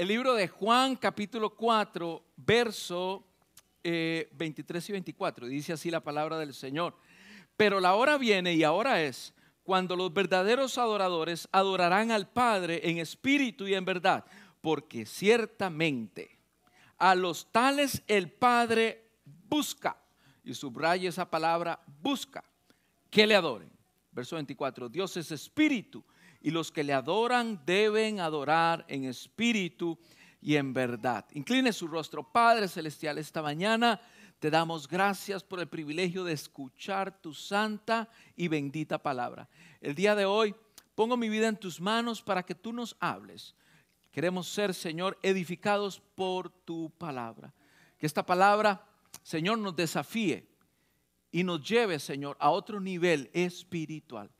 El 0.00 0.08
libro 0.08 0.32
de 0.32 0.48
Juan 0.48 0.96
capítulo 0.96 1.54
4, 1.54 2.24
verso 2.38 3.22
23 3.84 4.88
y 4.88 4.92
24. 4.92 5.46
Dice 5.46 5.74
así 5.74 5.90
la 5.90 6.00
palabra 6.00 6.38
del 6.38 6.54
Señor. 6.54 6.96
Pero 7.54 7.80
la 7.80 7.94
hora 7.94 8.16
viene 8.16 8.54
y 8.54 8.62
ahora 8.62 9.02
es 9.02 9.34
cuando 9.62 9.96
los 9.96 10.14
verdaderos 10.14 10.78
adoradores 10.78 11.50
adorarán 11.52 12.12
al 12.12 12.30
Padre 12.30 12.80
en 12.88 12.96
espíritu 12.96 13.68
y 13.68 13.74
en 13.74 13.84
verdad, 13.84 14.24
porque 14.62 15.04
ciertamente 15.04 16.38
a 16.96 17.14
los 17.14 17.52
tales 17.52 18.02
el 18.06 18.32
Padre 18.32 19.04
busca, 19.50 19.98
y 20.42 20.54
subraya 20.54 21.10
esa 21.10 21.28
palabra, 21.28 21.78
busca, 22.00 22.42
que 23.10 23.26
le 23.26 23.34
adoren. 23.34 23.70
Verso 24.12 24.36
24, 24.36 24.88
Dios 24.88 25.14
es 25.18 25.30
espíritu 25.30 26.02
y 26.40 26.50
los 26.50 26.72
que 26.72 26.84
le 26.84 26.92
adoran 26.92 27.60
deben 27.66 28.20
adorar 28.20 28.84
en 28.88 29.04
espíritu 29.04 29.98
y 30.40 30.56
en 30.56 30.72
verdad. 30.72 31.26
Incline 31.32 31.72
su 31.72 31.86
rostro, 31.86 32.24
Padre 32.24 32.68
Celestial, 32.68 33.18
esta 33.18 33.42
mañana 33.42 34.00
te 34.38 34.50
damos 34.50 34.88
gracias 34.88 35.44
por 35.44 35.60
el 35.60 35.68
privilegio 35.68 36.24
de 36.24 36.32
escuchar 36.32 37.20
tu 37.20 37.34
santa 37.34 38.08
y 38.36 38.48
bendita 38.48 38.98
palabra. 38.98 39.48
El 39.82 39.94
día 39.94 40.14
de 40.14 40.24
hoy 40.24 40.54
pongo 40.94 41.16
mi 41.16 41.28
vida 41.28 41.48
en 41.48 41.58
tus 41.58 41.80
manos 41.80 42.22
para 42.22 42.42
que 42.42 42.54
tú 42.54 42.72
nos 42.72 42.96
hables. 43.00 43.54
Queremos 44.10 44.48
ser, 44.48 44.72
Señor, 44.72 45.18
edificados 45.22 46.00
por 46.14 46.48
tu 46.48 46.90
palabra. 46.96 47.52
Que 47.98 48.06
esta 48.06 48.24
palabra, 48.24 48.86
Señor, 49.22 49.58
nos 49.58 49.76
desafíe 49.76 50.48
y 51.30 51.44
nos 51.44 51.62
lleve, 51.62 51.98
Señor, 51.98 52.36
a 52.40 52.48
otro 52.50 52.80
nivel 52.80 53.30
espiritual 53.34 54.30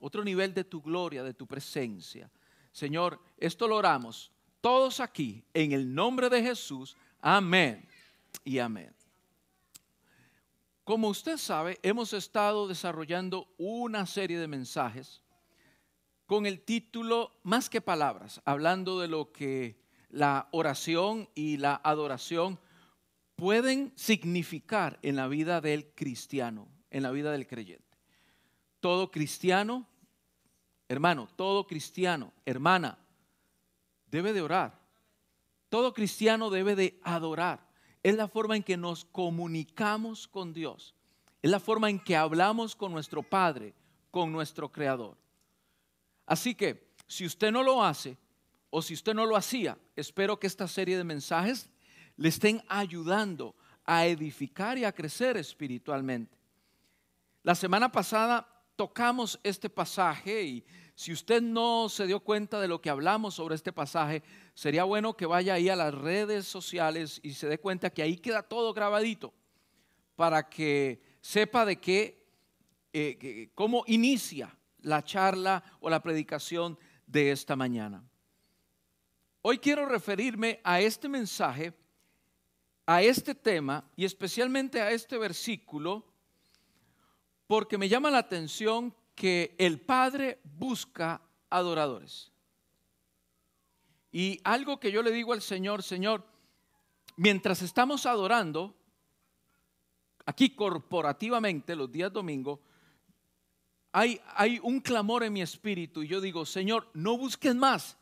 otro 0.00 0.24
nivel 0.24 0.52
de 0.52 0.64
tu 0.64 0.82
gloria, 0.82 1.22
de 1.22 1.34
tu 1.34 1.46
presencia. 1.46 2.30
Señor, 2.72 3.20
esto 3.38 3.68
lo 3.68 3.76
oramos 3.76 4.32
todos 4.60 5.00
aquí 5.00 5.44
en 5.54 5.72
el 5.72 5.94
nombre 5.94 6.28
de 6.28 6.42
Jesús. 6.42 6.96
Amén 7.20 7.86
y 8.44 8.58
amén. 8.58 8.94
Como 10.84 11.08
usted 11.08 11.36
sabe, 11.36 11.78
hemos 11.82 12.12
estado 12.12 12.66
desarrollando 12.66 13.48
una 13.58 14.06
serie 14.06 14.38
de 14.38 14.48
mensajes 14.48 15.22
con 16.26 16.46
el 16.46 16.60
título 16.60 17.32
Más 17.42 17.70
que 17.70 17.80
palabras, 17.80 18.40
hablando 18.44 19.00
de 19.00 19.08
lo 19.08 19.32
que 19.32 19.80
la 20.10 20.48
oración 20.52 21.28
y 21.34 21.58
la 21.58 21.80
adoración 21.84 22.58
pueden 23.36 23.92
significar 23.96 24.98
en 25.02 25.16
la 25.16 25.28
vida 25.28 25.60
del 25.60 25.92
cristiano, 25.94 26.68
en 26.90 27.02
la 27.02 27.10
vida 27.10 27.32
del 27.32 27.46
creyente. 27.46 27.98
Todo 28.80 29.10
cristiano 29.10 29.86
Hermano, 30.90 31.28
todo 31.36 31.68
cristiano, 31.68 32.32
hermana, 32.44 32.98
debe 34.10 34.32
de 34.32 34.42
orar. 34.42 34.76
Todo 35.68 35.94
cristiano 35.94 36.50
debe 36.50 36.74
de 36.74 36.98
adorar. 37.04 37.64
Es 38.02 38.16
la 38.16 38.26
forma 38.26 38.56
en 38.56 38.64
que 38.64 38.76
nos 38.76 39.04
comunicamos 39.04 40.26
con 40.26 40.52
Dios. 40.52 40.96
Es 41.42 41.48
la 41.48 41.60
forma 41.60 41.90
en 41.90 42.00
que 42.00 42.16
hablamos 42.16 42.74
con 42.74 42.90
nuestro 42.90 43.22
Padre, 43.22 43.72
con 44.10 44.32
nuestro 44.32 44.72
Creador. 44.72 45.16
Así 46.26 46.56
que, 46.56 46.90
si 47.06 47.24
usted 47.24 47.52
no 47.52 47.62
lo 47.62 47.84
hace, 47.84 48.18
o 48.68 48.82
si 48.82 48.94
usted 48.94 49.14
no 49.14 49.26
lo 49.26 49.36
hacía, 49.36 49.78
espero 49.94 50.40
que 50.40 50.48
esta 50.48 50.66
serie 50.66 50.96
de 50.96 51.04
mensajes 51.04 51.70
le 52.16 52.30
estén 52.30 52.64
ayudando 52.66 53.54
a 53.84 54.06
edificar 54.06 54.76
y 54.76 54.84
a 54.84 54.90
crecer 54.90 55.36
espiritualmente. 55.36 56.36
La 57.44 57.54
semana 57.54 57.92
pasada 57.92 58.49
tocamos 58.80 59.38
este 59.42 59.68
pasaje 59.68 60.42
y 60.42 60.64
si 60.94 61.12
usted 61.12 61.42
no 61.42 61.90
se 61.90 62.06
dio 62.06 62.20
cuenta 62.20 62.58
de 62.62 62.66
lo 62.66 62.80
que 62.80 62.88
hablamos 62.88 63.34
sobre 63.34 63.54
este 63.54 63.74
pasaje, 63.74 64.22
sería 64.54 64.84
bueno 64.84 65.14
que 65.14 65.26
vaya 65.26 65.52
ahí 65.52 65.68
a 65.68 65.76
las 65.76 65.92
redes 65.92 66.46
sociales 66.46 67.20
y 67.22 67.34
se 67.34 67.46
dé 67.46 67.58
cuenta 67.58 67.90
que 67.90 68.00
ahí 68.00 68.16
queda 68.16 68.42
todo 68.42 68.72
grabadito 68.72 69.34
para 70.16 70.48
que 70.48 71.02
sepa 71.20 71.66
de 71.66 71.76
qué, 71.76 72.24
eh, 72.94 73.50
cómo 73.54 73.84
inicia 73.86 74.56
la 74.80 75.04
charla 75.04 75.62
o 75.80 75.90
la 75.90 76.00
predicación 76.02 76.78
de 77.06 77.32
esta 77.32 77.56
mañana. 77.56 78.02
Hoy 79.42 79.58
quiero 79.58 79.84
referirme 79.84 80.58
a 80.64 80.80
este 80.80 81.06
mensaje, 81.06 81.74
a 82.86 83.02
este 83.02 83.34
tema 83.34 83.84
y 83.94 84.06
especialmente 84.06 84.80
a 84.80 84.90
este 84.90 85.18
versículo 85.18 86.09
porque 87.50 87.78
me 87.78 87.88
llama 87.88 88.12
la 88.12 88.18
atención 88.18 88.94
que 89.16 89.56
el 89.58 89.80
Padre 89.80 90.38
busca 90.44 91.20
adoradores. 91.50 92.30
Y 94.12 94.40
algo 94.44 94.78
que 94.78 94.92
yo 94.92 95.02
le 95.02 95.10
digo 95.10 95.32
al 95.32 95.42
Señor, 95.42 95.82
Señor, 95.82 96.24
mientras 97.16 97.60
estamos 97.62 98.06
adorando, 98.06 98.76
aquí 100.26 100.50
corporativamente 100.50 101.74
los 101.74 101.90
días 101.90 102.12
domingo, 102.12 102.60
hay, 103.90 104.20
hay 104.36 104.60
un 104.62 104.78
clamor 104.78 105.24
en 105.24 105.32
mi 105.32 105.42
espíritu 105.42 106.04
y 106.04 106.06
yo 106.06 106.20
digo, 106.20 106.46
Señor, 106.46 106.88
no 106.94 107.18
busques 107.18 107.56
más. 107.56 107.98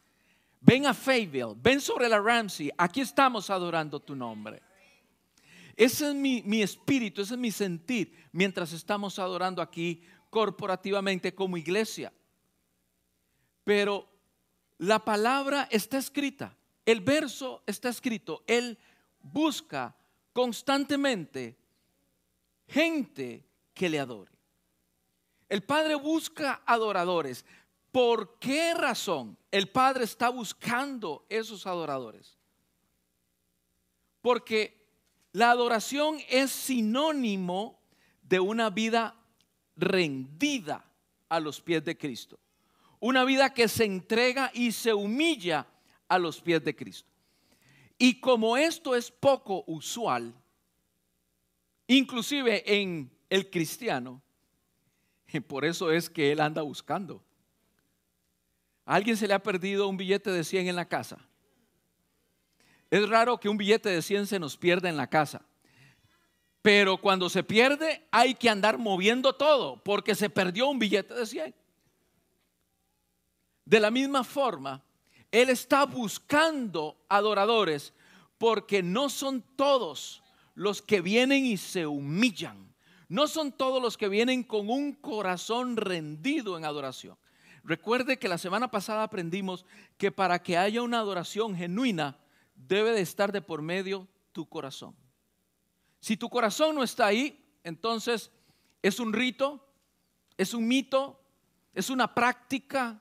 Ven 0.60 0.84
a 0.84 0.92
Fayetteville, 0.92 1.54
ven 1.56 1.80
sobre 1.80 2.10
la 2.10 2.20
Ramsey, 2.20 2.70
aquí 2.76 3.00
estamos 3.00 3.48
adorando 3.48 3.98
tu 3.98 4.14
nombre. 4.14 4.67
Ese 5.78 6.08
es 6.08 6.14
mi, 6.16 6.60
espíritu, 6.60 7.22
ese 7.22 7.34
es 7.34 7.40
mi 7.40 7.52
sentir 7.52 8.12
mientras 8.32 8.72
estamos 8.72 9.16
adorando 9.20 9.62
aquí 9.62 10.02
corporativamente 10.28 11.32
como 11.32 11.56
iglesia. 11.56 12.12
Pero 13.62 14.08
la 14.78 14.98
palabra 15.04 15.68
está 15.70 15.96
escrita, 15.96 16.58
el 16.84 17.00
verso 17.00 17.62
está 17.64 17.90
escrito. 17.90 18.42
Él 18.48 18.76
busca 19.20 19.96
constantemente 20.32 21.56
gente 22.66 23.46
que 23.72 23.88
le 23.88 24.00
adore. 24.00 24.32
El 25.48 25.62
Padre 25.62 25.94
busca 25.94 26.60
adoradores. 26.66 27.44
¿Por 27.92 28.40
qué 28.40 28.74
razón 28.74 29.38
el 29.52 29.68
Padre 29.68 30.02
está 30.02 30.28
buscando 30.28 31.24
esos 31.28 31.68
adoradores? 31.68 32.36
Porque 34.20 34.77
la 35.38 35.52
adoración 35.52 36.18
es 36.28 36.50
sinónimo 36.50 37.78
de 38.22 38.40
una 38.40 38.70
vida 38.70 39.14
rendida 39.76 40.84
a 41.28 41.38
los 41.38 41.60
pies 41.60 41.84
de 41.84 41.96
Cristo. 41.96 42.40
Una 42.98 43.24
vida 43.24 43.54
que 43.54 43.68
se 43.68 43.84
entrega 43.84 44.50
y 44.52 44.72
se 44.72 44.92
humilla 44.92 45.64
a 46.08 46.18
los 46.18 46.40
pies 46.40 46.64
de 46.64 46.74
Cristo. 46.74 47.08
Y 47.96 48.18
como 48.18 48.56
esto 48.56 48.96
es 48.96 49.12
poco 49.12 49.62
usual, 49.68 50.34
inclusive 51.86 52.64
en 52.66 53.08
el 53.30 53.48
cristiano, 53.48 54.20
por 55.46 55.64
eso 55.64 55.92
es 55.92 56.10
que 56.10 56.32
él 56.32 56.40
anda 56.40 56.62
buscando. 56.62 57.22
¿A 58.84 58.96
alguien 58.96 59.16
se 59.16 59.28
le 59.28 59.34
ha 59.34 59.42
perdido 59.44 59.86
un 59.86 59.98
billete 59.98 60.32
de 60.32 60.42
100 60.42 60.66
en 60.66 60.74
la 60.74 60.88
casa? 60.88 61.27
Es 62.90 63.08
raro 63.08 63.38
que 63.38 63.48
un 63.48 63.58
billete 63.58 63.88
de 63.90 64.02
100 64.02 64.26
se 64.26 64.38
nos 64.38 64.56
pierda 64.56 64.88
en 64.88 64.96
la 64.96 65.08
casa. 65.08 65.42
Pero 66.62 66.98
cuando 66.98 67.28
se 67.30 67.42
pierde 67.42 68.06
hay 68.10 68.34
que 68.34 68.50
andar 68.50 68.78
moviendo 68.78 69.34
todo 69.34 69.82
porque 69.82 70.14
se 70.14 70.30
perdió 70.30 70.68
un 70.68 70.78
billete 70.78 71.14
de 71.14 71.26
100. 71.26 71.54
De 73.64 73.80
la 73.80 73.90
misma 73.90 74.24
forma, 74.24 74.82
Él 75.30 75.50
está 75.50 75.84
buscando 75.84 76.96
adoradores 77.08 77.92
porque 78.38 78.82
no 78.82 79.10
son 79.10 79.42
todos 79.56 80.22
los 80.54 80.80
que 80.80 81.00
vienen 81.00 81.44
y 81.44 81.56
se 81.56 81.86
humillan. 81.86 82.74
No 83.08 83.26
son 83.26 83.52
todos 83.52 83.80
los 83.82 83.96
que 83.96 84.08
vienen 84.08 84.42
con 84.42 84.68
un 84.68 84.92
corazón 84.92 85.76
rendido 85.76 86.56
en 86.56 86.64
adoración. 86.64 87.16
Recuerde 87.64 88.18
que 88.18 88.28
la 88.28 88.38
semana 88.38 88.70
pasada 88.70 89.02
aprendimos 89.02 89.64
que 89.96 90.10
para 90.10 90.42
que 90.42 90.56
haya 90.56 90.82
una 90.82 91.00
adoración 91.00 91.54
genuina, 91.54 92.16
debe 92.66 92.92
de 92.92 93.00
estar 93.00 93.32
de 93.32 93.40
por 93.40 93.62
medio 93.62 94.08
tu 94.32 94.48
corazón. 94.48 94.94
Si 96.00 96.16
tu 96.16 96.28
corazón 96.28 96.74
no 96.74 96.82
está 96.82 97.06
ahí, 97.06 97.44
entonces 97.64 98.30
es 98.82 99.00
un 99.00 99.12
rito, 99.12 99.66
es 100.36 100.54
un 100.54 100.66
mito, 100.66 101.20
es 101.74 101.90
una 101.90 102.14
práctica, 102.14 103.00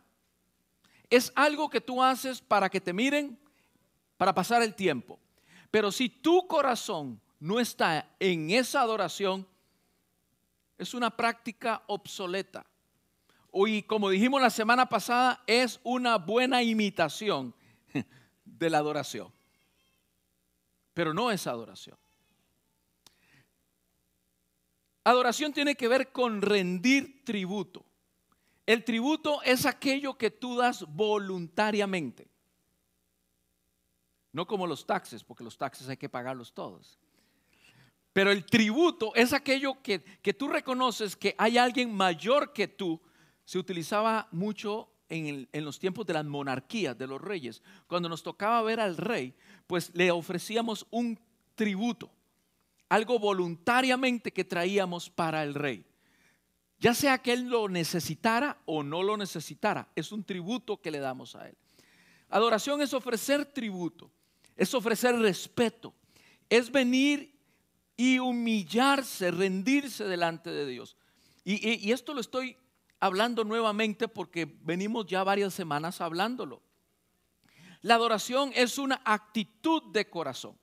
es 1.10 1.32
algo 1.36 1.70
que 1.70 1.82
tú 1.82 2.02
haces 2.02 2.42
para 2.42 2.70
que 2.70 2.82
te 2.82 2.94
miren, 2.94 3.40
para 4.18 4.34
pasar 4.34 4.62
el 4.62 4.76
tiempo. 4.76 5.20
Pero 5.72 5.92
si 5.92 6.10
tu 6.10 6.48
corazón 6.48 7.22
no 7.40 7.60
está 7.60 8.16
en 8.20 8.50
esa 8.50 8.82
adoración, 8.82 9.48
es 10.78 10.94
una 10.94 11.16
práctica 11.16 11.84
obsoleta. 11.88 12.66
Y 13.54 13.84
como 13.84 14.10
dijimos 14.10 14.42
la 14.42 14.50
semana 14.50 14.88
pasada, 14.88 15.44
es 15.48 15.80
una 15.84 16.18
buena 16.18 16.62
imitación 16.62 17.56
de 18.46 18.70
la 18.70 18.80
adoración. 18.80 19.37
Pero 20.98 21.14
no 21.14 21.30
es 21.30 21.46
adoración. 21.46 21.96
Adoración 25.04 25.54
tiene 25.54 25.76
que 25.76 25.88
ver 25.88 26.12
con 26.12 26.42
rendir 26.42 27.24
tributo. 27.24 27.86
El 28.66 28.84
tributo 28.84 29.44
es 29.44 29.68
aquello 29.68 30.18
que 30.18 30.32
tú 30.32 30.58
das 30.58 30.84
voluntariamente. 30.88 32.28
No 34.32 34.48
como 34.48 34.66
los 34.66 34.88
taxes, 34.88 35.24
porque 35.24 35.44
los 35.44 35.56
taxes 35.56 35.88
hay 35.88 35.98
que 35.98 36.10
pagarlos 36.10 36.52
todos. 36.52 36.98
Pero 38.12 38.32
el 38.32 38.48
tributo 38.48 39.14
es 39.14 39.34
aquello 39.34 39.80
que, 39.84 40.04
que 40.04 40.34
tú 40.34 40.48
reconoces 40.48 41.16
que 41.16 41.36
hay 41.38 41.60
alguien 41.60 41.94
mayor 41.94 42.54
que 42.54 42.68
tú. 42.68 43.00
Se 43.46 43.60
utilizaba 43.60 44.28
mucho 44.32 44.90
en, 45.10 45.48
los 45.54 45.80
tiempos 45.80 46.06
de 46.06 46.14
las 46.14 46.26
monarquías, 46.26 46.98
de 46.98 47.08
los 47.08 47.22
reyes. 47.22 47.62
Cuando 47.88 48.10
nos 48.10 48.24
tocaba 48.24 48.62
ver 48.62 48.80
al 48.80 48.98
rey, 48.98 49.34
pues 49.66 49.92
le 49.94 50.12
ofrecíamos 50.12 50.86
un 50.92 51.20
tributo 51.56 52.12
algo 52.90 53.20
voluntariamente 53.20 54.32
que 54.32 54.46
traíamos 54.46 55.10
para 55.10 55.44
el 55.44 55.54
rey. 55.54 55.84
Ya 56.80 56.94
sea 56.94 57.18
que 57.18 57.34
él 57.34 57.50
lo 57.50 57.68
necesitara 57.68 58.58
o 58.66 58.84
no 58.84 59.04
lo 59.04 59.18
necesitara, 59.18 59.90
es 59.96 60.12
un 60.12 60.24
tributo 60.24 60.80
que 60.80 60.92
le 60.92 61.00
damos 61.00 61.36
a 61.36 61.48
él. 61.50 61.58
Adoración 62.30 62.82
es 62.82 62.94
ofrecer 62.94 63.46
tributo, 63.46 64.12
es 64.56 64.74
ofrecer 64.74 65.16
respeto, 65.18 65.94
es 66.50 66.72
venir 66.72 67.34
y 67.96 68.20
humillarse, 68.20 69.32
rendirse 69.32 70.04
delante 70.06 70.52
de 70.52 70.68
Dios. 70.68 70.96
Y 71.44 71.92
esto 71.92 72.14
lo 72.14 72.20
estoy 72.20 72.58
hablando 73.00 73.44
nuevamente 73.44 74.08
porque 74.08 74.46
venimos 74.62 75.06
ya 75.06 75.24
varias 75.24 75.54
semanas 75.54 76.02
hablándolo. 76.02 76.62
La 77.82 77.96
adoración 77.96 78.52
es 78.56 78.78
una 78.78 79.02
actitud 79.06 79.84
de 79.92 80.10
corazón. 80.10 80.58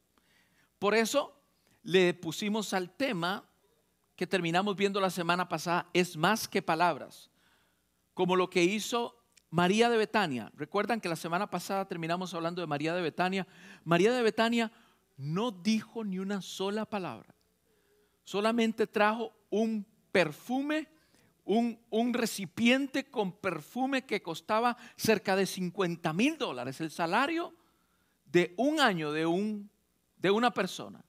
Por 0.78 0.94
eso 0.94 1.40
le 1.82 2.14
pusimos 2.14 2.74
al 2.74 2.90
tema 2.90 3.48
que 4.16 4.26
terminamos 4.26 4.76
viendo 4.76 5.00
la 5.00 5.10
semana 5.10 5.48
pasada, 5.48 5.88
es 5.92 6.16
más 6.16 6.46
que 6.48 6.62
palabras, 6.62 7.30
como 8.14 8.36
lo 8.36 8.48
que 8.48 8.62
hizo 8.62 9.16
María 9.50 9.88
de 9.88 9.96
Betania. 9.96 10.52
Recuerdan 10.56 11.00
que 11.00 11.08
la 11.08 11.16
semana 11.16 11.50
pasada 11.50 11.86
terminamos 11.86 12.34
hablando 12.34 12.60
de 12.60 12.66
María 12.66 12.94
de 12.94 13.02
Betania. 13.02 13.46
María 13.84 14.12
de 14.12 14.22
Betania 14.22 14.72
no 15.16 15.50
dijo 15.50 16.04
ni 16.04 16.18
una 16.18 16.42
sola 16.42 16.84
palabra, 16.84 17.34
solamente 18.24 18.86
trajo 18.86 19.32
un 19.50 19.86
perfume, 20.10 20.88
un, 21.44 21.78
un 21.90 22.14
recipiente 22.14 23.10
con 23.10 23.32
perfume 23.32 24.04
que 24.06 24.22
costaba 24.22 24.76
cerca 24.96 25.36
de 25.36 25.46
50 25.46 26.12
mil 26.12 26.38
dólares, 26.38 26.80
el 26.80 26.90
salario 26.90 27.54
de 28.24 28.54
un 28.56 28.80
año 28.80 29.12
de, 29.12 29.26
un, 29.26 29.70
de 30.16 30.30
una 30.30 30.52
persona. 30.52 31.04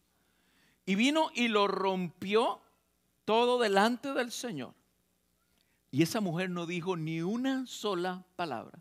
Y 0.86 0.96
vino 0.96 1.30
y 1.34 1.48
lo 1.48 1.68
rompió 1.68 2.62
todo 3.24 3.60
delante 3.60 4.14
del 4.14 4.32
Señor. 4.32 4.74
Y 5.90 6.04
esa 6.04 6.22
mujer 6.22 6.50
no 6.50 6.66
dijo 6.66 6.98
ni 6.98 7.22
una 7.22 7.66
sola 7.66 8.26
palabra. 8.36 8.80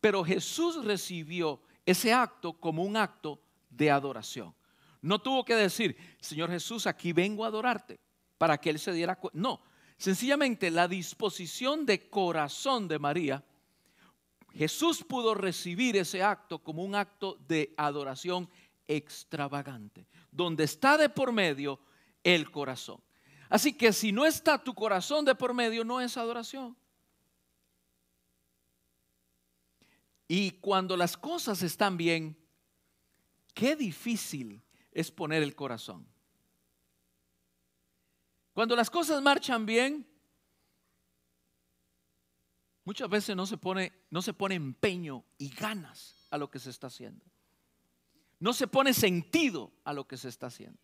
Pero 0.00 0.24
Jesús 0.24 0.84
recibió 0.84 1.62
ese 1.86 2.12
acto 2.12 2.52
como 2.52 2.82
un 2.82 2.96
acto 2.96 3.40
de 3.70 3.90
adoración. 3.90 4.54
No 5.00 5.20
tuvo 5.20 5.44
que 5.44 5.54
decir, 5.54 5.96
Señor 6.20 6.50
Jesús, 6.50 6.86
aquí 6.86 7.12
vengo 7.12 7.44
a 7.44 7.48
adorarte, 7.48 8.00
para 8.38 8.58
que 8.58 8.70
Él 8.70 8.78
se 8.78 8.92
diera 8.92 9.16
cuenta. 9.16 9.38
No, 9.38 9.62
sencillamente 10.02 10.68
la 10.72 10.88
disposición 10.88 11.86
de 11.86 12.10
corazón 12.10 12.88
de 12.88 12.98
María, 12.98 13.44
Jesús 14.52 15.04
pudo 15.04 15.32
recibir 15.32 15.96
ese 15.96 16.24
acto 16.24 16.58
como 16.58 16.82
un 16.82 16.96
acto 16.96 17.38
de 17.46 17.72
adoración 17.76 18.50
extravagante, 18.88 20.08
donde 20.32 20.64
está 20.64 20.98
de 20.98 21.08
por 21.08 21.30
medio 21.30 21.78
el 22.24 22.50
corazón. 22.50 23.00
Así 23.48 23.74
que 23.74 23.92
si 23.92 24.10
no 24.10 24.26
está 24.26 24.58
tu 24.58 24.74
corazón 24.74 25.24
de 25.24 25.36
por 25.36 25.54
medio, 25.54 25.84
no 25.84 26.00
es 26.00 26.16
adoración. 26.16 26.76
Y 30.26 30.50
cuando 30.50 30.96
las 30.96 31.16
cosas 31.16 31.62
están 31.62 31.96
bien, 31.96 32.36
qué 33.54 33.76
difícil 33.76 34.60
es 34.90 35.12
poner 35.12 35.44
el 35.44 35.54
corazón. 35.54 36.11
Cuando 38.52 38.76
las 38.76 38.90
cosas 38.90 39.22
marchan 39.22 39.64
bien, 39.66 40.06
muchas 42.84 43.08
veces 43.08 43.34
no 43.34 43.46
se 43.46 43.56
pone, 43.56 43.92
no 44.10 44.22
se 44.22 44.34
pone 44.34 44.54
empeño 44.54 45.24
y 45.38 45.48
ganas 45.50 46.26
a 46.30 46.38
lo 46.38 46.50
que 46.50 46.58
se 46.58 46.70
está 46.70 46.88
haciendo 46.88 47.24
no 48.42 48.52
se 48.52 48.66
pone 48.66 48.92
sentido 48.92 49.70
a 49.84 49.92
lo 49.92 50.08
que 50.08 50.16
se 50.16 50.28
está 50.28 50.48
haciendo. 50.48 50.76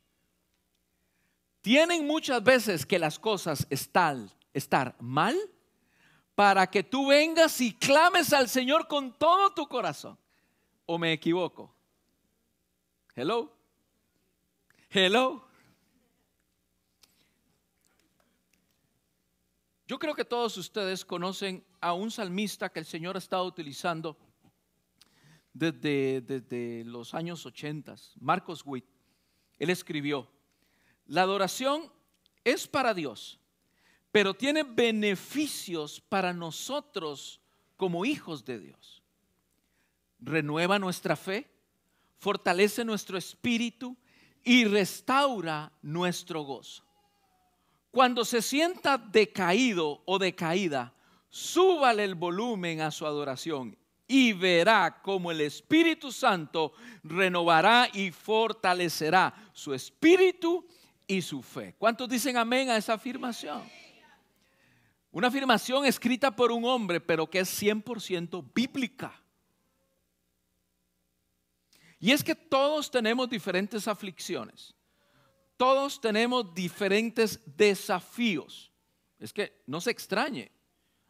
Tienen 1.60 2.06
muchas 2.06 2.40
veces 2.40 2.86
que 2.86 3.00
las 3.00 3.18
cosas 3.18 3.66
están 3.68 4.30
estar 4.54 4.94
mal 5.00 5.36
para 6.36 6.68
que 6.70 6.84
tú 6.84 7.08
vengas 7.08 7.60
y 7.60 7.74
clames 7.74 8.32
al 8.32 8.48
Señor 8.48 8.86
con 8.86 9.12
todo 9.18 9.50
tu 9.54 9.66
corazón. 9.66 10.16
¿O 10.86 10.98
me 10.98 11.12
equivoco? 11.12 11.74
Hello. 13.16 13.52
Hello. 14.88 15.47
Yo 19.88 19.98
creo 19.98 20.14
que 20.14 20.26
todos 20.26 20.58
ustedes 20.58 21.02
conocen 21.02 21.64
a 21.80 21.94
un 21.94 22.10
salmista 22.10 22.68
que 22.68 22.78
el 22.78 22.84
Señor 22.84 23.16
ha 23.16 23.20
estado 23.20 23.46
utilizando 23.46 24.18
desde, 25.54 26.84
los 26.84 27.14
años 27.14 27.46
80, 27.46 27.96
Marcos 28.20 28.62
Witt, 28.66 28.84
él 29.58 29.70
escribió, 29.70 30.30
la 31.06 31.22
adoración 31.22 31.90
es 32.44 32.68
para 32.68 32.92
Dios, 32.92 33.40
pero 34.12 34.34
tiene 34.34 34.62
beneficios 34.62 36.02
para 36.02 36.34
nosotros 36.34 37.40
como 37.78 38.04
hijos 38.04 38.44
de 38.44 38.58
Dios. 38.58 39.02
Renueva 40.20 40.78
nuestra 40.78 41.16
fe, 41.16 41.50
fortalece 42.18 42.84
nuestro 42.84 43.16
espíritu 43.16 43.96
y 44.44 44.66
restaura 44.66 45.72
nuestro 45.80 46.42
gozo. 46.42 46.87
Cuando 47.90 48.24
se 48.24 48.42
sienta 48.42 48.98
decaído 48.98 50.02
o 50.04 50.18
decaída, 50.18 50.92
súbale 51.28 52.04
el 52.04 52.14
volumen 52.14 52.80
a 52.80 52.90
su 52.90 53.06
adoración 53.06 53.76
y 54.06 54.32
verá 54.32 55.00
cómo 55.02 55.30
el 55.30 55.40
Espíritu 55.42 56.10
Santo 56.10 56.72
renovará 57.02 57.88
y 57.92 58.10
fortalecerá 58.10 59.34
su 59.52 59.74
espíritu 59.74 60.66
y 61.06 61.20
su 61.22 61.42
fe. 61.42 61.74
¿Cuántos 61.78 62.08
dicen 62.08 62.36
amén 62.36 62.70
a 62.70 62.76
esa 62.76 62.94
afirmación? 62.94 63.62
Una 65.10 65.28
afirmación 65.28 65.84
escrita 65.84 66.34
por 66.34 66.52
un 66.52 66.64
hombre, 66.64 67.00
pero 67.00 67.28
que 67.28 67.40
es 67.40 67.62
100% 67.62 68.50
bíblica. 68.54 69.12
Y 71.98 72.12
es 72.12 72.22
que 72.22 72.34
todos 72.34 72.90
tenemos 72.90 73.28
diferentes 73.28 73.88
aflicciones. 73.88 74.74
Todos 75.58 76.00
tenemos 76.00 76.54
diferentes 76.54 77.40
desafíos. 77.44 78.72
Es 79.18 79.32
que 79.32 79.60
no 79.66 79.80
se 79.80 79.90
extrañe. 79.90 80.52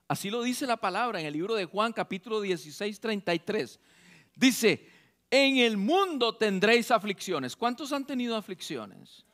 Así 0.08 0.30
lo 0.30 0.42
dice 0.42 0.66
la 0.66 0.78
palabra 0.78 1.20
en 1.20 1.26
el 1.26 1.34
libro 1.34 1.54
de 1.54 1.66
Juan 1.66 1.92
capítulo 1.92 2.40
16, 2.40 2.98
33. 2.98 3.78
Dice, 4.34 4.88
en 5.30 5.58
el 5.58 5.76
mundo 5.76 6.34
tendréis 6.34 6.90
aflicciones. 6.90 7.54
¿Cuántos 7.54 7.92
han 7.92 8.06
tenido 8.06 8.34
aflicciones? 8.36 9.26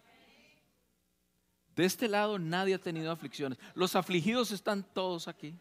De 1.77 1.85
este 1.85 2.09
lado 2.09 2.37
nadie 2.37 2.75
ha 2.75 2.81
tenido 2.81 3.13
aflicciones. 3.13 3.57
Los 3.75 3.95
afligidos 3.95 4.51
están 4.51 4.83
todos 4.83 5.29
aquí. 5.29 5.55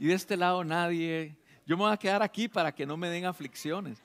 Y 0.00 0.06
de 0.06 0.14
este 0.14 0.36
lado 0.36 0.64
nadie. 0.64 1.36
Yo 1.64 1.76
me 1.76 1.84
voy 1.84 1.92
a 1.92 1.96
quedar 1.96 2.24
aquí 2.24 2.48
para 2.48 2.74
que 2.74 2.84
no 2.84 2.96
me 2.96 3.08
den 3.08 3.24
aflicciones. 3.24 3.98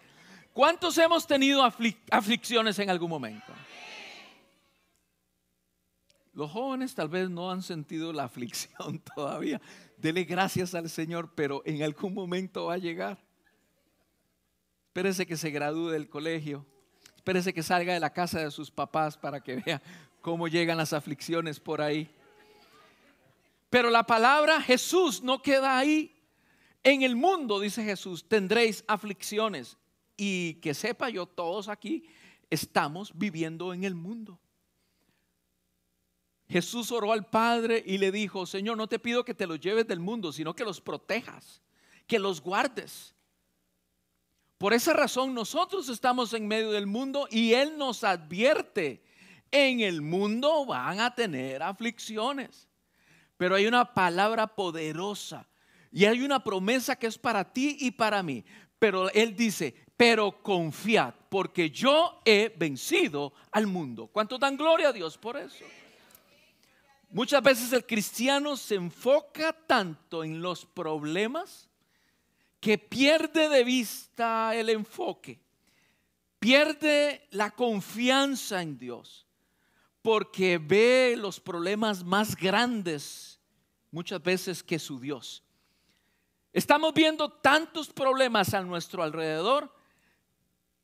¿Cuántos 0.53 0.95
hemos 0.99 1.25
tenido 1.25 1.63
aflicciones 2.11 2.77
en 2.77 2.91
algún 2.91 3.09
momento? 3.09 3.51
Los 6.35 6.51
jóvenes 6.51 6.93
tal 6.93 7.07
vez 7.07 7.29
no 7.29 7.49
han 7.49 7.63
sentido 7.63 8.11
la 8.11 8.25
aflicción 8.25 8.99
todavía. 9.15 9.61
Dele 9.97 10.25
gracias 10.25 10.75
al 10.75 10.89
Señor, 10.89 11.31
pero 11.33 11.63
en 11.65 11.81
algún 11.81 12.13
momento 12.13 12.65
va 12.65 12.73
a 12.73 12.77
llegar. 12.77 13.17
Espérese 14.87 15.25
que 15.25 15.37
se 15.37 15.49
gradúe 15.49 15.89
del 15.89 16.09
colegio. 16.09 16.65
Espérese 17.15 17.53
que 17.53 17.63
salga 17.63 17.93
de 17.93 18.01
la 18.01 18.11
casa 18.11 18.39
de 18.41 18.51
sus 18.51 18.69
papás 18.69 19.17
para 19.17 19.41
que 19.41 19.55
vea 19.65 19.81
cómo 20.19 20.49
llegan 20.49 20.77
las 20.77 20.91
aflicciones 20.91 21.57
por 21.57 21.81
ahí. 21.81 22.09
Pero 23.69 23.89
la 23.89 24.03
palabra 24.03 24.61
Jesús 24.61 25.23
no 25.23 25.41
queda 25.41 25.77
ahí. 25.77 26.13
En 26.83 27.01
el 27.01 27.15
mundo, 27.15 27.61
dice 27.61 27.81
Jesús, 27.83 28.27
tendréis 28.27 28.83
aflicciones. 28.87 29.77
Y 30.17 30.55
que 30.55 30.73
sepa 30.73 31.09
yo, 31.09 31.25
todos 31.25 31.69
aquí 31.69 32.05
estamos 32.49 33.17
viviendo 33.17 33.73
en 33.73 33.85
el 33.85 33.95
mundo. 33.95 34.37
Jesús 36.47 36.91
oró 36.91 37.11
al 37.11 37.25
Padre 37.25 37.83
y 37.85 37.97
le 37.97 38.11
dijo, 38.11 38.45
Señor, 38.45 38.77
no 38.77 38.87
te 38.87 38.99
pido 38.99 39.25
que 39.25 39.33
te 39.33 39.47
los 39.47 39.59
lleves 39.59 39.87
del 39.87 39.99
mundo, 39.99 40.31
sino 40.31 40.55
que 40.55 40.63
los 40.63 40.79
protejas, 40.79 41.61
que 42.05 42.19
los 42.19 42.41
guardes. 42.41 43.15
Por 44.57 44.73
esa 44.73 44.93
razón 44.93 45.33
nosotros 45.33 45.89
estamos 45.89 46.33
en 46.33 46.47
medio 46.47 46.71
del 46.71 46.87
mundo 46.87 47.27
y 47.29 47.53
Él 47.53 47.77
nos 47.77 48.03
advierte, 48.03 49.03
en 49.51 49.79
el 49.79 50.01
mundo 50.01 50.65
van 50.65 50.99
a 50.99 51.13
tener 51.13 51.63
aflicciones, 51.63 52.67
pero 53.37 53.55
hay 53.55 53.67
una 53.67 53.93
palabra 53.93 54.47
poderosa 54.47 55.47
y 55.91 56.05
hay 56.05 56.21
una 56.21 56.43
promesa 56.43 56.95
que 56.95 57.07
es 57.07 57.17
para 57.17 57.53
ti 57.53 57.77
y 57.79 57.91
para 57.91 58.21
mí. 58.21 58.43
Pero 58.79 59.09
Él 59.11 59.35
dice, 59.35 59.73
pero 59.97 60.41
confiad, 60.43 61.13
porque 61.29 61.69
yo 61.69 62.21
he 62.25 62.53
vencido 62.57 63.33
al 63.51 63.67
mundo. 63.67 64.07
¿Cuánto 64.07 64.37
dan 64.37 64.57
gloria 64.57 64.89
a 64.89 64.93
Dios 64.93 65.17
por 65.17 65.37
eso? 65.37 65.63
Muchas 67.15 67.41
veces 67.41 67.71
el 67.71 67.85
cristiano 67.85 68.57
se 68.57 68.75
enfoca 68.75 69.53
tanto 69.53 70.21
en 70.21 70.41
los 70.41 70.65
problemas 70.65 71.69
que 72.59 72.77
pierde 72.77 73.47
de 73.47 73.63
vista 73.63 74.53
el 74.53 74.69
enfoque, 74.69 75.39
pierde 76.39 77.25
la 77.31 77.51
confianza 77.51 78.61
en 78.61 78.77
Dios, 78.77 79.25
porque 80.01 80.57
ve 80.57 81.15
los 81.17 81.39
problemas 81.39 82.03
más 82.03 82.35
grandes 82.35 83.39
muchas 83.91 84.21
veces 84.21 84.61
que 84.61 84.77
su 84.77 84.99
Dios. 84.99 85.41
Estamos 86.51 86.93
viendo 86.93 87.31
tantos 87.31 87.87
problemas 87.93 88.53
a 88.53 88.61
nuestro 88.61 89.01
alrededor 89.01 89.73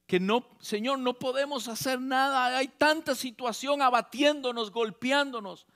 que 0.08 0.22
no, 0.22 0.48
Señor, 0.62 0.98
no 1.00 1.20
podemos 1.20 1.68
hacer 1.68 2.00
nada. 2.00 2.56
Hay 2.56 2.70
tanta 2.70 3.16
situación 3.16 3.82
abatiéndonos, 3.82 4.72
golpeándonos. 4.72 5.68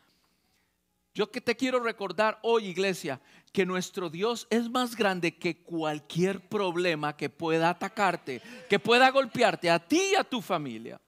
Yo 1.15 1.31
que 1.31 1.39
te 1.39 1.55
quiero 1.55 1.79
recordar 1.79 2.39
hoy, 2.43 2.65
iglesia, 2.65 3.21
que 3.53 3.65
nuestro 3.65 4.09
Dios 4.09 4.47
es 4.49 4.69
más 4.69 4.97
grande 4.97 5.37
que 5.37 5.63
cualquier 5.63 6.49
problema 6.49 7.15
que 7.15 7.29
pueda 7.29 7.69
atacarte, 7.69 8.41
que 8.69 8.79
pueda 8.79 9.09
golpearte 9.11 9.69
a 9.71 9.79
ti 9.79 10.11
y 10.11 10.15
a 10.15 10.25
tu 10.25 10.41
familia. 10.41 10.99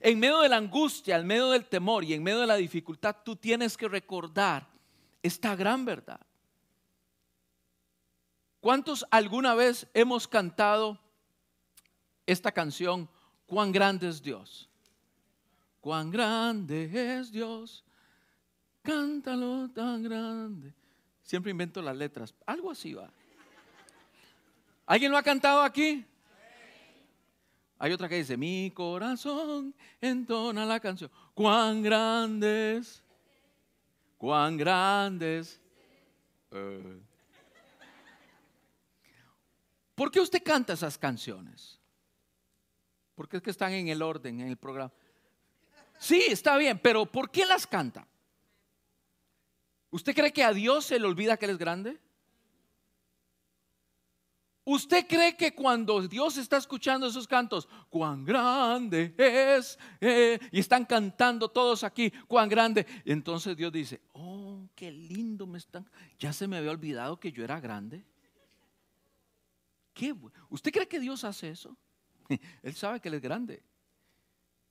En 0.00 0.18
medio 0.18 0.40
de 0.40 0.48
la 0.48 0.56
angustia, 0.56 1.16
en 1.16 1.28
medio 1.28 1.50
del 1.50 1.66
temor 1.66 2.02
y 2.02 2.12
en 2.12 2.24
medio 2.24 2.40
de 2.40 2.48
la 2.48 2.56
dificultad, 2.56 3.18
tú 3.24 3.36
tienes 3.36 3.76
que 3.76 3.86
recordar 3.86 4.66
esta 5.22 5.54
gran 5.54 5.84
verdad. 5.84 6.20
¿Cuántos 8.58 9.06
alguna 9.12 9.54
vez 9.54 9.86
hemos 9.94 10.26
cantado 10.26 10.98
esta 12.26 12.50
canción, 12.50 13.08
Cuán 13.46 13.70
grande 13.70 14.08
es 14.08 14.20
Dios? 14.20 14.68
Cuán 15.80 16.10
grande 16.10 16.90
es 17.20 17.30
Dios 17.30 17.85
cántalo 18.86 19.68
tan 19.70 20.02
grande. 20.02 20.72
Siempre 21.22 21.50
invento 21.50 21.82
las 21.82 21.96
letras. 21.96 22.32
Algo 22.46 22.70
así 22.70 22.94
va. 22.94 23.10
¿Alguien 24.86 25.10
lo 25.10 25.18
ha 25.18 25.22
cantado 25.22 25.62
aquí? 25.62 26.04
Hay 27.78 27.92
otra 27.92 28.08
que 28.08 28.14
dice, 28.14 28.36
mi 28.36 28.70
corazón 28.70 29.74
entona 30.00 30.64
la 30.64 30.80
canción. 30.80 31.10
Cuán 31.34 31.82
grandes, 31.82 33.02
cuán 34.16 34.56
grandes. 34.56 35.60
Eh. 36.52 37.00
¿Por 39.94 40.10
qué 40.10 40.20
usted 40.20 40.42
canta 40.42 40.74
esas 40.74 40.96
canciones? 40.96 41.78
Porque 43.14 43.38
es 43.38 43.42
que 43.42 43.50
están 43.50 43.72
en 43.72 43.88
el 43.88 44.00
orden, 44.00 44.40
en 44.40 44.48
el 44.48 44.56
programa. 44.56 44.92
Sí, 45.98 46.22
está 46.28 46.56
bien, 46.56 46.78
pero 46.78 47.04
¿por 47.06 47.30
qué 47.30 47.44
las 47.44 47.66
canta? 47.66 48.06
¿Usted 49.90 50.14
cree 50.14 50.32
que 50.32 50.44
a 50.44 50.52
Dios 50.52 50.86
se 50.86 50.98
le 50.98 51.06
olvida 51.06 51.36
que 51.36 51.46
Él 51.46 51.52
es 51.52 51.58
grande? 51.58 51.98
¿Usted 54.68 55.06
cree 55.06 55.36
que 55.36 55.54
cuando 55.54 56.08
Dios 56.08 56.36
está 56.38 56.56
escuchando 56.56 57.06
esos 57.06 57.28
cantos, 57.28 57.68
cuán 57.88 58.24
grande 58.24 59.14
es, 59.16 59.78
eh", 60.00 60.40
y 60.50 60.58
están 60.58 60.84
cantando 60.84 61.48
todos 61.48 61.84
aquí, 61.84 62.10
cuán 62.26 62.48
grande, 62.48 62.84
entonces 63.04 63.56
Dios 63.56 63.70
dice, 63.70 64.00
oh, 64.14 64.68
qué 64.74 64.90
lindo 64.90 65.46
me 65.46 65.58
están, 65.58 65.88
ya 66.18 66.32
se 66.32 66.48
me 66.48 66.56
había 66.56 66.72
olvidado 66.72 67.20
que 67.20 67.30
yo 67.30 67.44
era 67.44 67.60
grande? 67.60 68.04
¿Qué? 69.94 70.12
¿Usted 70.50 70.72
cree 70.72 70.88
que 70.88 70.98
Dios 70.98 71.22
hace 71.22 71.50
eso? 71.50 71.76
Él 72.64 72.74
sabe 72.74 73.00
que 73.00 73.06
Él 73.06 73.14
es 73.14 73.22
grande. 73.22 73.62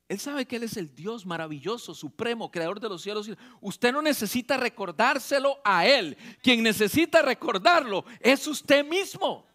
Él 0.08 0.20
sabe 0.20 0.46
que 0.46 0.58
Él 0.58 0.64
es 0.64 0.78
el 0.78 0.94
Dios 0.94 1.26
maravilloso, 1.26 1.96
supremo, 1.96 2.52
creador 2.52 2.80
de 2.80 2.90
los 2.90 3.02
cielos. 3.02 3.30
Usted 3.60 3.92
no 3.92 4.02
necesita 4.02 4.56
recordárselo 4.56 5.60
a 5.64 5.88
Él. 5.88 6.16
Quien 6.44 6.62
necesita 6.62 7.24
recordarlo 7.24 8.06
es 8.20 8.46
usted 8.46 8.86
mismo. 8.86 9.48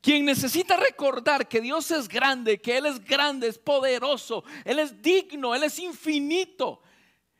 Quien 0.00 0.24
necesita 0.24 0.76
recordar 0.76 1.48
que 1.48 1.60
Dios 1.60 1.90
es 1.90 2.08
grande, 2.08 2.60
que 2.60 2.76
Él 2.76 2.86
es 2.86 3.02
grande, 3.02 3.48
es 3.48 3.58
poderoso, 3.58 4.44
Él 4.64 4.78
es 4.78 5.00
digno, 5.00 5.54
Él 5.54 5.62
es 5.62 5.78
infinito, 5.78 6.82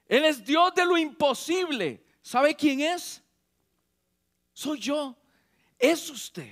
Él 0.07 0.25
es 0.25 0.43
Dios 0.43 0.75
de 0.75 0.87
lo 0.87 0.97
imposible. 0.97 2.03
¿Sabe 2.23 2.55
quién 2.55 2.81
es? 2.81 3.23
Soy 4.55 4.79
yo, 4.81 5.17
es 5.79 6.09
usted. 6.09 6.51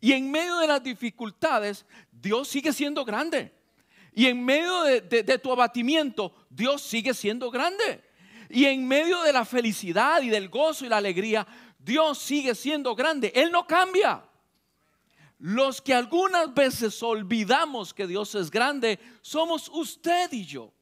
Y 0.00 0.12
en 0.12 0.30
medio 0.30 0.58
de 0.58 0.66
las 0.66 0.82
dificultades, 0.82 1.86
Dios 2.10 2.48
sigue 2.48 2.72
siendo 2.72 3.04
grande. 3.04 3.59
Y 4.12 4.26
en 4.26 4.44
medio 4.44 4.82
de, 4.82 5.38
tu 5.38 5.52
abatimiento, 5.52 6.34
Dios 6.48 6.82
sigue 6.82 7.14
siendo 7.14 7.50
grande. 7.50 8.04
Y 8.48 8.64
en 8.64 8.86
medio 8.86 9.22
de 9.22 9.32
la 9.32 9.44
felicidad 9.44 10.22
y 10.22 10.28
del 10.28 10.48
gozo 10.48 10.84
y 10.84 10.88
la 10.88 10.96
alegría, 10.96 11.46
Dios 11.78 12.18
sigue 12.18 12.54
siendo 12.54 12.94
grande. 12.94 13.32
Él 13.34 13.52
no 13.52 13.66
cambia. 13.66 14.24
Los 15.38 15.80
que 15.80 15.94
algunas 15.94 16.52
veces 16.52 17.02
olvidamos 17.02 17.94
que 17.94 18.06
Dios 18.06 18.34
es 18.34 18.50
grande, 18.50 18.98
somos 19.22 19.70
usted 19.72 20.30
y 20.32 20.44
yo. 20.44 20.72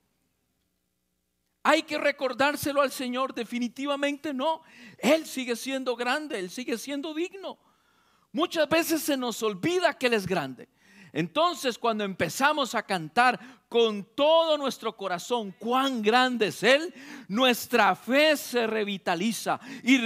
Hay 1.63 1.83
que 1.83 1.99
recordárselo 1.99 2.81
al 2.81 2.91
Señor, 2.91 3.35
definitivamente 3.35 4.33
no. 4.33 4.63
Él 4.97 5.27
sigue 5.27 5.55
siendo 5.55 5.95
grande, 5.97 6.39
Él 6.39 6.51
sigue 6.51 6.79
siendo 6.79 7.13
digno. 7.13 7.59
Muchas 8.33 8.69
veces 8.69 9.03
se 9.03 9.17
nos 9.17 9.43
olvida 9.43 9.97
que 9.97 10.07
Él 10.07 10.15
es 10.15 10.27
grande. 10.27 10.69
Entonces 11.19 11.77
cuando 11.79 12.05
empezamos 12.05 12.77
a 12.77 12.85
cantar 12.85 13.41
con 13.69 14.05
todo 14.15 14.57
nuestro 14.57 14.97
corazón 14.97 15.53
cuán 15.59 16.01
grande 16.01 16.47
es 16.47 16.63
Él, 16.63 16.95
nuestra 17.27 17.97
fe 17.97 18.37
se 18.37 18.69
revitaliza 18.69 19.59
y, 19.83 19.99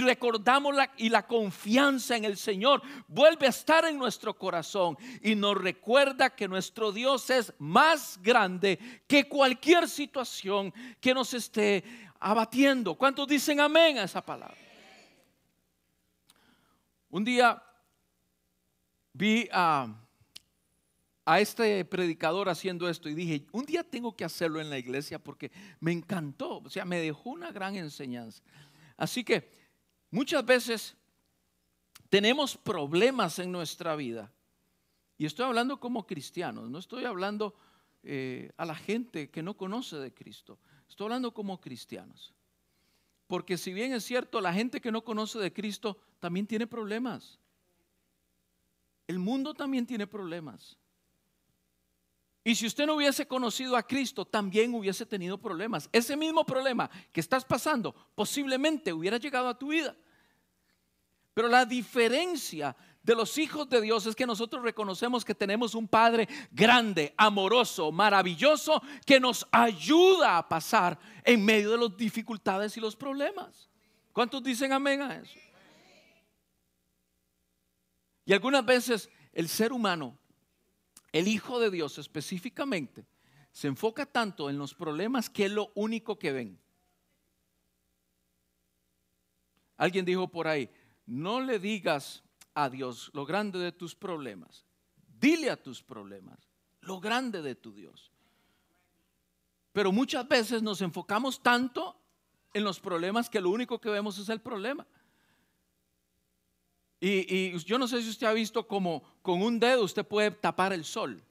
recordamos 0.00 0.74
la, 0.74 0.90
y 0.96 1.08
la 1.08 1.24
confianza 1.24 2.16
en 2.16 2.24
el 2.24 2.36
Señor 2.36 2.82
vuelve 3.06 3.46
a 3.46 3.50
estar 3.50 3.84
en 3.84 3.96
nuestro 3.96 4.36
corazón 4.36 4.98
y 5.22 5.36
nos 5.36 5.56
recuerda 5.56 6.34
que 6.34 6.48
nuestro 6.48 6.90
Dios 6.90 7.30
es 7.30 7.54
más 7.60 8.18
grande 8.20 8.80
que 9.06 9.28
cualquier 9.28 9.88
situación 9.88 10.74
que 11.00 11.14
nos 11.14 11.32
esté 11.32 11.84
abatiendo. 12.18 12.96
¿Cuántos 12.96 13.28
dicen 13.28 13.60
amén 13.60 13.98
a 13.98 14.02
esa 14.02 14.20
palabra? 14.20 14.58
Un 17.08 17.24
día 17.24 17.62
vi 19.12 19.48
a 19.52 20.00
a 21.24 21.40
este 21.40 21.84
predicador 21.84 22.48
haciendo 22.48 22.88
esto 22.88 23.08
y 23.08 23.14
dije, 23.14 23.46
un 23.52 23.64
día 23.64 23.82
tengo 23.82 24.14
que 24.14 24.24
hacerlo 24.24 24.60
en 24.60 24.68
la 24.68 24.78
iglesia 24.78 25.18
porque 25.18 25.50
me 25.80 25.92
encantó, 25.92 26.58
o 26.58 26.70
sea, 26.70 26.84
me 26.84 27.00
dejó 27.00 27.30
una 27.30 27.50
gran 27.50 27.76
enseñanza. 27.76 28.42
Así 28.96 29.24
que 29.24 29.50
muchas 30.10 30.44
veces 30.44 30.96
tenemos 32.10 32.56
problemas 32.56 33.38
en 33.38 33.50
nuestra 33.50 33.96
vida. 33.96 34.32
Y 35.16 35.26
estoy 35.26 35.46
hablando 35.46 35.80
como 35.80 36.06
cristianos, 36.06 36.68
no 36.68 36.78
estoy 36.78 37.04
hablando 37.04 37.54
eh, 38.02 38.52
a 38.56 38.66
la 38.66 38.74
gente 38.74 39.30
que 39.30 39.42
no 39.42 39.56
conoce 39.56 39.96
de 39.96 40.12
Cristo, 40.12 40.58
estoy 40.88 41.06
hablando 41.06 41.32
como 41.32 41.60
cristianos. 41.60 42.34
Porque 43.26 43.56
si 43.56 43.72
bien 43.72 43.94
es 43.94 44.04
cierto, 44.04 44.40
la 44.40 44.52
gente 44.52 44.80
que 44.80 44.92
no 44.92 45.02
conoce 45.02 45.38
de 45.38 45.52
Cristo 45.52 45.98
también 46.20 46.46
tiene 46.46 46.66
problemas. 46.66 47.38
El 49.06 49.18
mundo 49.18 49.54
también 49.54 49.86
tiene 49.86 50.06
problemas. 50.06 50.76
Y 52.46 52.54
si 52.54 52.66
usted 52.66 52.86
no 52.86 52.96
hubiese 52.96 53.26
conocido 53.26 53.74
a 53.74 53.82
Cristo, 53.82 54.26
también 54.26 54.74
hubiese 54.74 55.06
tenido 55.06 55.38
problemas. 55.38 55.88
Ese 55.90 56.14
mismo 56.14 56.44
problema 56.44 56.90
que 57.10 57.20
estás 57.20 57.42
pasando 57.42 57.94
posiblemente 58.14 58.92
hubiera 58.92 59.16
llegado 59.16 59.48
a 59.48 59.58
tu 59.58 59.68
vida. 59.68 59.96
Pero 61.32 61.48
la 61.48 61.64
diferencia 61.64 62.76
de 63.02 63.14
los 63.14 63.38
hijos 63.38 63.68
de 63.68 63.80
Dios 63.80 64.06
es 64.06 64.14
que 64.14 64.26
nosotros 64.26 64.62
reconocemos 64.62 65.24
que 65.24 65.34
tenemos 65.34 65.74
un 65.74 65.88
Padre 65.88 66.28
grande, 66.50 67.14
amoroso, 67.16 67.90
maravilloso, 67.90 68.82
que 69.06 69.18
nos 69.18 69.46
ayuda 69.50 70.36
a 70.38 70.48
pasar 70.48 70.98
en 71.24 71.44
medio 71.44 71.70
de 71.72 71.78
las 71.78 71.96
dificultades 71.96 72.76
y 72.76 72.80
los 72.80 72.94
problemas. 72.94 73.68
¿Cuántos 74.12 74.42
dicen 74.42 74.72
amén 74.72 75.02
a 75.02 75.16
eso? 75.16 75.38
Y 78.26 78.32
algunas 78.32 78.64
veces 78.64 79.10
el 79.32 79.48
ser 79.48 79.72
humano, 79.72 80.16
el 81.14 81.28
Hijo 81.28 81.60
de 81.60 81.70
Dios 81.70 81.96
específicamente, 81.98 83.06
se 83.52 83.68
enfoca 83.68 84.04
tanto 84.04 84.50
en 84.50 84.58
los 84.58 84.74
problemas 84.74 85.30
que 85.30 85.44
es 85.44 85.52
lo 85.52 85.70
único 85.76 86.18
que 86.18 86.32
ven. 86.32 86.58
Alguien 89.76 90.04
dijo 90.04 90.26
por 90.26 90.48
ahí, 90.48 90.68
no 91.06 91.40
le 91.40 91.60
digas 91.60 92.24
a 92.52 92.68
Dios 92.68 93.12
lo 93.14 93.24
grande 93.24 93.60
de 93.60 93.70
tus 93.70 93.94
problemas. 93.94 94.66
Dile 95.20 95.50
a 95.50 95.62
tus 95.62 95.84
problemas 95.84 96.50
lo 96.80 96.98
grande 96.98 97.42
de 97.42 97.54
tu 97.54 97.72
Dios. 97.72 98.10
Pero 99.72 99.92
muchas 99.92 100.26
veces 100.26 100.64
nos 100.64 100.80
enfocamos 100.82 101.40
tanto 101.40 101.96
en 102.52 102.64
los 102.64 102.80
problemas 102.80 103.30
que 103.30 103.40
lo 103.40 103.50
único 103.50 103.80
que 103.80 103.88
vemos 103.88 104.18
es 104.18 104.28
el 104.30 104.40
problema. 104.40 104.84
Y, 107.06 107.58
yo 107.64 107.78
no 107.78 107.86
sé 107.86 108.00
si 108.00 108.08
usted 108.08 108.26
ha 108.26 108.32
visto 108.32 108.66
como 108.66 109.02
con 109.20 109.42
un 109.42 109.60
dedo 109.60 109.84
usted 109.84 110.06
puede 110.06 110.30
tapar 110.30 110.72
el 110.72 110.86
sol. 110.86 111.22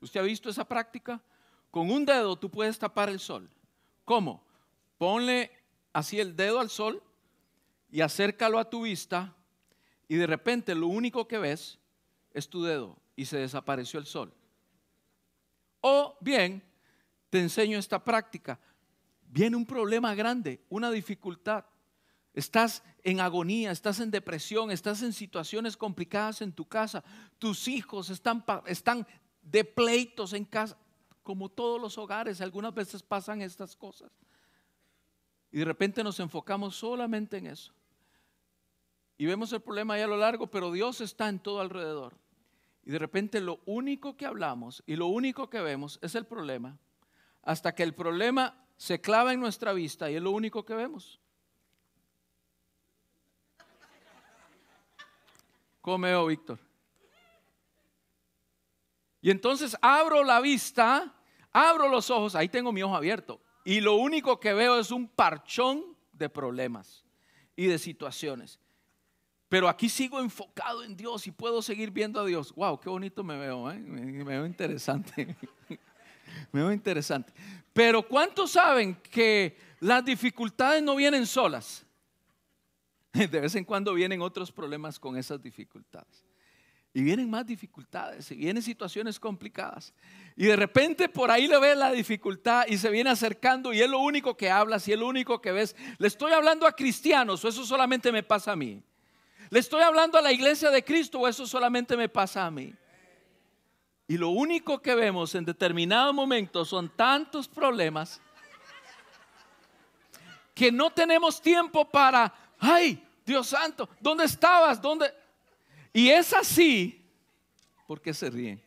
¿Usted 0.00 0.20
ha 0.20 0.22
visto 0.22 0.48
esa 0.48 0.66
práctica? 0.66 1.22
Con 1.70 1.90
un 1.90 2.06
dedo 2.06 2.34
tú 2.38 2.50
puedes 2.50 2.78
tapar 2.78 3.10
el 3.10 3.20
sol. 3.20 3.50
¿Cómo? 4.06 4.42
Ponle 4.96 5.50
así 5.92 6.18
el 6.18 6.34
dedo 6.34 6.60
al 6.60 6.70
sol 6.70 7.02
y 7.90 8.00
acércalo 8.00 8.58
a 8.58 8.70
tu 8.70 8.84
vista 8.84 9.36
y 10.08 10.16
de 10.16 10.26
repente 10.26 10.74
lo 10.74 10.86
único 10.86 11.28
que 11.28 11.36
ves 11.36 11.78
es 12.32 12.48
tu 12.48 12.62
dedo 12.62 12.96
y 13.16 13.26
se 13.26 13.36
desapareció 13.36 14.00
el 14.00 14.06
sol. 14.06 14.32
O 15.82 16.16
bien, 16.22 16.62
te 17.28 17.38
enseño 17.38 17.78
esta 17.78 18.02
práctica. 18.02 18.58
Viene 19.28 19.56
un 19.56 19.66
problema 19.66 20.14
grande, 20.14 20.64
una 20.70 20.90
dificultad. 20.90 21.66
Estás 22.36 22.82
en 23.02 23.20
agonía, 23.20 23.70
estás 23.70 23.98
en 23.98 24.10
depresión, 24.10 24.70
estás 24.70 25.00
en 25.00 25.14
situaciones 25.14 25.74
complicadas 25.74 26.42
en 26.42 26.52
tu 26.52 26.66
casa. 26.66 27.02
Tus 27.38 27.66
hijos 27.66 28.10
están, 28.10 28.44
están 28.66 29.06
de 29.40 29.64
pleitos 29.64 30.34
en 30.34 30.44
casa, 30.44 30.76
como 31.22 31.48
todos 31.48 31.80
los 31.80 31.96
hogares. 31.96 32.42
Algunas 32.42 32.74
veces 32.74 33.02
pasan 33.02 33.40
estas 33.40 33.74
cosas. 33.74 34.12
Y 35.50 35.60
de 35.60 35.64
repente 35.64 36.04
nos 36.04 36.20
enfocamos 36.20 36.76
solamente 36.76 37.38
en 37.38 37.46
eso. 37.46 37.72
Y 39.16 39.24
vemos 39.24 39.50
el 39.54 39.62
problema 39.62 39.94
ahí 39.94 40.02
a 40.02 40.06
lo 40.06 40.18
largo, 40.18 40.46
pero 40.46 40.70
Dios 40.70 41.00
está 41.00 41.30
en 41.30 41.38
todo 41.38 41.62
alrededor. 41.62 42.18
Y 42.84 42.90
de 42.90 42.98
repente 42.98 43.40
lo 43.40 43.60
único 43.64 44.14
que 44.18 44.26
hablamos 44.26 44.82
y 44.84 44.96
lo 44.96 45.06
único 45.06 45.48
que 45.48 45.62
vemos 45.62 45.98
es 46.02 46.14
el 46.14 46.26
problema, 46.26 46.76
hasta 47.40 47.74
que 47.74 47.82
el 47.82 47.94
problema 47.94 48.62
se 48.76 49.00
clava 49.00 49.32
en 49.32 49.40
nuestra 49.40 49.72
vista 49.72 50.10
y 50.10 50.16
es 50.16 50.22
lo 50.22 50.32
único 50.32 50.66
que 50.66 50.74
vemos. 50.74 51.18
Come, 55.86 56.26
Víctor. 56.26 56.58
Y 59.20 59.30
entonces 59.30 59.76
abro 59.80 60.24
la 60.24 60.40
vista, 60.40 61.14
abro 61.52 61.88
los 61.88 62.10
ojos, 62.10 62.34
ahí 62.34 62.48
tengo 62.48 62.72
mi 62.72 62.82
ojo 62.82 62.96
abierto. 62.96 63.40
Y 63.64 63.80
lo 63.80 63.94
único 63.94 64.40
que 64.40 64.52
veo 64.52 64.80
es 64.80 64.90
un 64.90 65.06
parchón 65.06 65.96
de 66.12 66.28
problemas 66.28 67.04
y 67.54 67.66
de 67.66 67.78
situaciones. 67.78 68.58
Pero 69.48 69.68
aquí 69.68 69.88
sigo 69.88 70.18
enfocado 70.18 70.82
en 70.82 70.96
Dios 70.96 71.28
y 71.28 71.30
puedo 71.30 71.62
seguir 71.62 71.92
viendo 71.92 72.20
a 72.20 72.26
Dios. 72.26 72.52
Wow, 72.56 72.80
qué 72.80 72.88
bonito 72.88 73.22
me 73.22 73.38
veo, 73.38 73.70
¿eh? 73.70 73.78
me, 73.78 74.24
veo 74.24 74.44
interesante. 74.44 75.36
me 76.50 76.62
veo 76.62 76.72
interesante. 76.72 77.32
Pero 77.72 78.02
¿cuántos 78.02 78.50
saben 78.50 78.96
que 78.96 79.56
las 79.78 80.04
dificultades 80.04 80.82
no 80.82 80.96
vienen 80.96 81.26
solas? 81.26 81.85
De 83.30 83.40
vez 83.40 83.54
en 83.54 83.64
cuando 83.64 83.94
vienen 83.94 84.20
otros 84.20 84.52
problemas 84.52 84.98
con 84.98 85.16
esas 85.16 85.42
dificultades. 85.42 86.24
Y 86.92 87.02
vienen 87.02 87.28
más 87.28 87.44
dificultades, 87.44 88.30
y 88.30 88.36
vienen 88.36 88.62
situaciones 88.62 89.20
complicadas. 89.20 89.92
Y 90.34 90.46
de 90.46 90.56
repente 90.56 91.10
por 91.10 91.30
ahí 91.30 91.46
le 91.46 91.58
ves 91.60 91.76
la 91.76 91.92
dificultad 91.92 92.66
y 92.68 92.78
se 92.78 92.88
viene 92.88 93.10
acercando 93.10 93.74
y 93.74 93.82
es 93.82 93.90
lo 93.90 93.98
único 93.98 94.34
que 94.34 94.50
hablas 94.50 94.88
y 94.88 94.92
es 94.92 94.98
lo 94.98 95.06
único 95.06 95.40
que 95.42 95.52
ves. 95.52 95.76
Le 95.98 96.08
estoy 96.08 96.32
hablando 96.32 96.66
a 96.66 96.72
cristianos 96.72 97.44
o 97.44 97.48
eso 97.48 97.66
solamente 97.66 98.10
me 98.10 98.22
pasa 98.22 98.52
a 98.52 98.56
mí. 98.56 98.82
¿Le 99.50 99.58
estoy 99.58 99.82
hablando 99.82 100.16
a 100.16 100.22
la 100.22 100.32
iglesia 100.32 100.70
de 100.70 100.82
Cristo 100.82 101.20
o 101.20 101.28
eso 101.28 101.46
solamente 101.46 101.98
me 101.98 102.08
pasa 102.08 102.46
a 102.46 102.50
mí? 102.50 102.74
Y 104.08 104.16
lo 104.16 104.30
único 104.30 104.80
que 104.80 104.94
vemos 104.94 105.34
en 105.34 105.44
determinado 105.44 106.14
momento 106.14 106.64
son 106.64 106.88
tantos 106.88 107.46
problemas 107.46 108.22
que 110.54 110.72
no 110.72 110.90
tenemos 110.90 111.42
tiempo 111.42 111.84
para, 111.84 112.32
ay, 112.58 113.05
Dios 113.26 113.48
santo, 113.48 113.88
¿dónde 114.00 114.24
estabas? 114.24 114.80
¿Dónde? 114.80 115.12
Y 115.92 116.08
es 116.10 116.32
así, 116.32 117.04
¿por 117.86 118.00
qué 118.00 118.14
se 118.14 118.30
ríen? 118.30 118.62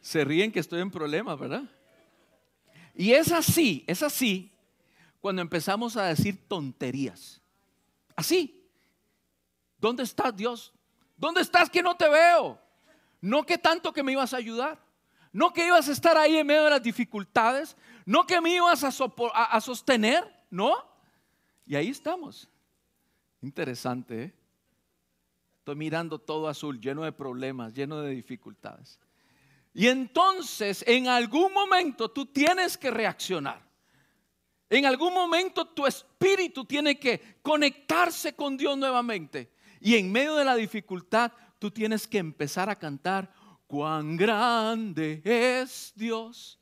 Se 0.00 0.24
ríen 0.24 0.50
que 0.50 0.60
estoy 0.60 0.80
en 0.80 0.90
problemas, 0.90 1.38
¿verdad? 1.38 1.62
Y 2.94 3.12
es 3.12 3.32
así, 3.32 3.84
es 3.86 4.02
así 4.02 4.52
cuando 5.20 5.42
empezamos 5.42 5.96
a 5.96 6.04
decir 6.04 6.46
tonterías. 6.46 7.40
Así. 8.14 8.62
¿Dónde 9.78 10.02
estás, 10.02 10.36
Dios? 10.36 10.72
¿Dónde 11.16 11.40
estás 11.40 11.70
que 11.70 11.82
no 11.82 11.96
te 11.96 12.08
veo? 12.08 12.60
No 13.20 13.44
que 13.44 13.58
tanto 13.58 13.92
que 13.92 14.02
me 14.02 14.12
ibas 14.12 14.34
a 14.34 14.36
ayudar. 14.36 14.78
No 15.32 15.52
que 15.52 15.66
ibas 15.66 15.88
a 15.88 15.92
estar 15.92 16.16
ahí 16.16 16.36
en 16.36 16.46
medio 16.46 16.64
de 16.64 16.70
las 16.70 16.82
dificultades. 16.82 17.76
No 18.04 18.26
que 18.26 18.40
me 18.40 18.54
ibas 18.54 18.84
a, 18.84 18.90
a, 19.34 19.60
sostener. 19.60 20.24
No. 20.50 20.76
Y 21.66 21.76
ahí 21.76 21.88
estamos. 21.88 22.48
Interesante, 23.40 24.22
¿eh? 24.22 24.34
Estoy 25.58 25.76
mirando 25.76 26.18
todo 26.18 26.48
azul, 26.48 26.78
lleno 26.78 27.04
de 27.04 27.12
problemas, 27.12 27.72
lleno 27.72 28.00
de 28.00 28.10
dificultades. 28.10 28.98
Y 29.72 29.88
entonces, 29.88 30.84
en 30.86 31.08
algún 31.08 31.52
momento, 31.52 32.10
tú 32.10 32.26
tienes 32.26 32.76
que 32.76 32.90
reaccionar. 32.90 33.64
En 34.68 34.86
algún 34.86 35.14
momento 35.14 35.66
tu 35.66 35.86
espíritu 35.86 36.64
tiene 36.64 36.98
que 36.98 37.38
conectarse 37.42 38.34
con 38.34 38.56
Dios 38.56 38.76
nuevamente. 38.76 39.52
Y 39.80 39.96
en 39.96 40.10
medio 40.10 40.36
de 40.36 40.44
la 40.44 40.56
dificultad, 40.56 41.32
tú 41.58 41.70
tienes 41.70 42.06
que 42.06 42.18
empezar 42.18 42.68
a 42.70 42.78
cantar, 42.78 43.32
cuán 43.66 44.16
grande 44.16 45.22
es 45.24 45.92
Dios. 45.94 46.58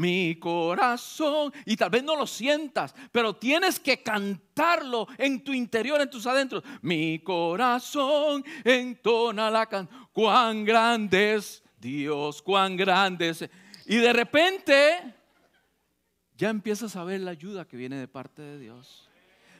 Mi 0.00 0.36
corazón, 0.36 1.52
y 1.66 1.76
tal 1.76 1.90
vez 1.90 2.02
no 2.02 2.16
lo 2.16 2.26
sientas, 2.26 2.94
pero 3.12 3.36
tienes 3.36 3.78
que 3.78 4.02
cantarlo 4.02 5.06
en 5.18 5.44
tu 5.44 5.52
interior, 5.52 6.00
en 6.00 6.08
tus 6.08 6.26
adentros. 6.26 6.64
Mi 6.80 7.18
corazón 7.18 8.42
entona 8.64 9.50
la 9.50 9.66
canción, 9.66 10.08
cuán 10.10 10.64
grande 10.64 11.34
es 11.34 11.62
Dios, 11.78 12.40
cuán 12.40 12.78
grande 12.78 13.28
es. 13.28 13.44
Y 13.84 13.96
de 13.96 14.14
repente 14.14 15.14
ya 16.34 16.48
empiezas 16.48 16.96
a 16.96 17.04
ver 17.04 17.20
la 17.20 17.32
ayuda 17.32 17.68
que 17.68 17.76
viene 17.76 17.96
de 17.96 18.08
parte 18.08 18.40
de 18.40 18.58
Dios. 18.58 19.06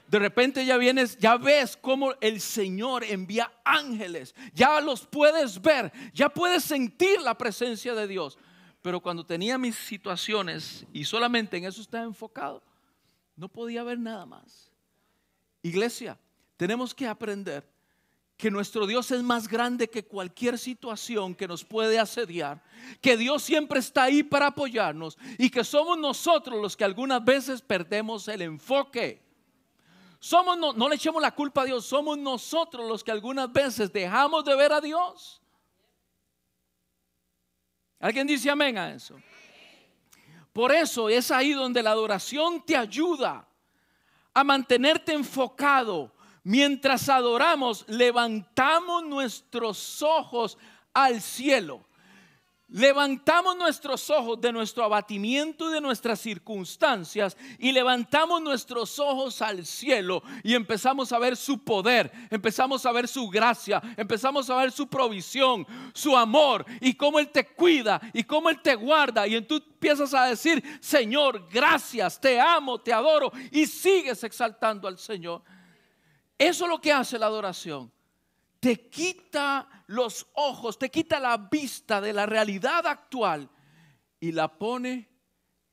De 0.08 0.18
repente 0.18 0.64
ya 0.64 0.78
vienes, 0.78 1.18
ya 1.18 1.36
ves 1.36 1.76
cómo 1.76 2.14
el 2.22 2.40
Señor 2.40 3.04
envía 3.04 3.52
ángeles, 3.62 4.34
ya 4.54 4.80
los 4.80 5.06
puedes 5.06 5.60
ver, 5.60 5.92
ya 6.14 6.30
puedes 6.30 6.64
sentir 6.64 7.20
la 7.20 7.36
presencia 7.36 7.94
de 7.94 8.08
Dios. 8.08 8.38
Pero 8.82 9.00
cuando 9.00 9.24
tenía 9.24 9.58
mis 9.58 9.76
situaciones 9.76 10.86
y 10.92 11.04
solamente 11.04 11.56
en 11.56 11.64
eso 11.64 11.80
estaba 11.80 12.04
enfocado, 12.04 12.62
no 13.36 13.48
podía 13.48 13.82
ver 13.82 13.98
nada 13.98 14.24
más. 14.24 14.70
Iglesia, 15.62 16.18
tenemos 16.56 16.94
que 16.94 17.06
aprender 17.06 17.68
que 18.40 18.50
nuestro 18.50 18.86
Dios 18.86 19.10
es 19.10 19.22
más 19.22 19.46
grande 19.46 19.90
que 19.90 20.06
cualquier 20.06 20.58
situación 20.58 21.34
que 21.34 21.46
nos 21.46 21.62
puede 21.62 21.98
asediar, 21.98 22.62
que 23.02 23.18
Dios 23.18 23.42
siempre 23.42 23.80
está 23.80 24.04
ahí 24.04 24.22
para 24.22 24.46
apoyarnos 24.46 25.18
y 25.36 25.50
que 25.50 25.62
somos 25.62 25.98
nosotros 25.98 26.60
los 26.60 26.74
que 26.74 26.84
algunas 26.84 27.22
veces 27.22 27.60
perdemos 27.60 28.26
el 28.28 28.40
enfoque. 28.40 29.22
Somos 30.18 30.56
no, 30.58 30.72
no 30.72 30.88
le 30.88 30.96
echemos 30.96 31.20
la 31.20 31.34
culpa 31.34 31.62
a 31.62 31.64
Dios, 31.66 31.84
somos 31.84 32.16
nosotros 32.16 32.88
los 32.88 33.04
que 33.04 33.10
algunas 33.10 33.52
veces 33.52 33.92
dejamos 33.92 34.44
de 34.44 34.56
ver 34.56 34.72
a 34.72 34.80
Dios. 34.80 35.39
¿Alguien 38.00 38.26
dice 38.26 38.50
amén 38.50 38.78
a 38.78 38.92
eso? 38.92 39.20
Por 40.52 40.72
eso 40.72 41.08
es 41.08 41.30
ahí 41.30 41.52
donde 41.52 41.82
la 41.82 41.90
adoración 41.90 42.64
te 42.64 42.76
ayuda 42.76 43.46
a 44.32 44.42
mantenerte 44.42 45.12
enfocado 45.12 46.12
mientras 46.42 47.08
adoramos, 47.08 47.84
levantamos 47.88 49.04
nuestros 49.04 50.02
ojos 50.02 50.56
al 50.94 51.20
cielo. 51.20 51.84
Levantamos 52.70 53.56
nuestros 53.56 54.10
ojos 54.10 54.40
de 54.40 54.52
nuestro 54.52 54.84
abatimiento 54.84 55.68
y 55.68 55.74
de 55.74 55.80
nuestras 55.80 56.20
circunstancias 56.20 57.36
y 57.58 57.72
levantamos 57.72 58.40
nuestros 58.40 58.98
ojos 58.98 59.42
al 59.42 59.66
cielo 59.66 60.22
y 60.42 60.54
empezamos 60.54 61.12
a 61.12 61.18
ver 61.18 61.36
su 61.36 61.62
poder, 61.64 62.10
empezamos 62.30 62.86
a 62.86 62.92
ver 62.92 63.08
su 63.08 63.28
gracia, 63.28 63.82
empezamos 63.96 64.48
a 64.50 64.56
ver 64.56 64.70
su 64.70 64.86
provisión, 64.88 65.66
su 65.92 66.16
amor 66.16 66.64
y 66.80 66.94
cómo 66.94 67.18
Él 67.18 67.28
te 67.28 67.46
cuida 67.46 68.00
y 68.12 68.22
cómo 68.24 68.50
Él 68.50 68.60
te 68.60 68.74
guarda 68.74 69.26
y 69.26 69.40
tú 69.42 69.56
empiezas 69.56 70.14
a 70.14 70.26
decir, 70.26 70.62
Señor, 70.80 71.48
gracias, 71.50 72.20
te 72.20 72.40
amo, 72.40 72.80
te 72.80 72.92
adoro 72.92 73.32
y 73.50 73.66
sigues 73.66 74.22
exaltando 74.22 74.86
al 74.86 74.98
Señor. 74.98 75.42
Eso 76.38 76.64
es 76.64 76.70
lo 76.70 76.80
que 76.80 76.92
hace 76.92 77.18
la 77.18 77.26
adoración 77.26 77.90
te 78.60 78.88
quita 78.88 79.66
los 79.90 80.28
ojos, 80.34 80.78
te 80.78 80.88
quita 80.88 81.18
la 81.18 81.36
vista 81.36 82.00
de 82.00 82.12
la 82.12 82.24
realidad 82.24 82.86
actual 82.86 83.50
y 84.20 84.30
la 84.30 84.56
pone 84.56 85.08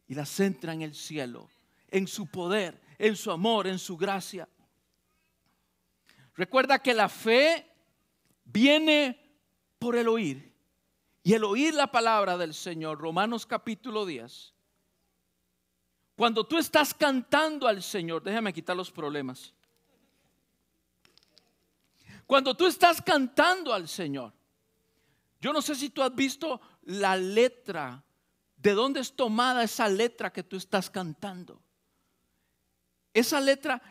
y 0.07 0.15
la 0.15 0.25
centra 0.25 0.73
en 0.73 0.81
el 0.81 0.95
cielo, 0.95 1.47
en 1.87 2.07
su 2.07 2.25
poder, 2.25 2.81
en 2.97 3.15
su 3.15 3.29
amor, 3.31 3.67
en 3.67 3.77
su 3.77 3.95
gracia. 3.95 4.49
Recuerda 6.33 6.79
que 6.79 6.95
la 6.95 7.09
fe 7.09 7.71
viene 8.43 9.19
por 9.77 9.95
el 9.95 10.07
oír 10.07 10.51
y 11.21 11.33
el 11.33 11.43
oír 11.43 11.75
la 11.75 11.91
palabra 11.91 12.39
del 12.39 12.55
Señor, 12.55 12.97
Romanos 12.97 13.45
capítulo 13.45 14.03
10. 14.03 14.51
Cuando 16.15 16.43
tú 16.43 16.57
estás 16.57 16.91
cantando 16.91 17.67
al 17.67 17.83
Señor, 17.83 18.23
déjame 18.23 18.51
quitar 18.51 18.75
los 18.75 18.89
problemas. 18.89 19.53
Cuando 22.27 22.55
tú 22.55 22.67
estás 22.67 23.01
cantando 23.01 23.73
al 23.73 23.87
Señor, 23.87 24.33
yo 25.39 25.53
no 25.53 25.61
sé 25.61 25.75
si 25.75 25.89
tú 25.89 26.03
has 26.03 26.13
visto 26.13 26.59
la 26.83 27.15
letra, 27.15 28.03
de 28.57 28.73
dónde 28.73 28.99
es 28.99 29.15
tomada 29.15 29.63
esa 29.63 29.87
letra 29.87 30.31
que 30.33 30.43
tú 30.43 30.57
estás 30.57 30.89
cantando. 30.89 31.61
Esa 33.13 33.39
letra 33.39 33.81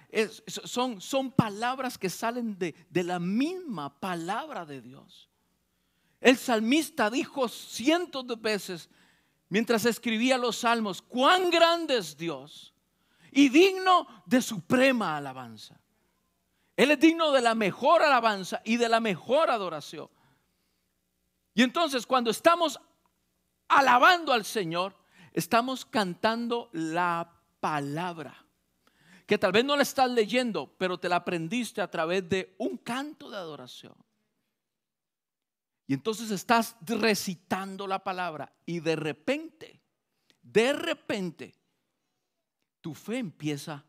son, 0.47 1.01
son 1.01 1.33
palabras 1.33 1.97
que 1.97 2.11
salen 2.11 2.59
de, 2.59 2.75
de 2.91 3.05
la 3.05 3.19
misma 3.19 3.99
palabra 3.99 4.67
de 4.67 4.83
Dios. 4.83 5.31
El 6.21 6.37
salmista 6.37 7.09
dijo 7.09 7.49
cientos 7.49 8.27
de 8.27 8.37
veces 8.37 8.91
mientras 9.49 9.85
escribía 9.87 10.37
los 10.37 10.59
salmos, 10.59 11.01
cuán 11.01 11.51
grande 11.51 11.97
es 11.99 12.17
Dios 12.17 12.75
y 13.31 13.49
digno 13.49 14.07
de 14.27 14.43
suprema 14.43 15.17
alabanza. 15.17 15.81
Él 16.77 16.91
es 16.91 17.01
digno 17.01 17.33
de 17.33 17.41
la 17.41 17.55
mejor 17.55 18.03
alabanza 18.03 18.61
y 18.65 18.77
de 18.77 18.89
la 18.89 19.01
mejor 19.01 19.51
adoración. 19.51 20.11
Y 21.55 21.63
entonces 21.63 22.07
cuando 22.07 22.31
estamos 22.31 22.79
alabando 23.67 24.33
al 24.33 24.45
Señor, 24.45 24.95
estamos 25.33 25.87
cantando 25.87 26.69
la 26.73 27.33
palabra, 27.61 28.47
que 29.27 29.39
tal 29.39 29.53
vez 29.53 29.65
no 29.65 29.75
la 29.75 29.83
estás 29.83 30.11
leyendo, 30.11 30.77
pero 30.77 30.99
te 30.99 31.09
la 31.09 31.17
aprendiste 31.17 31.81
a 31.81 31.91
través 31.91 32.29
de 32.29 32.55
un 32.59 32.77
canto 32.77 33.31
de 33.31 33.39
adoración. 33.39 33.95
Y 35.87 35.95
entonces 35.95 36.31
estás 36.31 36.77
recitando 36.83 37.87
la 37.87 38.05
palabra 38.05 38.53
y 38.67 38.81
de 38.81 38.97
repente, 38.97 39.81
de 40.43 40.73
repente, 40.75 41.55
tu 42.83 42.93
fe 42.93 43.19
empieza 43.19 43.85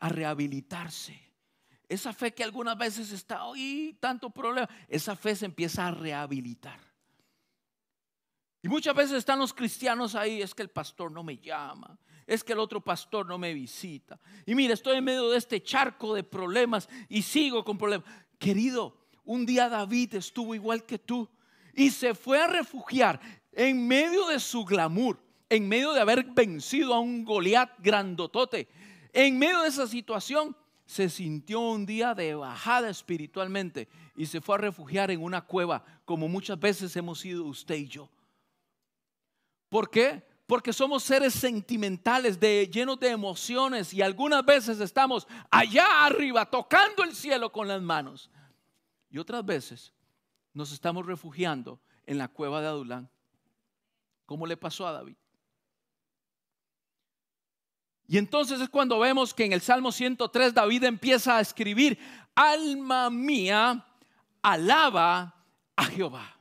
a 0.00 0.08
rehabilitarse 0.08 1.27
esa 1.88 2.12
fe 2.12 2.32
que 2.34 2.44
algunas 2.44 2.76
veces 2.76 3.10
está, 3.12 3.44
hoy 3.44 3.96
tanto 4.00 4.30
problema, 4.30 4.68
esa 4.88 5.16
fe 5.16 5.34
se 5.34 5.46
empieza 5.46 5.86
a 5.86 5.90
rehabilitar. 5.90 6.78
Y 8.62 8.68
muchas 8.68 8.94
veces 8.94 9.16
están 9.18 9.38
los 9.38 9.54
cristianos 9.54 10.14
ahí, 10.14 10.42
es 10.42 10.54
que 10.54 10.62
el 10.62 10.68
pastor 10.68 11.10
no 11.12 11.22
me 11.22 11.38
llama, 11.38 11.98
es 12.26 12.44
que 12.44 12.52
el 12.52 12.58
otro 12.58 12.82
pastor 12.82 13.24
no 13.26 13.38
me 13.38 13.54
visita. 13.54 14.20
Y 14.44 14.54
mira, 14.54 14.74
estoy 14.74 14.98
en 14.98 15.04
medio 15.04 15.30
de 15.30 15.38
este 15.38 15.62
charco 15.62 16.14
de 16.14 16.24
problemas 16.24 16.88
y 17.08 17.22
sigo 17.22 17.64
con 17.64 17.78
problemas. 17.78 18.06
Querido, 18.38 18.98
un 19.24 19.46
día 19.46 19.68
David 19.68 20.16
estuvo 20.16 20.54
igual 20.54 20.84
que 20.84 20.98
tú 20.98 21.28
y 21.74 21.90
se 21.90 22.14
fue 22.14 22.42
a 22.42 22.48
refugiar 22.48 23.20
en 23.52 23.86
medio 23.86 24.26
de 24.26 24.40
su 24.40 24.64
glamour, 24.64 25.22
en 25.48 25.68
medio 25.68 25.92
de 25.92 26.00
haber 26.00 26.24
vencido 26.24 26.92
a 26.94 27.00
un 27.00 27.24
Goliat 27.24 27.70
grandotote. 27.78 28.68
En 29.12 29.38
medio 29.38 29.62
de 29.62 29.68
esa 29.68 29.86
situación, 29.86 30.56
se 30.88 31.10
sintió 31.10 31.60
un 31.60 31.84
día 31.84 32.14
de 32.14 32.34
bajada 32.34 32.88
espiritualmente 32.88 33.88
y 34.16 34.24
se 34.24 34.40
fue 34.40 34.54
a 34.54 34.58
refugiar 34.58 35.10
en 35.10 35.22
una 35.22 35.42
cueva, 35.42 35.84
como 36.06 36.28
muchas 36.28 36.58
veces 36.58 36.96
hemos 36.96 37.20
sido 37.20 37.44
usted 37.44 37.74
y 37.74 37.88
yo. 37.88 38.08
¿Por 39.68 39.90
qué? 39.90 40.26
Porque 40.46 40.72
somos 40.72 41.02
seres 41.02 41.34
sentimentales, 41.34 42.40
de, 42.40 42.70
llenos 42.72 42.98
de 42.98 43.10
emociones 43.10 43.92
y 43.92 44.00
algunas 44.00 44.42
veces 44.46 44.80
estamos 44.80 45.28
allá 45.50 46.06
arriba 46.06 46.46
tocando 46.46 47.04
el 47.04 47.14
cielo 47.14 47.52
con 47.52 47.68
las 47.68 47.82
manos. 47.82 48.30
Y 49.10 49.18
otras 49.18 49.44
veces 49.44 49.92
nos 50.54 50.72
estamos 50.72 51.04
refugiando 51.04 51.78
en 52.06 52.16
la 52.16 52.28
cueva 52.28 52.62
de 52.62 52.68
Adulán, 52.68 53.10
como 54.24 54.46
le 54.46 54.56
pasó 54.56 54.86
a 54.86 54.92
David. 54.92 55.16
Y 58.08 58.16
entonces 58.16 58.58
es 58.60 58.70
cuando 58.70 58.98
vemos 58.98 59.34
que 59.34 59.44
en 59.44 59.52
el 59.52 59.60
Salmo 59.60 59.92
103 59.92 60.54
David 60.54 60.84
empieza 60.84 61.36
a 61.36 61.40
escribir, 61.42 61.98
alma 62.34 63.10
mía, 63.10 63.84
alaba 64.40 65.34
a 65.76 65.84
Jehová. 65.84 66.40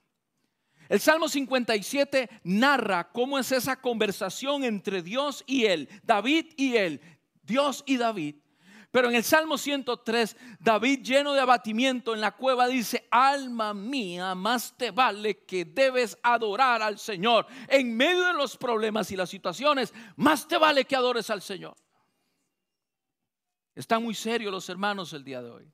El 0.87 1.01
Salmo 1.01 1.27
57 1.27 2.29
narra 2.45 3.11
cómo 3.11 3.37
es 3.37 3.51
esa 3.51 3.75
conversación 3.75 4.63
entre 4.63 5.01
Dios 5.01 5.43
y 5.45 5.65
él, 5.65 5.89
David 6.03 6.53
y 6.55 6.77
él, 6.77 7.01
Dios 7.43 7.83
y 7.85 7.97
David. 7.97 8.35
Pero 8.97 9.09
en 9.09 9.15
el 9.15 9.23
Salmo 9.23 9.59
103, 9.59 10.35
David 10.59 11.03
lleno 11.03 11.35
de 11.35 11.39
abatimiento 11.39 12.15
en 12.15 12.19
la 12.19 12.31
cueva 12.31 12.65
dice, 12.65 13.07
alma 13.11 13.71
mía, 13.71 14.33
más 14.33 14.75
te 14.75 14.89
vale 14.89 15.45
que 15.45 15.65
debes 15.65 16.17
adorar 16.23 16.81
al 16.81 16.97
Señor. 16.97 17.45
En 17.67 17.95
medio 17.95 18.25
de 18.25 18.33
los 18.33 18.57
problemas 18.57 19.11
y 19.11 19.15
las 19.15 19.29
situaciones, 19.29 19.93
más 20.15 20.47
te 20.47 20.57
vale 20.57 20.85
que 20.85 20.95
adores 20.95 21.29
al 21.29 21.43
Señor. 21.43 21.75
Están 23.75 24.01
muy 24.01 24.15
serios 24.15 24.51
los 24.51 24.67
hermanos 24.67 25.13
el 25.13 25.23
día 25.23 25.43
de 25.43 25.51
hoy. 25.51 25.71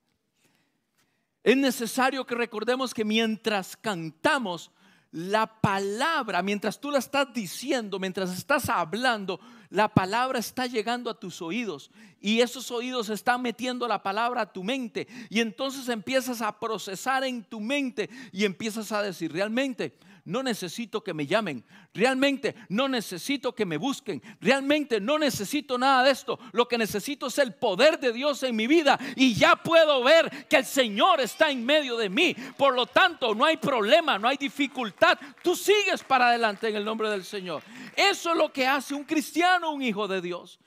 Es 1.42 1.56
necesario 1.56 2.26
que 2.26 2.34
recordemos 2.34 2.92
que 2.92 3.06
mientras 3.06 3.74
cantamos, 3.74 4.70
la 5.14 5.46
palabra, 5.46 6.42
mientras 6.42 6.80
tú 6.80 6.90
la 6.90 6.98
estás 6.98 7.32
diciendo, 7.32 8.00
mientras 8.00 8.36
estás 8.36 8.68
hablando, 8.68 9.38
la 9.70 9.86
palabra 9.86 10.40
está 10.40 10.66
llegando 10.66 11.08
a 11.08 11.20
tus 11.20 11.40
oídos. 11.40 11.92
Y 12.20 12.40
esos 12.40 12.72
oídos 12.72 13.10
están 13.10 13.40
metiendo 13.40 13.86
la 13.86 14.02
palabra 14.02 14.40
a 14.40 14.52
tu 14.52 14.64
mente. 14.64 15.06
Y 15.30 15.38
entonces 15.38 15.88
empiezas 15.88 16.42
a 16.42 16.58
procesar 16.58 17.22
en 17.22 17.44
tu 17.44 17.60
mente 17.60 18.10
y 18.32 18.44
empiezas 18.44 18.90
a 18.90 19.02
decir, 19.02 19.32
realmente 19.32 19.96
no 20.24 20.42
necesito 20.42 21.04
que 21.04 21.12
me 21.12 21.26
llamen, 21.26 21.64
realmente 21.92 22.54
no 22.70 22.88
necesito 22.88 23.54
que 23.54 23.66
me 23.66 23.76
busquen, 23.76 24.22
realmente 24.40 25.00
no 25.00 25.18
necesito 25.18 25.76
nada 25.76 26.02
de 26.02 26.10
esto. 26.10 26.38
Lo 26.52 26.66
que 26.66 26.78
necesito 26.78 27.26
es 27.26 27.38
el 27.38 27.54
poder 27.54 28.00
de 28.00 28.12
Dios 28.12 28.42
en 28.42 28.56
mi 28.56 28.66
vida 28.66 28.98
y 29.16 29.34
ya 29.34 29.56
puedo 29.56 30.02
ver 30.02 30.46
que 30.48 30.56
el 30.56 30.64
Señor 30.64 31.20
está 31.20 31.50
en 31.50 31.64
medio 31.64 31.96
de 31.98 32.08
mí. 32.08 32.34
Por 32.56 32.74
lo 32.74 32.86
tanto, 32.86 33.34
no 33.34 33.44
hay 33.44 33.58
problema, 33.58 34.18
no 34.18 34.28
hay 34.28 34.38
dificultad. 34.38 35.18
Tú 35.42 35.54
sigues 35.54 36.02
para 36.02 36.28
adelante 36.28 36.68
en 36.68 36.76
el 36.76 36.84
nombre 36.84 37.10
del 37.10 37.24
Señor. 37.24 37.62
Eso 37.94 38.32
es 38.32 38.36
lo 38.36 38.50
que 38.50 38.66
hace 38.66 38.94
un 38.94 39.04
cristiano, 39.04 39.72
un 39.72 39.82
hijo 39.82 40.08
de 40.08 40.22
Dios. 40.22 40.58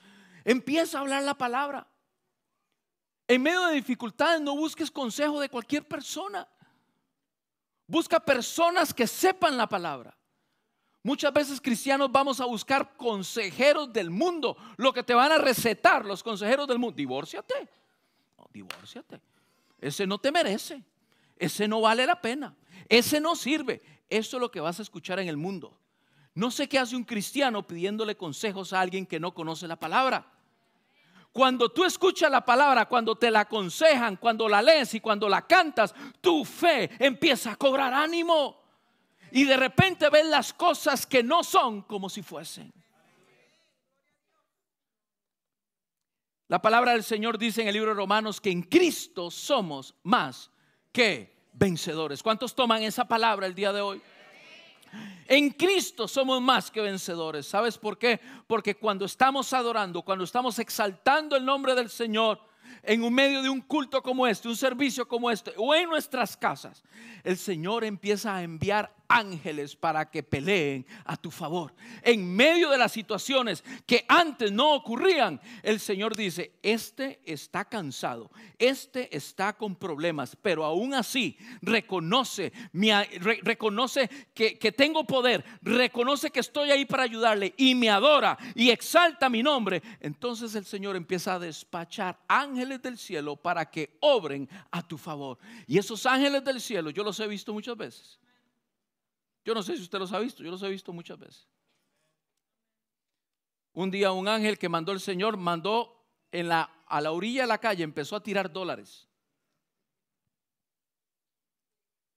Empieza 0.45 0.99
a 0.99 1.01
hablar 1.01 1.23
la 1.23 1.35
palabra. 1.35 1.87
En 3.27 3.41
medio 3.41 3.65
de 3.67 3.73
dificultades 3.73 4.39
no 4.39 4.55
busques 4.55 4.91
consejo 4.91 5.41
de 5.41 5.49
cualquier 5.49 5.85
persona. 5.87 6.47
Busca 7.87 8.19
personas 8.19 8.93
que 8.93 9.07
sepan 9.07 9.57
la 9.57 9.67
palabra. 9.67 10.15
Muchas 11.03 11.31
veces 11.31 11.61
cristianos 11.61 12.11
vamos 12.11 12.41
a 12.41 12.45
buscar 12.45 12.97
consejeros 12.97 13.93
del 13.93 14.09
mundo, 14.09 14.57
lo 14.75 14.91
que 14.91 15.03
te 15.03 15.13
van 15.13 15.31
a 15.31 15.37
recetar 15.37 16.03
los 16.03 16.21
consejeros 16.21 16.67
del 16.67 16.79
mundo. 16.79 16.97
Divórciate. 16.97 17.69
No, 18.37 18.45
divórciate. 18.51 19.21
Ese 19.79 20.05
no 20.05 20.17
te 20.17 20.31
merece. 20.31 20.83
Ese 21.37 21.67
no 21.67 21.79
vale 21.79 22.05
la 22.05 22.19
pena. 22.19 22.55
Ese 22.89 23.21
no 23.21 23.35
sirve. 23.37 23.81
Eso 24.09 24.37
es 24.37 24.41
lo 24.41 24.51
que 24.51 24.59
vas 24.59 24.79
a 24.79 24.81
escuchar 24.81 25.19
en 25.19 25.29
el 25.29 25.37
mundo. 25.37 25.79
No 26.33 26.51
sé 26.51 26.67
qué 26.67 26.77
hace 26.77 26.95
un 26.95 27.03
cristiano 27.03 27.65
pidiéndole 27.65 28.17
consejos 28.17 28.73
a 28.73 28.81
alguien 28.81 29.05
que 29.05 29.19
no 29.19 29.33
conoce 29.33 29.67
la 29.67 29.79
palabra. 29.79 30.36
Cuando 31.37 31.69
tú 31.69 31.85
escuchas 31.85 32.31
la 32.31 32.43
palabra, 32.43 32.87
cuando 32.87 33.15
te 33.15 33.29
la 33.29 33.41
aconsejan, 33.41 34.15
cuando 34.15 34.49
la 34.49 34.59
lees 34.59 34.95
y 34.95 34.99
cuando 34.99 35.29
la 35.29 35.45
cantas, 35.45 35.93
tu 36.19 36.43
fe 36.43 36.89
empieza 36.97 37.51
a 37.51 37.55
cobrar 37.55 37.93
ánimo. 37.93 38.59
Y 39.29 39.43
de 39.43 39.55
repente 39.55 40.09
ves 40.09 40.25
las 40.25 40.51
cosas 40.51 41.05
que 41.05 41.21
no 41.21 41.43
son 41.43 41.83
como 41.83 42.09
si 42.09 42.23
fuesen. 42.23 42.73
La 46.47 46.59
palabra 46.59 46.93
del 46.93 47.03
Señor 47.03 47.37
dice 47.37 47.61
en 47.61 47.67
el 47.67 47.75
libro 47.75 47.91
de 47.91 47.97
Romanos 47.97 48.41
que 48.41 48.49
en 48.49 48.63
Cristo 48.63 49.29
somos 49.29 49.93
más 50.01 50.49
que 50.91 51.49
vencedores. 51.53 52.23
¿Cuántos 52.23 52.55
toman 52.55 52.81
esa 52.81 53.07
palabra 53.07 53.45
el 53.45 53.53
día 53.53 53.71
de 53.71 53.81
hoy? 53.81 54.01
En 55.27 55.49
Cristo 55.49 56.07
somos 56.07 56.41
más 56.41 56.71
que 56.71 56.81
vencedores. 56.81 57.47
¿Sabes 57.47 57.77
por 57.77 57.97
qué? 57.97 58.19
Porque 58.47 58.75
cuando 58.75 59.05
estamos 59.05 59.51
adorando, 59.53 60.01
cuando 60.01 60.23
estamos 60.23 60.57
exaltando 60.59 61.35
el 61.35 61.45
nombre 61.45 61.75
del 61.75 61.89
Señor, 61.89 62.39
en 62.83 63.03
un 63.03 63.13
medio 63.13 63.41
de 63.41 63.49
un 63.49 63.61
culto 63.61 64.01
como 64.01 64.27
este, 64.27 64.47
un 64.47 64.55
servicio 64.55 65.07
como 65.07 65.29
este, 65.29 65.53
o 65.57 65.75
en 65.75 65.89
nuestras 65.89 66.37
casas, 66.37 66.83
el 67.23 67.37
Señor 67.37 67.83
empieza 67.83 68.35
a 68.35 68.43
enviar 68.43 68.93
ángeles 69.07 69.75
para 69.75 70.09
que 70.09 70.23
peleen 70.23 70.85
a 71.05 71.17
tu 71.17 71.31
favor. 71.31 71.73
En 72.01 72.35
medio 72.35 72.69
de 72.69 72.77
las 72.77 72.91
situaciones 72.91 73.63
que 73.85 74.05
antes 74.07 74.51
no 74.51 74.73
ocurrían, 74.73 75.39
el 75.63 75.79
Señor 75.79 76.15
dice, 76.15 76.53
este 76.61 77.21
está 77.25 77.65
cansado, 77.65 78.29
este 78.57 79.15
está 79.15 79.53
con 79.53 79.75
problemas, 79.75 80.35
pero 80.41 80.63
aún 80.63 80.93
así 80.93 81.37
reconoce, 81.61 82.51
reconoce 83.43 84.09
que, 84.33 84.57
que 84.57 84.71
tengo 84.71 85.05
poder, 85.05 85.43
reconoce 85.61 86.31
que 86.31 86.39
estoy 86.39 86.71
ahí 86.71 86.85
para 86.85 87.03
ayudarle 87.03 87.53
y 87.57 87.75
me 87.75 87.89
adora 87.89 88.37
y 88.55 88.69
exalta 88.69 89.29
mi 89.29 89.43
nombre. 89.43 89.81
Entonces 89.99 90.55
el 90.55 90.65
Señor 90.65 90.95
empieza 90.95 91.35
a 91.35 91.39
despachar 91.39 92.19
ángeles 92.27 92.81
del 92.81 92.97
cielo 92.97 93.35
para 93.35 93.69
que 93.69 93.97
obren 94.01 94.49
a 94.71 94.85
tu 94.85 94.97
favor. 94.97 95.37
Y 95.65 95.77
esos 95.77 96.05
ángeles 96.05 96.43
del 96.43 96.61
cielo 96.61 96.89
yo 96.89 97.03
los 97.03 97.19
he 97.19 97.27
visto 97.27 97.53
muchas 97.53 97.77
veces. 97.77 98.19
Yo 99.47 99.53
no 99.53 99.63
sé 99.63 99.77
si 99.77 99.83
usted 99.83 99.97
los 99.97 100.11
ha 100.11 100.19
visto, 100.19 100.43
yo 100.43 100.51
los 100.51 100.61
he 100.61 100.67
visto 100.67 100.91
muchas 100.91 101.17
veces. 101.17 101.47
Un 103.71 103.89
día 103.89 104.11
un 104.11 104.27
ángel 104.27 104.59
que 104.59 104.67
mandó 104.67 104.91
el 104.91 104.99
Señor 104.99 105.37
mandó 105.37 106.03
a 106.33 106.99
la 106.99 107.11
orilla 107.13 107.43
de 107.43 107.47
la 107.47 107.57
calle, 107.57 107.81
empezó 107.81 108.17
a 108.17 108.19
tirar 108.21 108.51
dólares. 108.51 109.07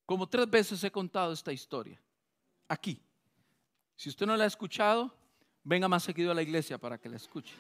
Como 0.05 0.29
tres 0.29 0.51
veces 0.51 0.83
he 0.83 0.91
contado 0.91 1.33
esta 1.33 1.53
historia. 1.53 2.03
Aquí. 2.67 3.01
Si 3.95 4.09
usted 4.09 4.27
no 4.27 4.37
la 4.37 4.43
ha 4.43 4.49
escuchado, 4.49 5.15
venga 5.63 5.87
más 5.87 6.03
seguido 6.03 6.33
a 6.33 6.35
la 6.35 6.43
iglesia 6.43 6.79
para 6.79 6.99
que 6.99 7.09
la 7.09 7.17
escuche. 7.17 7.55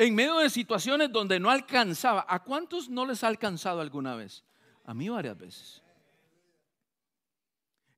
En 0.00 0.14
medio 0.14 0.38
de 0.38 0.48
situaciones 0.48 1.12
donde 1.12 1.38
no 1.38 1.50
alcanzaba. 1.50 2.24
¿A 2.26 2.42
cuántos 2.42 2.88
no 2.88 3.04
les 3.04 3.22
ha 3.22 3.28
alcanzado 3.28 3.82
alguna 3.82 4.14
vez? 4.14 4.42
A 4.86 4.94
mí 4.94 5.10
varias 5.10 5.36
veces. 5.36 5.82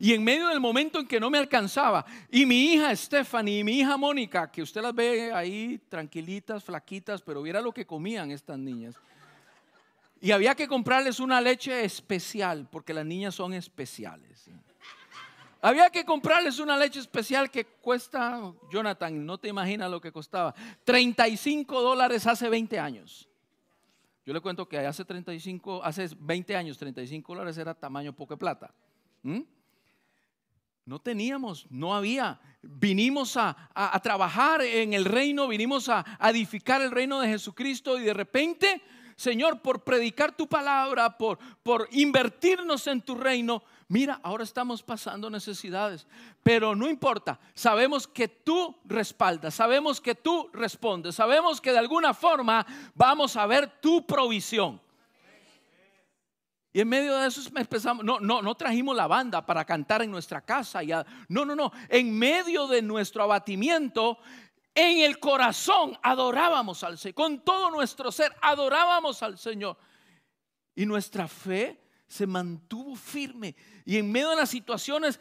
Y 0.01 0.13
en 0.13 0.25
medio 0.25 0.49
del 0.49 0.59
momento 0.59 0.99
en 0.99 1.07
que 1.07 1.21
no 1.21 1.31
me 1.31 1.39
alcanzaba, 1.39 2.05
y 2.29 2.45
mi 2.45 2.73
hija 2.73 2.95
Stephanie 2.97 3.61
y 3.61 3.65
mi 3.65 3.79
hija 3.79 3.97
Mónica, 3.97 4.51
que 4.51 4.63
usted 4.63 4.83
las 4.83 4.93
ve 4.93 5.33
ahí 5.33 5.81
tranquilitas, 5.89 6.65
flaquitas, 6.65 7.23
pero 7.23 7.41
viera 7.41 7.61
lo 7.61 7.71
que 7.71 7.87
comían 7.87 8.33
estas 8.33 8.59
niñas. 8.59 8.97
Y 10.21 10.33
había 10.33 10.57
que 10.57 10.67
comprarles 10.67 11.21
una 11.21 11.41
leche 11.41 11.85
especial, 11.85 12.67
porque 12.69 12.93
las 12.93 13.07
niñas 13.07 13.37
son 13.37 13.55
especiales. 13.55 14.51
Había 15.65 15.91
que 15.91 16.05
comprarles 16.05 16.59
una 16.59 16.77
leche 16.77 16.99
especial 16.99 17.49
que 17.49 17.65
cuesta, 17.65 18.53
Jonathan, 18.69 19.25
no 19.25 19.39
te 19.39 19.47
imaginas 19.47 19.89
lo 19.89 20.01
que 20.01 20.11
costaba, 20.11 20.53
35 20.83 21.81
dólares 21.81 22.27
hace 22.27 22.49
20 22.49 22.81
años. 22.81 23.29
Yo 24.27 24.33
le 24.33 24.41
cuento 24.41 24.69
que 24.69 24.79
hace 24.79 25.05
35, 25.05 25.85
hace 25.85 26.09
20 26.19 26.57
años, 26.57 26.79
35 26.79 27.33
dólares 27.33 27.57
era 27.59 27.75
tamaño 27.75 28.13
poco 28.13 28.35
de 28.35 28.39
plata. 28.39 28.75
¿Mm? 29.23 29.43
No 30.85 31.01
teníamos, 31.01 31.69
no 31.71 31.95
había. 31.95 32.41
Vinimos 32.61 33.37
a, 33.37 33.57
trabajar 34.03 34.63
en 34.63 34.95
el 34.95 35.05
reino, 35.05 35.47
vinimos 35.47 35.89
a 35.89 36.05
edificar 36.23 36.83
el 36.83 36.91
reino 36.91 37.21
de 37.21 37.29
Jesucristo 37.29 38.01
y 38.01 38.03
de 38.03 38.15
repente 38.15 38.83
Señor, 39.17 39.61
por 39.61 39.85
predicar 39.85 40.37
tu 40.37 40.49
palabra, 40.49 41.17
por, 41.17 41.39
por 41.63 41.89
invertirnos 41.93 42.87
en 42.87 43.03
tu 43.03 43.15
reino, 43.15 43.63
mira, 43.93 44.19
ahora 44.23 44.43
estamos 44.43 44.83
pasando 44.83 45.29
necesidades, 45.29 46.07
pero 46.43 46.75
no 46.75 46.89
importa, 46.89 47.39
sabemos 47.53 48.09
que 48.09 48.27
tú 48.27 48.75
respaldas, 48.87 49.53
sabemos 49.53 50.01
que 50.01 50.15
tú 50.15 50.49
respondes, 50.55 51.15
sabemos 51.15 51.61
que 51.61 51.73
de 51.73 51.79
alguna 51.79 52.15
forma 52.15 52.67
vamos 52.95 53.37
a 53.37 53.45
ver 53.45 53.81
tu 53.83 54.07
provisión. 54.07 54.81
Y 56.73 56.81
en 56.81 56.89
medio 56.89 57.19
de 57.19 57.29
eso 57.29 57.43
empezamos, 57.55 58.03
no, 58.03 58.19
no, 58.19 58.41
no 58.41 58.55
trajimos 58.55 58.97
la 58.97 59.07
banda 59.07 59.45
para 59.45 59.67
cantar 59.67 60.01
en 60.01 60.11
nuestra 60.11 60.41
casa. 60.41 60.83
Ya, 60.83 61.05
no, 61.29 61.45
no, 61.45 61.55
no. 61.55 61.71
En 61.91 62.19
medio 62.19 62.67
de 62.69 62.81
nuestro 62.81 63.23
abatimiento, 63.25 64.17
en 64.75 65.01
el 65.01 65.19
corazón 65.19 65.99
adorábamos 66.03 66.83
al 66.83 66.97
Señor, 66.97 67.15
con 67.15 67.41
todo 67.41 67.71
nuestro 67.71 68.11
ser 68.11 68.35
adorábamos 68.41 69.23
al 69.23 69.37
Señor. 69.37 69.77
Y 70.75 70.87
nuestra 70.87 71.29
fe 71.29 71.82
se 72.13 72.27
mantuvo 72.27 72.95
firme. 72.95 73.57
Y 73.87 73.97
en 73.97 74.13
medio 74.13 74.29
de 74.29 74.37
las 74.37 74.51
situaciones 74.51 75.19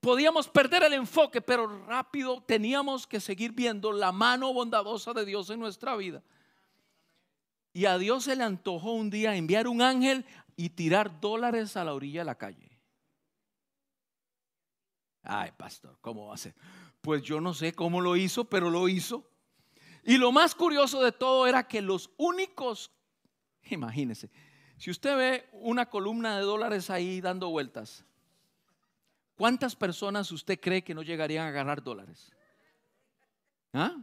podíamos 0.00 0.48
perder 0.48 0.82
el 0.82 0.92
enfoque, 0.92 1.40
pero 1.40 1.86
rápido 1.86 2.42
teníamos 2.42 3.06
que 3.06 3.20
seguir 3.20 3.52
viendo 3.52 3.90
la 3.90 4.12
mano 4.12 4.52
bondadosa 4.52 5.14
de 5.14 5.24
Dios 5.24 5.48
en 5.48 5.60
nuestra 5.60 5.96
vida. 5.96 6.22
Y 7.72 7.86
a 7.86 7.96
Dios 7.96 8.24
se 8.24 8.36
le 8.36 8.44
antojó 8.44 8.92
un 8.92 9.08
día 9.08 9.34
enviar 9.34 9.66
un 9.66 9.80
ángel 9.80 10.26
y 10.56 10.68
tirar 10.68 11.22
dólares 11.22 11.78
a 11.78 11.84
la 11.84 11.94
orilla 11.94 12.20
de 12.20 12.26
la 12.26 12.34
calle. 12.36 12.78
Ay, 15.22 15.52
pastor, 15.56 15.96
¿cómo 16.02 16.26
va 16.26 16.34
a 16.34 16.38
ser? 16.38 16.54
Pues 17.00 17.22
yo 17.22 17.40
no 17.40 17.54
sé 17.54 17.72
cómo 17.72 18.02
lo 18.02 18.16
hizo, 18.16 18.44
pero 18.44 18.68
lo 18.68 18.90
hizo. 18.90 19.26
Y 20.04 20.18
lo 20.18 20.32
más 20.32 20.54
curioso 20.54 21.02
de 21.02 21.12
todo 21.12 21.46
era 21.46 21.66
que 21.66 21.80
los 21.80 22.10
únicos, 22.18 22.90
imagínense, 23.62 24.30
si 24.80 24.90
usted 24.90 25.14
ve 25.14 25.48
una 25.52 25.90
columna 25.90 26.38
de 26.38 26.42
dólares 26.42 26.88
ahí 26.88 27.20
dando 27.20 27.50
vueltas, 27.50 28.02
¿cuántas 29.36 29.76
personas 29.76 30.32
usted 30.32 30.58
cree 30.58 30.82
que 30.82 30.94
no 30.94 31.02
llegarían 31.02 31.46
a 31.46 31.50
ganar 31.50 31.82
dólares? 31.82 32.32
¿Ah? 33.74 33.98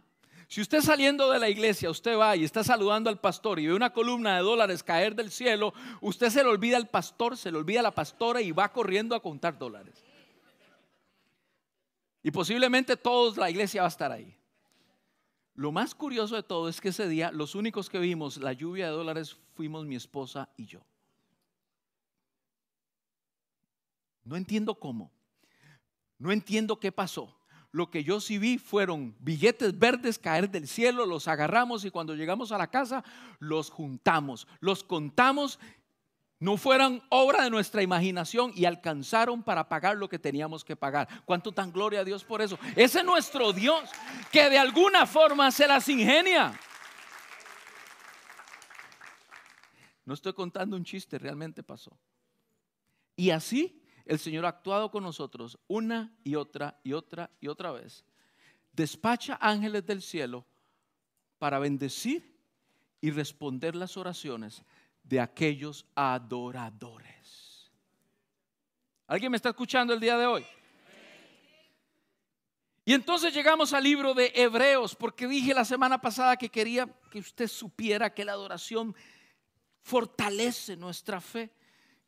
Si 0.47 0.61
usted 0.61 0.81
saliendo 0.81 1.31
de 1.31 1.39
la 1.39 1.49
iglesia, 1.49 1.89
usted 1.89 2.15
va 2.15 2.35
y 2.35 2.43
está 2.43 2.63
saludando 2.63 3.09
al 3.09 3.19
pastor 3.19 3.57
y 3.57 3.65
ve 3.65 3.73
una 3.73 3.91
columna 3.91 4.35
de 4.35 4.43
dólares 4.43 4.83
caer 4.83 5.15
del 5.15 5.31
cielo, 5.31 5.73
usted 5.99 6.29
se 6.29 6.43
le 6.43 6.49
olvida 6.49 6.77
al 6.77 6.87
pastor, 6.87 7.35
se 7.37 7.51
le 7.51 7.57
olvida 7.57 7.79
a 7.79 7.83
la 7.83 7.95
pastora 7.95 8.39
y 8.39 8.51
va 8.51 8.71
corriendo 8.71 9.15
a 9.15 9.19
contar 9.19 9.57
dólares. 9.57 10.05
Y 12.21 12.29
posiblemente 12.29 12.95
todos 12.95 13.35
la 13.35 13.49
iglesia 13.49 13.81
va 13.81 13.87
a 13.87 13.89
estar 13.89 14.11
ahí. 14.11 14.36
Lo 15.57 15.71
más 15.71 15.95
curioso 15.95 16.35
de 16.35 16.43
todo 16.43 16.69
es 16.69 16.79
que 16.79 16.89
ese 16.89 17.09
día 17.09 17.31
los 17.31 17.55
únicos 17.55 17.89
que 17.89 17.97
vimos 17.97 18.37
la 18.37 18.53
lluvia 18.53 18.85
de 18.85 18.91
dólares 18.91 19.37
fuimos 19.55 19.87
mi 19.87 19.95
esposa 19.95 20.49
y 20.55 20.67
yo. 20.67 20.85
No 24.23 24.35
entiendo 24.35 24.75
cómo. 24.75 25.11
No 26.19 26.31
entiendo 26.31 26.79
qué 26.79 26.91
pasó. 26.91 27.35
Lo 27.71 27.89
que 27.89 28.03
yo 28.03 28.21
sí 28.21 28.37
vi 28.37 28.59
fueron 28.59 29.15
billetes 29.19 29.79
verdes 29.79 30.19
caer 30.19 30.51
del 30.51 30.67
cielo, 30.67 31.07
los 31.07 31.27
agarramos 31.27 31.85
y 31.85 31.89
cuando 31.89 32.13
llegamos 32.13 32.51
a 32.51 32.59
la 32.59 32.69
casa 32.69 33.03
los 33.39 33.71
juntamos, 33.71 34.47
los 34.59 34.83
contamos 34.83 35.59
no 36.39 36.55
fueran 36.57 37.01
obra 37.09 37.43
de 37.43 37.49
nuestra 37.49 37.81
imaginación 37.81 38.51
y 38.55 38.65
alcanzaron 38.65 39.41
para 39.41 39.67
pagar 39.67 39.97
lo 39.97 40.07
que 40.07 40.19
teníamos 40.19 40.63
que 40.63 40.75
pagar. 40.75 41.07
¿Cuánto 41.25 41.51
tan 41.51 41.71
gloria 41.71 42.01
a 42.01 42.03
Dios 42.03 42.23
por 42.23 42.41
eso? 42.41 42.59
Ese 42.75 42.99
es 42.99 43.05
nuestro 43.05 43.53
Dios 43.53 43.89
que 44.31 44.49
de 44.49 44.59
alguna 44.59 45.07
forma 45.07 45.49
se 45.51 45.67
las 45.67 45.89
ingenia. 45.89 46.57
No 50.05 50.13
estoy 50.13 50.33
contando 50.33 50.75
un 50.75 50.85
chiste, 50.85 51.17
realmente 51.17 51.63
pasó. 51.63 51.97
Y 53.15 53.31
así 53.31 53.81
el 54.05 54.19
Señor 54.19 54.45
ha 54.45 54.49
actuado 54.49 54.91
con 54.91 55.03
nosotros 55.03 55.57
una 55.67 56.15
y 56.23 56.35
otra 56.35 56.79
y 56.83 56.93
otra 56.93 57.31
y 57.41 57.47
otra 57.47 57.71
vez. 57.71 58.05
Despacha 58.73 59.39
ángeles 59.41 59.85
del 59.87 60.03
cielo 60.03 60.45
para 61.39 61.57
bendecir 61.57 62.37
y 63.01 63.09
responder 63.09 63.75
las 63.75 63.97
oraciones 63.97 64.63
de 65.07 65.19
aquellos 65.19 65.85
adoradores. 65.95 67.71
¿Alguien 69.07 69.31
me 69.31 69.37
está 69.37 69.49
escuchando 69.49 69.93
el 69.93 69.99
día 69.99 70.17
de 70.17 70.25
hoy? 70.25 70.45
Y 72.83 72.93
entonces 72.93 73.33
llegamos 73.33 73.73
al 73.73 73.83
libro 73.83 74.13
de 74.13 74.31
Hebreos, 74.35 74.95
porque 74.95 75.27
dije 75.27 75.53
la 75.53 75.65
semana 75.65 75.99
pasada 75.99 76.37
que 76.37 76.49
quería 76.49 76.87
que 77.11 77.19
usted 77.19 77.47
supiera 77.47 78.13
que 78.13 78.25
la 78.25 78.33
adoración 78.33 78.95
fortalece 79.81 80.75
nuestra 80.75 81.19
fe. 81.19 81.51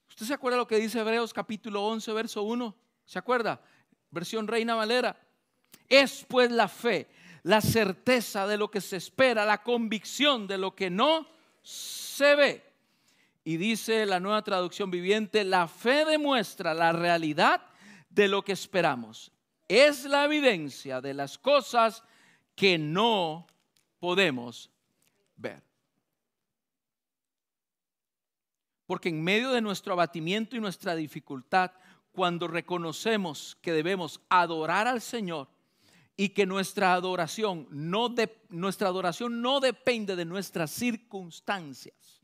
¿Usted 0.07 0.25
se 0.25 0.33
acuerda 0.33 0.57
lo 0.57 0.67
que 0.67 0.77
dice 0.77 0.99
Hebreos 0.99 1.33
capítulo 1.33 1.85
11, 1.85 2.13
verso 2.13 2.43
1? 2.43 2.75
¿Se 3.05 3.19
acuerda? 3.19 3.61
Versión 4.09 4.47
Reina 4.47 4.75
Valera. 4.75 5.19
Es 5.87 6.25
pues 6.27 6.51
la 6.51 6.67
fe, 6.67 7.09
la 7.43 7.61
certeza 7.61 8.47
de 8.47 8.57
lo 8.57 8.69
que 8.71 8.81
se 8.81 8.97
espera, 8.97 9.45
la 9.45 9.63
convicción 9.63 10.47
de 10.47 10.57
lo 10.57 10.75
que 10.75 10.89
no 10.89 11.27
se 11.61 12.35
ve. 12.35 12.68
Y 13.49 13.57
dice 13.57 14.05
la 14.05 14.19
nueva 14.19 14.43
traducción 14.43 14.91
viviente, 14.91 15.43
la 15.43 15.67
fe 15.67 16.05
demuestra 16.05 16.75
la 16.75 16.91
realidad 16.91 17.59
de 18.07 18.27
lo 18.27 18.43
que 18.43 18.51
esperamos. 18.51 19.31
Es 19.67 20.05
la 20.05 20.25
evidencia 20.25 21.01
de 21.01 21.15
las 21.15 21.39
cosas 21.39 22.03
que 22.53 22.77
no 22.77 23.47
podemos 23.97 24.69
ver. 25.35 25.63
Porque 28.85 29.09
en 29.09 29.23
medio 29.23 29.49
de 29.49 29.61
nuestro 29.61 29.93
abatimiento 29.93 30.55
y 30.55 30.59
nuestra 30.59 30.95
dificultad, 30.95 31.71
cuando 32.11 32.47
reconocemos 32.47 33.57
que 33.63 33.73
debemos 33.73 34.21
adorar 34.29 34.87
al 34.87 35.01
Señor 35.01 35.47
y 36.15 36.29
que 36.29 36.45
nuestra 36.45 36.93
adoración 36.93 37.67
no, 37.71 38.09
de, 38.09 38.43
nuestra 38.49 38.89
adoración 38.89 39.41
no 39.41 39.59
depende 39.59 40.15
de 40.15 40.25
nuestras 40.25 40.69
circunstancias. 40.69 42.18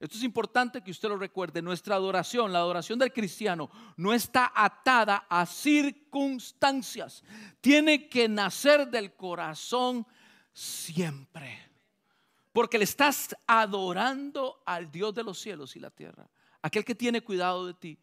Esto 0.00 0.16
es 0.16 0.24
importante 0.24 0.82
que 0.82 0.90
usted 0.90 1.08
lo 1.08 1.16
recuerde. 1.16 1.62
Nuestra 1.62 1.94
adoración, 1.94 2.52
la 2.52 2.58
adoración 2.58 2.98
del 2.98 3.12
cristiano, 3.12 3.70
no 3.96 4.12
está 4.12 4.52
atada 4.54 5.26
a 5.28 5.46
circunstancias. 5.46 7.22
Tiene 7.60 8.08
que 8.08 8.28
nacer 8.28 8.88
del 8.88 9.14
corazón 9.14 10.06
siempre. 10.52 11.58
Porque 12.52 12.78
le 12.78 12.84
estás 12.84 13.34
adorando 13.46 14.62
al 14.66 14.90
Dios 14.90 15.14
de 15.14 15.24
los 15.24 15.38
cielos 15.38 15.74
y 15.76 15.80
la 15.80 15.90
tierra, 15.90 16.28
aquel 16.62 16.84
que 16.84 16.94
tiene 16.94 17.22
cuidado 17.22 17.66
de 17.66 17.74
ti. 17.74 17.98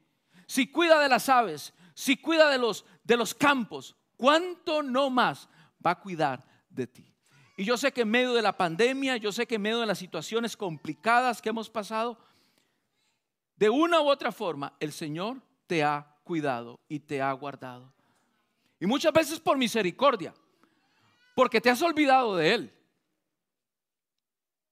Si 0.46 0.68
cuida 0.68 1.00
de 1.00 1.08
las 1.08 1.30
aves, 1.30 1.74
si 1.94 2.18
cuida 2.18 2.50
de 2.50 2.58
los, 2.58 2.86
de 3.04 3.16
los 3.16 3.34
campos, 3.34 3.96
¿cuánto 4.18 4.84
no 4.84 5.10
más 5.10 5.48
va 5.86 5.92
a 5.92 6.00
cuidar 6.00 6.46
de 6.70 6.88
ti? 6.88 7.14
Y 7.58 7.66
yo 7.66 7.78
sé 7.78 7.92
que 7.92 8.02
en 8.02 8.10
medio 8.10 8.34
de 8.34 8.42
la 8.42 8.58
pandemia, 8.58 9.18
yo 9.18 9.32
sé 9.32 9.46
que 9.46 9.56
en 9.56 9.62
medio 9.62 9.80
de 9.80 9.86
las 9.86 10.00
situaciones 10.00 10.56
complicadas 10.56 11.42
que 11.42 11.50
hemos 11.50 11.70
pasado, 11.70 12.18
de 13.56 13.70
una 13.70 14.02
u 14.02 14.10
otra 14.10 14.32
forma, 14.32 14.74
el 14.80 14.92
Señor 14.92 15.42
te 15.68 15.84
ha 15.84 16.16
cuidado 16.24 16.80
y 16.88 17.00
te 17.00 17.22
ha 17.22 17.32
guardado. 17.34 17.94
Y 18.80 18.88
muchas 18.88 19.14
veces 19.14 19.40
por 19.40 19.58
misericordia, 19.58 20.34
porque 21.36 21.62
te 21.62 21.70
has 21.70 21.82
olvidado 21.82 22.36
de 22.36 22.54
Él. 22.54 22.74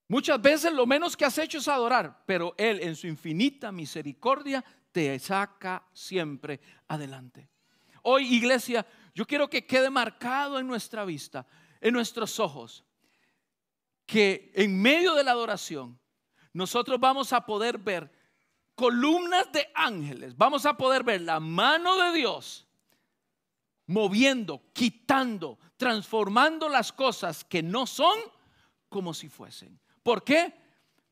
Muchas 0.07 0.41
veces 0.41 0.73
lo 0.73 0.87
menos 0.87 1.15
que 1.15 1.25
has 1.25 1.37
hecho 1.37 1.59
es 1.59 1.67
adorar, 1.67 2.23
pero 2.25 2.55
Él 2.57 2.79
en 2.81 2.95
su 2.95 3.05
infinita 3.05 3.71
misericordia 3.71 4.65
te 4.91 5.19
saca 5.19 5.83
siempre 5.93 6.59
adelante. 6.87 7.47
Hoy, 8.01 8.33
iglesia, 8.33 8.85
yo 9.13 9.27
quiero 9.27 9.47
que 9.47 9.67
quede 9.67 9.91
marcado 9.91 10.57
en 10.57 10.65
nuestra 10.65 11.05
vista, 11.05 11.45
en 11.81 11.93
nuestros 11.93 12.39
ojos, 12.39 12.83
que 14.05 14.51
en 14.55 14.81
medio 14.81 15.13
de 15.13 15.23
la 15.23 15.31
adoración 15.31 15.99
nosotros 16.53 16.99
vamos 16.99 17.31
a 17.31 17.45
poder 17.45 17.77
ver 17.77 18.11
columnas 18.75 19.51
de 19.51 19.69
ángeles, 19.75 20.35
vamos 20.35 20.65
a 20.65 20.75
poder 20.75 21.03
ver 21.03 21.21
la 21.21 21.39
mano 21.39 21.97
de 21.97 22.17
Dios 22.17 22.65
moviendo, 23.87 24.61
quitando, 24.71 25.57
transformando 25.75 26.69
las 26.69 26.93
cosas 26.93 27.43
que 27.43 27.63
no 27.63 27.87
son 27.87 28.19
como 28.87 29.13
si 29.13 29.29
fuesen. 29.29 29.79
¿Por 30.03 30.23
qué? 30.23 30.53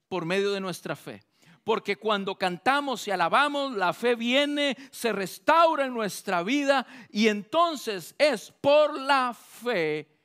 Por 0.07 0.25
medio 0.25 0.51
de 0.51 0.59
nuestra 0.59 0.95
fe. 0.95 1.23
Porque 1.63 1.97
cuando 1.97 2.37
cantamos 2.37 3.07
y 3.07 3.11
alabamos, 3.11 3.75
la 3.75 3.93
fe 3.93 4.15
viene, 4.15 4.77
se 4.91 5.11
restaura 5.11 5.85
en 5.85 5.93
nuestra 5.93 6.43
vida 6.43 6.85
y 7.09 7.27
entonces 7.27 8.15
es 8.17 8.51
por 8.61 8.97
la 8.97 9.33
fe 9.33 10.16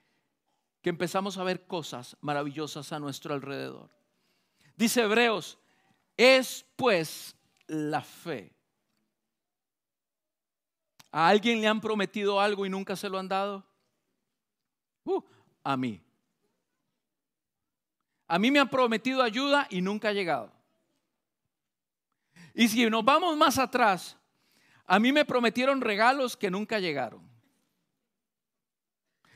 que 0.83 0.91
empezamos 0.91 1.39
a 1.39 1.45
ver 1.45 1.67
cosas 1.67 2.17
maravillosas 2.21 2.93
a 2.93 2.99
nuestro 2.99 3.35
alrededor. 3.35 3.89
Dice 4.77 5.03
Hebreos, 5.03 5.59
es 6.17 6.67
pues 6.77 7.37
la 7.69 8.03
fe. 8.03 8.53
¿A 11.13 11.29
alguien 11.29 11.61
le 11.61 11.69
han 11.69 11.81
prometido 11.81 12.41
algo 12.41 12.67
y 12.67 12.71
nunca 12.71 12.97
se 12.97 13.09
lo 13.09 13.19
han 13.19 13.29
dado? 13.29 13.65
Uh, 15.05 15.23
a 15.63 15.77
mí. 15.77 16.03
A 18.27 18.39
mí 18.39 18.51
me 18.51 18.59
han 18.59 18.69
prometido 18.69 19.23
ayuda 19.23 19.67
y 19.71 19.81
nunca 19.83 20.09
ha 20.09 20.13
llegado. 20.13 20.51
Y 22.55 22.69
si 22.69 22.89
nos 22.91 23.05
vamos 23.05 23.37
más 23.37 23.59
atrás, 23.59 24.17
a 24.87 24.99
mí 24.99 25.13
me 25.13 25.25
prometieron 25.25 25.81
regalos 25.81 26.37
que 26.37 26.51
nunca 26.51 26.79
llegaron. 26.79 27.32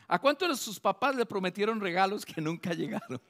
¿A 0.09 0.19
cuántos 0.19 0.49
de 0.49 0.57
sus 0.57 0.79
papás 0.79 1.17
le 1.17 1.27
prometieron 1.27 1.81
regalos 1.81 2.25
que 2.25 2.41
nunca 2.41 2.73
llegaron? 2.73 3.21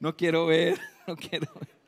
No 0.00 0.16
quiero 0.16 0.46
ver, 0.46 0.78
no 1.06 1.16
quiero 1.16 1.52
ver. 1.54 1.78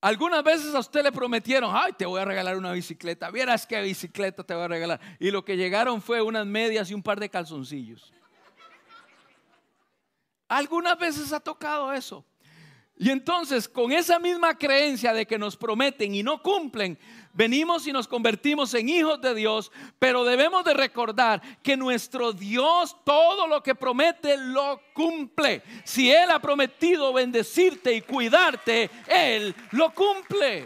Algunas 0.00 0.44
veces 0.44 0.74
a 0.74 0.80
usted 0.80 1.02
le 1.02 1.12
prometieron, 1.12 1.70
ay, 1.74 1.92
te 1.94 2.04
voy 2.04 2.20
a 2.20 2.26
regalar 2.26 2.58
una 2.58 2.72
bicicleta. 2.72 3.30
Vieras 3.30 3.66
qué 3.66 3.80
bicicleta 3.80 4.44
te 4.44 4.52
voy 4.52 4.64
a 4.64 4.68
regalar. 4.68 5.00
Y 5.18 5.30
lo 5.30 5.44
que 5.44 5.56
llegaron 5.56 6.02
fue 6.02 6.20
unas 6.20 6.44
medias 6.44 6.90
y 6.90 6.94
un 6.94 7.02
par 7.02 7.18
de 7.18 7.30
calzoncillos. 7.30 8.12
Algunas 10.46 10.98
veces 10.98 11.32
ha 11.32 11.40
tocado 11.40 11.90
eso. 11.90 12.22
Y 12.96 13.10
entonces, 13.10 13.66
con 13.66 13.92
esa 13.92 14.18
misma 14.18 14.58
creencia 14.58 15.14
de 15.14 15.26
que 15.26 15.38
nos 15.38 15.56
prometen 15.56 16.14
y 16.14 16.22
no 16.22 16.42
cumplen, 16.42 16.98
venimos 17.34 17.86
y 17.86 17.92
nos 17.92 18.08
convertimos 18.08 18.72
en 18.74 18.88
hijos 18.88 19.20
de 19.20 19.34
Dios, 19.34 19.70
pero 19.98 20.24
debemos 20.24 20.64
de 20.64 20.72
recordar 20.74 21.42
que 21.62 21.76
nuestro 21.76 22.32
Dios 22.32 22.96
todo 23.04 23.46
lo 23.46 23.62
que 23.62 23.74
promete 23.74 24.36
lo 24.38 24.80
cumple. 24.94 25.62
Si 25.84 26.10
Él 26.10 26.30
ha 26.30 26.40
prometido 26.40 27.12
bendecirte 27.12 27.92
y 27.92 28.00
cuidarte, 28.00 28.90
Él 29.06 29.54
lo 29.72 29.92
cumple. 29.92 30.64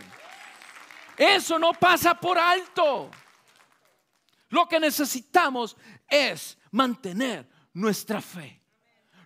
Eso 1.17 1.59
no 1.59 1.73
pasa 1.73 2.15
por 2.15 2.39
alto. 2.39 3.11
Lo 4.51 4.69
que 4.69 4.79
necesitamos 4.79 5.77
es 6.09 6.57
mantener 6.71 7.49
nuestra 7.73 8.21
fe. 8.21 8.63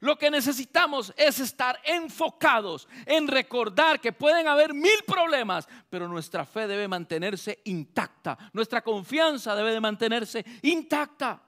Lo 0.02 0.18
que 0.18 0.32
necesitamos 0.32 1.14
es 1.16 1.38
estar 1.38 1.78
enfocados 1.84 2.88
en 3.06 3.28
recordar 3.28 4.00
que 4.00 4.12
pueden 4.12 4.48
haber 4.48 4.74
mil 4.74 5.04
problemas, 5.06 5.68
pero 5.88 6.08
nuestra 6.08 6.44
fe 6.44 6.66
debe 6.66 6.88
mantenerse 6.88 7.60
intacta. 7.66 8.36
Nuestra 8.52 8.82
confianza 8.82 9.54
debe 9.54 9.70
de 9.70 9.80
mantenerse 9.80 10.44
intacta. 10.62 11.40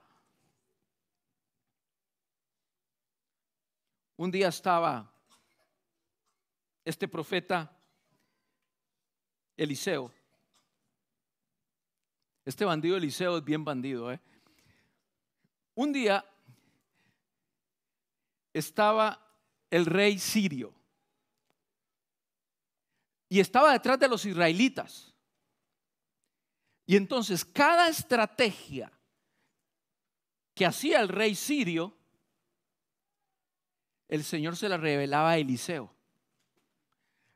Un 4.18 4.30
día 4.30 4.46
estaba 4.46 5.12
este 6.84 7.08
profeta 7.08 7.76
Eliseo. 9.56 10.12
Este 12.44 12.64
bandido 12.64 12.96
Eliseo 12.96 13.38
es 13.38 13.44
bien 13.44 13.64
bandido. 13.64 14.12
¿eh? 14.12 14.20
Un 15.74 15.92
día 15.92 16.24
estaba 18.54 19.20
el 19.70 19.84
rey 19.84 20.18
sirio. 20.18 20.72
Y 23.28 23.40
estaba 23.40 23.72
detrás 23.72 23.98
de 23.98 24.08
los 24.08 24.24
israelitas. 24.24 25.12
Y 26.86 26.96
entonces 26.96 27.44
cada 27.44 27.88
estrategia 27.88 28.92
que 30.54 30.64
hacía 30.64 31.00
el 31.00 31.08
rey 31.08 31.34
sirio, 31.34 31.96
el 34.08 34.22
Señor 34.22 34.56
se 34.56 34.68
la 34.68 34.76
revelaba 34.76 35.30
a 35.30 35.38
Eliseo. 35.38 35.92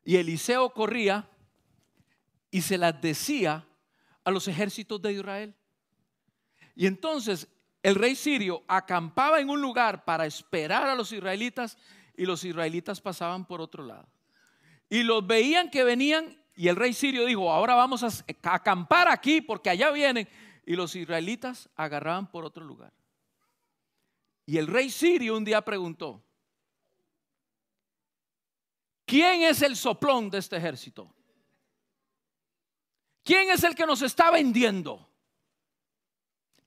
Y 0.05 0.15
Eliseo 0.15 0.73
corría 0.73 1.29
y 2.49 2.61
se 2.61 2.77
las 2.77 2.99
decía 3.01 3.67
a 4.23 4.31
los 4.31 4.47
ejércitos 4.47 5.01
de 5.01 5.13
Israel. 5.13 5.55
Y 6.75 6.87
entonces 6.87 7.47
el 7.81 7.95
rey 7.95 8.15
sirio 8.15 8.63
acampaba 8.67 9.39
en 9.39 9.49
un 9.49 9.61
lugar 9.61 10.03
para 10.03 10.25
esperar 10.25 10.87
a 10.87 10.95
los 10.95 11.11
israelitas 11.11 11.77
y 12.15 12.25
los 12.25 12.43
israelitas 12.43 12.99
pasaban 12.99 13.45
por 13.45 13.61
otro 13.61 13.83
lado. 13.83 14.07
Y 14.89 15.03
los 15.03 15.25
veían 15.25 15.69
que 15.69 15.83
venían 15.83 16.37
y 16.55 16.67
el 16.67 16.75
rey 16.75 16.93
sirio 16.93 17.25
dijo, 17.25 17.49
ahora 17.49 17.75
vamos 17.75 18.03
a 18.03 18.09
acampar 18.43 19.07
aquí 19.07 19.39
porque 19.39 19.69
allá 19.69 19.91
vienen. 19.91 20.27
Y 20.65 20.75
los 20.75 20.93
israelitas 20.93 21.69
agarraban 21.75 22.29
por 22.29 22.43
otro 22.43 22.65
lugar. 22.65 22.91
Y 24.45 24.57
el 24.57 24.67
rey 24.67 24.89
sirio 24.89 25.37
un 25.37 25.45
día 25.45 25.61
preguntó, 25.63 26.21
¿quién 29.05 29.43
es 29.43 29.61
el 29.61 29.77
soplón 29.77 30.29
de 30.29 30.39
este 30.39 30.57
ejército? 30.57 31.15
¿Quién 33.23 33.49
es 33.51 33.63
el 33.63 33.73
que 33.73 33.85
nos 33.85 34.01
está 34.01 34.29
vendiendo? 34.29 35.08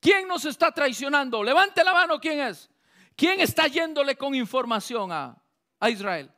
¿Quién 0.03 0.27
nos 0.27 0.45
está 0.45 0.73
traicionando? 0.73 1.45
Levante 1.45 1.85
la 1.85 1.93
mano, 1.93 2.19
¿quién 2.19 2.41
es? 2.41 2.69
¿Quién 3.15 3.39
está 3.39 3.69
yéndole 3.69 4.17
con 4.17 4.35
información 4.35 5.13
a, 5.13 5.41
Israel? 5.89 6.29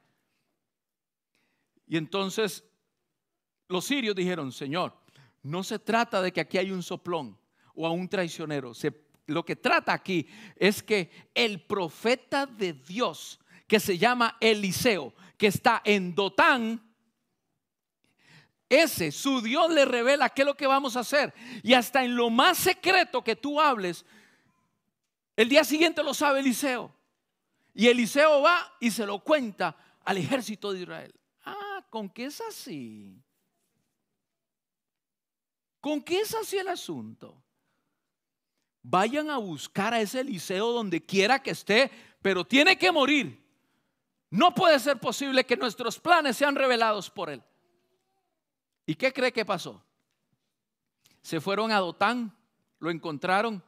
Y 1.86 1.96
entonces 1.96 2.62
los 3.68 3.86
sirios 3.86 4.14
dijeron, 4.14 4.52
Señor, 4.52 4.94
no 5.42 5.64
se 5.64 5.78
trata 5.78 6.20
de 6.20 6.30
que 6.30 6.42
aquí 6.42 6.58
hay 6.58 6.70
un 6.72 6.82
soplón 6.82 7.38
o 7.74 7.86
a 7.86 7.90
un 7.90 8.06
traicionero. 8.06 8.72
lo 9.28 9.44
que 9.46 9.56
trata 9.56 9.94
aquí 9.94 10.28
es 10.56 10.82
que 10.82 11.10
el 11.32 11.64
profeta 11.64 12.44
de 12.44 12.74
Dios, 12.74 13.40
que 13.66 13.80
se 13.80 13.96
llama 13.96 14.36
Eliseo, 14.40 15.14
que 15.38 15.46
está 15.46 15.80
en 15.86 16.14
Dotán, 16.14 16.93
ese, 18.82 19.12
su 19.12 19.40
Dios 19.40 19.70
le 19.70 19.84
revela 19.84 20.28
qué 20.28 20.42
es 20.42 20.46
lo 20.46 20.56
que 20.56 20.66
vamos 20.66 20.96
a 20.96 21.00
hacer. 21.00 21.34
Y 21.62 21.74
hasta 21.74 22.04
en 22.04 22.16
lo 22.16 22.30
más 22.30 22.58
secreto 22.58 23.22
que 23.22 23.36
tú 23.36 23.60
hables, 23.60 24.04
el 25.36 25.48
día 25.48 25.64
siguiente 25.64 26.02
lo 26.02 26.14
sabe 26.14 26.40
Eliseo. 26.40 26.94
Y 27.74 27.88
Eliseo 27.88 28.42
va 28.42 28.72
y 28.80 28.90
se 28.90 29.04
lo 29.04 29.18
cuenta 29.18 29.76
al 30.04 30.18
ejército 30.18 30.72
de 30.72 30.80
Israel. 30.80 31.14
Ah, 31.44 31.84
¿con 31.90 32.08
qué 32.08 32.26
es 32.26 32.40
así? 32.40 33.20
¿Con 35.80 36.00
qué 36.02 36.20
es 36.20 36.34
así 36.34 36.56
el 36.56 36.68
asunto? 36.68 37.42
Vayan 38.82 39.30
a 39.30 39.38
buscar 39.38 39.92
a 39.92 40.00
ese 40.00 40.20
Eliseo 40.20 40.72
donde 40.72 41.04
quiera 41.04 41.42
que 41.42 41.50
esté, 41.50 41.90
pero 42.22 42.44
tiene 42.44 42.78
que 42.78 42.92
morir. 42.92 43.42
No 44.30 44.54
puede 44.54 44.78
ser 44.78 44.98
posible 44.98 45.44
que 45.44 45.56
nuestros 45.56 45.98
planes 45.98 46.36
sean 46.36 46.54
revelados 46.54 47.10
por 47.10 47.30
él. 47.30 47.42
¿Y 48.86 48.94
qué 48.94 49.12
cree 49.12 49.32
que 49.32 49.44
pasó? 49.44 49.82
Se 51.22 51.40
fueron 51.40 51.72
a 51.72 51.78
Dotán, 51.78 52.36
lo 52.78 52.90
encontraron. 52.90 53.62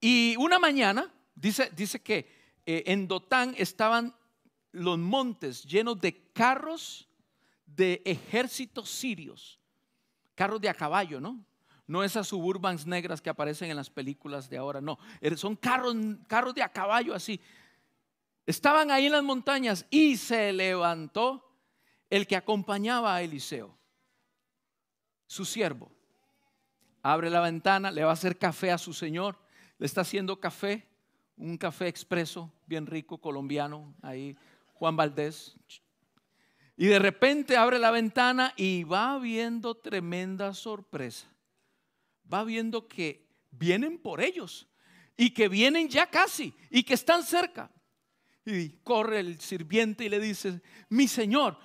Y 0.00 0.34
una 0.38 0.58
mañana, 0.58 1.12
dice, 1.34 1.70
dice 1.76 2.00
que 2.00 2.60
eh, 2.64 2.84
en 2.86 3.06
Dotán 3.06 3.54
estaban 3.58 4.14
los 4.72 4.98
montes 4.98 5.64
llenos 5.64 6.00
de 6.00 6.30
carros 6.32 7.08
de 7.66 8.02
ejércitos 8.04 8.88
sirios, 8.90 9.60
carros 10.34 10.60
de 10.60 10.68
a 10.68 10.74
caballo, 10.74 11.20
¿no? 11.20 11.44
No 11.86 12.02
esas 12.02 12.26
suburbans 12.26 12.86
negras 12.86 13.20
que 13.20 13.30
aparecen 13.30 13.70
en 13.70 13.76
las 13.76 13.90
películas 13.90 14.48
de 14.48 14.56
ahora, 14.56 14.80
no. 14.80 14.98
Er, 15.20 15.38
son 15.38 15.54
carros, 15.54 15.94
carros 16.26 16.54
de 16.54 16.62
a 16.62 16.68
caballo 16.68 17.14
así. 17.14 17.40
Estaban 18.44 18.90
ahí 18.90 19.06
en 19.06 19.12
las 19.12 19.22
montañas 19.22 19.86
y 19.90 20.16
se 20.16 20.52
levantó 20.52 21.45
el 22.10 22.26
que 22.26 22.36
acompañaba 22.36 23.14
a 23.14 23.22
Eliseo, 23.22 23.76
su 25.26 25.44
siervo. 25.44 25.90
Abre 27.02 27.30
la 27.30 27.40
ventana, 27.40 27.90
le 27.90 28.04
va 28.04 28.10
a 28.10 28.14
hacer 28.14 28.38
café 28.38 28.70
a 28.70 28.78
su 28.78 28.92
señor, 28.92 29.38
le 29.78 29.86
está 29.86 30.00
haciendo 30.00 30.40
café, 30.40 30.86
un 31.36 31.56
café 31.56 31.88
expreso, 31.88 32.52
bien 32.66 32.86
rico, 32.86 33.18
colombiano, 33.18 33.94
ahí 34.02 34.36
Juan 34.74 34.96
Valdés. 34.96 35.56
Y 36.76 36.86
de 36.86 36.98
repente 36.98 37.56
abre 37.56 37.78
la 37.78 37.90
ventana 37.90 38.52
y 38.56 38.84
va 38.84 39.18
viendo 39.18 39.74
tremenda 39.74 40.52
sorpresa. 40.52 41.26
Va 42.32 42.44
viendo 42.44 42.86
que 42.86 43.26
vienen 43.50 43.98
por 43.98 44.20
ellos 44.20 44.68
y 45.16 45.30
que 45.30 45.48
vienen 45.48 45.88
ya 45.88 46.10
casi 46.10 46.54
y 46.70 46.82
que 46.82 46.94
están 46.94 47.22
cerca. 47.22 47.70
Y 48.44 48.70
corre 48.84 49.20
el 49.20 49.40
sirviente 49.40 50.04
y 50.04 50.08
le 50.08 50.20
dice, 50.20 50.60
mi 50.88 51.08
señor, 51.08 51.58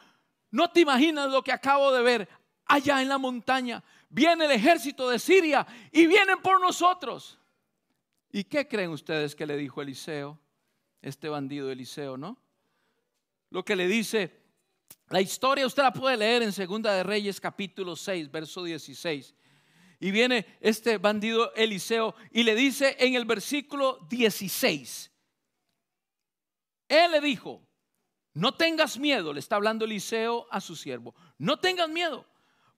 no 0.51 0.69
te 0.69 0.81
imaginas 0.81 1.31
lo 1.31 1.41
que 1.43 1.51
acabo 1.51 1.91
de 1.91 2.03
ver 2.03 2.29
allá 2.65 3.01
en 3.01 3.09
la 3.09 3.17
montaña. 3.17 3.83
Viene 4.09 4.45
el 4.45 4.51
ejército 4.51 5.09
de 5.09 5.17
Siria 5.17 5.65
y 5.91 6.05
vienen 6.05 6.39
por 6.41 6.59
nosotros. 6.59 7.39
¿Y 8.31 8.43
qué 8.43 8.67
creen 8.67 8.91
ustedes 8.91 9.35
que 9.35 9.45
le 9.45 9.57
dijo 9.57 9.81
Eliseo? 9.81 10.39
Este 11.01 11.29
bandido 11.29 11.71
Eliseo, 11.71 12.17
¿no? 12.17 12.37
Lo 13.49 13.65
que 13.65 13.75
le 13.75 13.87
dice, 13.87 14.41
la 15.09 15.19
historia 15.19 15.65
usted 15.65 15.83
la 15.83 15.91
puede 15.91 16.17
leer 16.17 16.43
en 16.43 16.53
Segunda 16.53 16.93
de 16.93 17.03
Reyes 17.03 17.41
capítulo 17.41 17.95
6, 17.95 18.31
verso 18.31 18.63
16. 18.63 19.33
Y 19.99 20.11
viene 20.11 20.57
este 20.61 20.97
bandido 20.97 21.53
Eliseo 21.53 22.15
y 22.31 22.43
le 22.43 22.55
dice 22.55 22.95
en 22.99 23.15
el 23.15 23.25
versículo 23.25 23.99
16, 24.09 25.11
él 26.87 27.11
le 27.11 27.21
dijo, 27.21 27.61
no 28.33 28.53
tengas 28.53 28.97
miedo, 28.97 29.33
le 29.33 29.39
está 29.39 29.57
hablando 29.57 29.85
Eliseo 29.85 30.47
a 30.49 30.61
su 30.61 30.75
siervo, 30.75 31.13
no 31.37 31.59
tengas 31.59 31.89
miedo, 31.89 32.25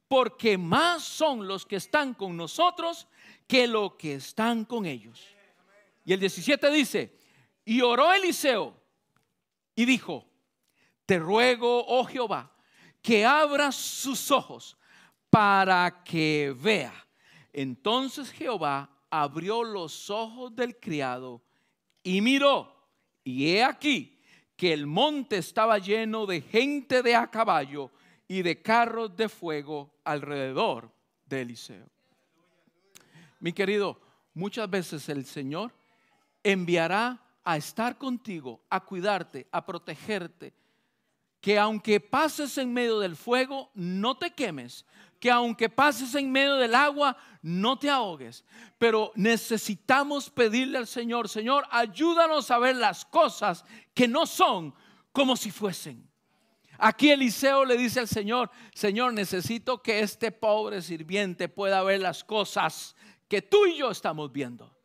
porque 0.07 0.57
más 0.57 1.03
son 1.03 1.47
los 1.47 1.65
que 1.65 1.75
están 1.75 2.13
con 2.13 2.35
nosotros 2.35 3.07
que 3.47 3.67
los 3.67 3.93
que 3.95 4.15
están 4.15 4.65
con 4.65 4.85
ellos. 4.85 5.21
Y 6.05 6.13
el 6.13 6.19
17 6.19 6.69
dice, 6.71 7.19
y 7.65 7.81
oró 7.81 8.13
Eliseo 8.13 8.75
y 9.75 9.85
dijo, 9.85 10.27
te 11.05 11.19
ruego, 11.19 11.85
oh 11.87 12.05
Jehová, 12.05 12.51
que 13.01 13.25
abras 13.25 13.75
sus 13.75 14.31
ojos 14.31 14.77
para 15.29 16.03
que 16.03 16.55
vea. 16.59 16.93
Entonces 17.51 18.31
Jehová 18.31 18.89
abrió 19.09 19.63
los 19.63 20.09
ojos 20.09 20.55
del 20.55 20.79
criado 20.79 21.41
y 22.01 22.21
miró, 22.21 22.87
y 23.23 23.49
he 23.49 23.63
aquí 23.63 24.12
que 24.63 24.71
el 24.71 24.87
monte 24.87 25.39
estaba 25.39 25.77
lleno 25.77 26.25
de 26.25 26.39
gente 26.39 27.03
de 27.03 27.17
a 27.17 27.27
caballo 27.27 27.91
y 28.29 28.43
de 28.43 28.61
carros 28.61 29.13
de 29.13 29.27
fuego 29.27 29.93
alrededor 30.05 30.89
de 31.25 31.41
Eliseo. 31.41 31.85
Mi 33.41 33.51
querido, 33.51 33.99
muchas 34.33 34.69
veces 34.69 35.09
el 35.09 35.25
Señor 35.25 35.73
enviará 36.43 37.21
a 37.43 37.57
estar 37.57 37.97
contigo, 37.97 38.61
a 38.69 38.79
cuidarte, 38.79 39.47
a 39.51 39.65
protegerte. 39.65 40.53
Que 41.41 41.59
aunque 41.59 41.99
pases 41.99 42.57
en 42.57 42.71
medio 42.71 42.99
del 42.99 43.17
fuego, 43.17 43.69
no 43.73 44.17
te 44.17 44.31
quemes. 44.31 44.85
Que 45.23 45.31
aunque 45.31 45.69
pases 45.69 46.13
en 46.15 46.29
medio 46.29 46.55
del 46.55 46.75
agua, 46.75 47.15
no 47.41 47.79
te 47.79 47.89
ahogues. 47.89 48.43
Pero 48.77 49.13
necesitamos 49.15 50.29
pedirle 50.29 50.77
al 50.77 50.85
Señor, 50.85 51.29
Señor, 51.29 51.65
ayúdanos 51.71 52.51
a 52.51 52.59
ver 52.59 52.75
las 52.75 53.05
cosas 53.05 53.63
que 53.93 54.05
no 54.05 54.25
son 54.25 54.75
como 55.13 55.37
si 55.37 55.49
fuesen. 55.49 56.11
Aquí 56.77 57.09
Eliseo 57.09 57.63
le 57.63 57.77
dice 57.77 58.01
al 58.01 58.09
Señor, 58.09 58.51
Señor, 58.73 59.13
necesito 59.13 59.81
que 59.81 60.01
este 60.01 60.33
pobre 60.33 60.81
sirviente 60.81 61.47
pueda 61.47 61.81
ver 61.83 62.01
las 62.01 62.25
cosas 62.25 62.93
que 63.29 63.41
tú 63.41 63.65
y 63.65 63.77
yo 63.77 63.91
estamos 63.91 64.29
viendo. 64.29 64.75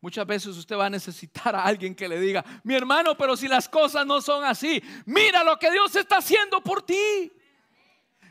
Muchas 0.00 0.26
veces 0.26 0.56
usted 0.56 0.76
va 0.76 0.86
a 0.86 0.90
necesitar 0.90 1.54
a 1.54 1.62
alguien 1.62 1.94
que 1.94 2.08
le 2.08 2.18
diga, 2.18 2.44
mi 2.64 2.74
hermano, 2.74 3.16
pero 3.16 3.36
si 3.36 3.46
las 3.46 3.68
cosas 3.68 4.04
no 4.04 4.20
son 4.20 4.42
así, 4.42 4.82
mira 5.06 5.44
lo 5.44 5.60
que 5.60 5.70
Dios 5.70 5.94
está 5.94 6.16
haciendo 6.16 6.60
por 6.60 6.82
ti. 6.82 7.30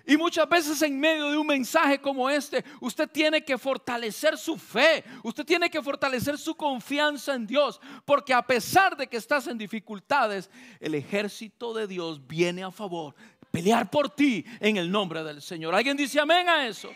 Y 0.05 0.17
muchas 0.17 0.47
veces 0.49 0.81
en 0.81 0.99
medio 0.99 1.29
de 1.29 1.37
un 1.37 1.47
mensaje 1.47 1.99
como 1.99 2.29
este, 2.29 2.63
usted 2.81 3.09
tiene 3.09 3.43
que 3.43 3.57
fortalecer 3.57 4.37
su 4.37 4.57
fe, 4.57 5.03
usted 5.23 5.45
tiene 5.45 5.69
que 5.69 5.81
fortalecer 5.81 6.37
su 6.37 6.55
confianza 6.55 7.33
en 7.35 7.47
Dios, 7.47 7.79
porque 8.03 8.33
a 8.33 8.45
pesar 8.45 8.97
de 8.97 9.07
que 9.07 9.15
estás 9.15 9.47
en 9.47 9.57
dificultades, 9.57 10.49
el 10.81 10.95
ejército 10.95 11.73
de 11.73 11.87
Dios 11.87 12.25
viene 12.27 12.63
a 12.63 12.71
favor, 12.71 13.15
pelear 13.49 13.89
por 13.89 14.09
ti 14.09 14.43
en 14.59 14.75
el 14.75 14.91
nombre 14.91 15.23
del 15.23 15.41
Señor. 15.41 15.73
¿Alguien 15.73 15.95
dice 15.95 16.19
amén 16.19 16.49
a 16.49 16.67
eso? 16.67 16.89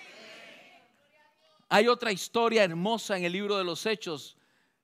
Hay 1.70 1.88
otra 1.88 2.12
historia 2.12 2.64
hermosa 2.64 3.18
en 3.18 3.24
el 3.24 3.32
libro 3.32 3.58
de 3.58 3.64
los 3.64 3.86
Hechos 3.86 4.37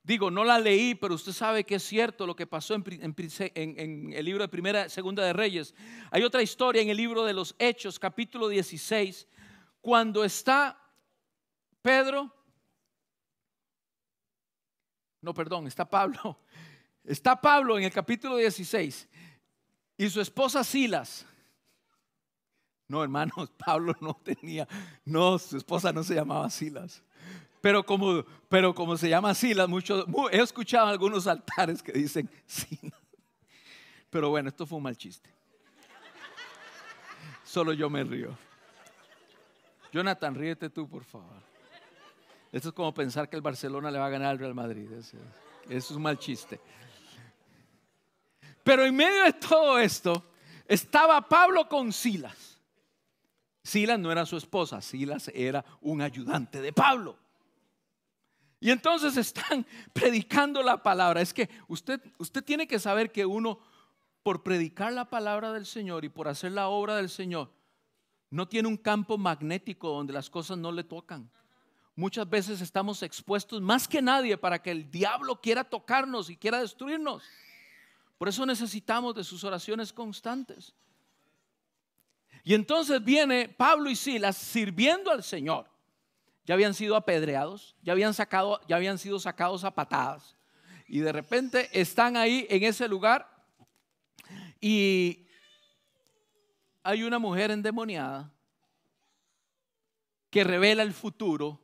Digo, 0.03 0.29
no 0.29 0.43
la 0.43 0.59
leí, 0.59 0.95
pero 0.95 1.15
usted 1.15 1.31
sabe 1.31 1.63
que 1.63 1.75
es 1.75 1.83
cierto 1.83 2.27
lo 2.27 2.35
que 2.35 2.45
pasó 2.45 2.75
en, 2.75 4.13
el 4.13 4.25
libro 4.25 4.43
de 4.43 4.49
Primera, 4.49 4.89
Segunda 4.89 5.23
de 5.23 5.31
Reyes. 5.31 5.73
Hay 6.11 6.23
otra 6.23 6.41
historia 6.41 6.81
en 6.81 6.89
el 6.89 6.97
libro 6.97 7.23
de 7.23 7.31
los 7.31 7.55
Hechos, 7.57 7.99
capítulo 7.99 8.49
16, 8.49 9.25
cuando 9.79 10.25
está 10.25 10.77
Pedro, 11.81 12.33
no, 15.21 15.33
perdón, 15.33 15.67
está 15.67 15.89
Pablo, 15.89 16.37
está 17.05 17.39
Pablo 17.39 17.77
en 17.77 17.85
el 17.85 17.91
capítulo 17.93 18.35
16 18.35 19.07
y 19.97 20.09
su 20.09 20.19
esposa 20.19 20.65
Silas. 20.65 21.25
No, 22.89 23.01
hermanos, 23.01 23.51
Pablo 23.57 23.95
no 24.01 24.19
tenía, 24.21 24.67
no, 25.05 25.39
su 25.39 25.55
esposa 25.55 25.93
no 25.93 26.03
se 26.03 26.15
llamaba 26.15 26.49
Silas. 26.49 27.01
Pero 27.63 27.85
como, 27.85 28.25
pero 28.49 28.75
como 28.75 28.97
se 28.97 29.07
llama 29.07 29.33
Silas, 29.33 29.69
muchos, 29.69 30.05
he 30.33 30.41
escuchado 30.41 30.87
algunos 30.87 31.27
altares 31.27 31.81
que 31.81 31.93
dicen 31.93 32.29
Silas. 32.45 32.99
Pero 34.09 34.29
bueno, 34.29 34.49
esto 34.49 34.65
fue 34.65 34.79
un 34.79 34.83
mal 34.83 34.97
chiste. 34.97 35.33
Solo 37.45 37.71
yo 37.71 37.89
me 37.89 38.03
río. 38.03 38.37
Jonathan, 39.93 40.35
ríete 40.35 40.69
tú, 40.69 40.89
por 40.89 41.05
favor. 41.05 41.41
Esto 42.51 42.67
es 42.67 42.75
como 42.75 42.93
pensar 42.93 43.29
que 43.29 43.37
el 43.37 43.41
Barcelona 43.41 43.89
le 43.89 43.97
va 43.97 44.07
a 44.07 44.09
ganar 44.09 44.31
al 44.31 44.39
Real 44.39 44.53
Madrid. 44.53 44.91
Eso 44.91 45.17
es 45.69 45.89
un 45.91 46.01
mal 46.01 46.19
chiste. 46.19 46.59
Pero 48.61 48.83
en 48.83 48.93
medio 48.93 49.23
de 49.23 49.31
todo 49.31 49.79
esto, 49.79 50.31
estaba 50.67 51.21
Pablo 51.29 51.69
con 51.69 51.93
Silas. 51.93 52.59
Silas 53.63 53.97
no 53.99 54.11
era 54.11 54.25
su 54.25 54.35
esposa, 54.35 54.81
Silas 54.81 55.31
era 55.33 55.63
un 55.79 56.01
ayudante 56.01 56.59
de 56.59 56.73
Pablo. 56.73 57.22
Y 58.63 58.71
entonces 58.71 59.17
están 59.17 59.67
predicando 59.93 60.63
la 60.63 60.81
palabra. 60.81 61.19
Es 61.19 61.33
que 61.33 61.49
usted, 61.67 61.99
usted 62.17 62.41
tiene 62.41 62.65
que 62.65 62.79
saber 62.79 63.11
que 63.11 63.25
uno, 63.25 63.59
por 64.23 64.41
predicar 64.41 64.93
la 64.93 65.09
palabra 65.09 65.51
del 65.51 65.65
Señor 65.65 66.05
y 66.05 66.09
por 66.09 66.29
hacer 66.29 66.53
la 66.53 66.69
obra 66.69 66.95
del 66.95 67.09
Señor, 67.09 67.51
no 68.29 68.47
tiene 68.47 68.69
un 68.69 68.77
campo 68.77 69.17
magnético 69.17 69.89
donde 69.89 70.13
las 70.13 70.29
cosas 70.29 70.57
no 70.57 70.71
le 70.71 70.85
tocan. 70.85 71.29
Muchas 71.97 72.29
veces 72.29 72.61
estamos 72.61 73.03
expuestos 73.03 73.61
más 73.61 73.85
que 73.85 74.01
nadie 74.01 74.37
para 74.37 74.61
que 74.61 74.71
el 74.71 74.89
diablo 74.89 75.41
quiera 75.41 75.65
tocarnos 75.65 76.29
y 76.29 76.37
quiera 76.37 76.61
destruirnos. 76.61 77.21
Por 78.17 78.29
eso 78.29 78.45
necesitamos 78.45 79.13
de 79.13 79.25
sus 79.25 79.43
oraciones 79.43 79.91
constantes. 79.91 80.73
Y 82.45 82.53
entonces 82.53 83.03
viene 83.03 83.49
Pablo 83.49 83.89
y 83.89 83.97
Silas 83.97 84.37
sirviendo 84.37 85.11
al 85.11 85.21
Señor 85.21 85.72
ya 86.45 86.55
habían 86.55 86.73
sido 86.73 86.95
apedreados, 86.95 87.75
ya 87.81 87.93
habían, 87.93 88.97
sido 88.97 89.19
sacados 89.19 89.63
a 89.63 89.73
patadas. 89.73 90.35
Y 90.87 90.99
de 90.99 91.11
repente 91.11 91.69
están 91.71 92.17
ahí 92.17 92.45
en 92.49 92.63
ese 92.63 92.87
lugar 92.87 93.29
Y 94.59 95.27
hay 96.83 97.03
una 97.03 97.19
mujer 97.19 97.51
endemoniada 97.51 98.31
que 100.29 100.43
revela 100.43 100.83
el 100.83 100.93
futuro. 100.93 101.61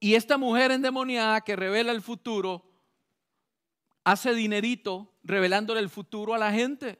Y 0.00 0.14
esta 0.14 0.38
mujer 0.38 0.72
endemoniada 0.72 1.40
que 1.42 1.54
revela 1.54 1.92
el 1.92 2.02
futuro 2.02 2.64
hace 4.04 4.34
dinerito 4.34 5.12
revelándole 5.22 5.80
el 5.80 5.88
futuro 5.88 6.34
a 6.34 6.38
la 6.38 6.50
gente. 6.50 6.98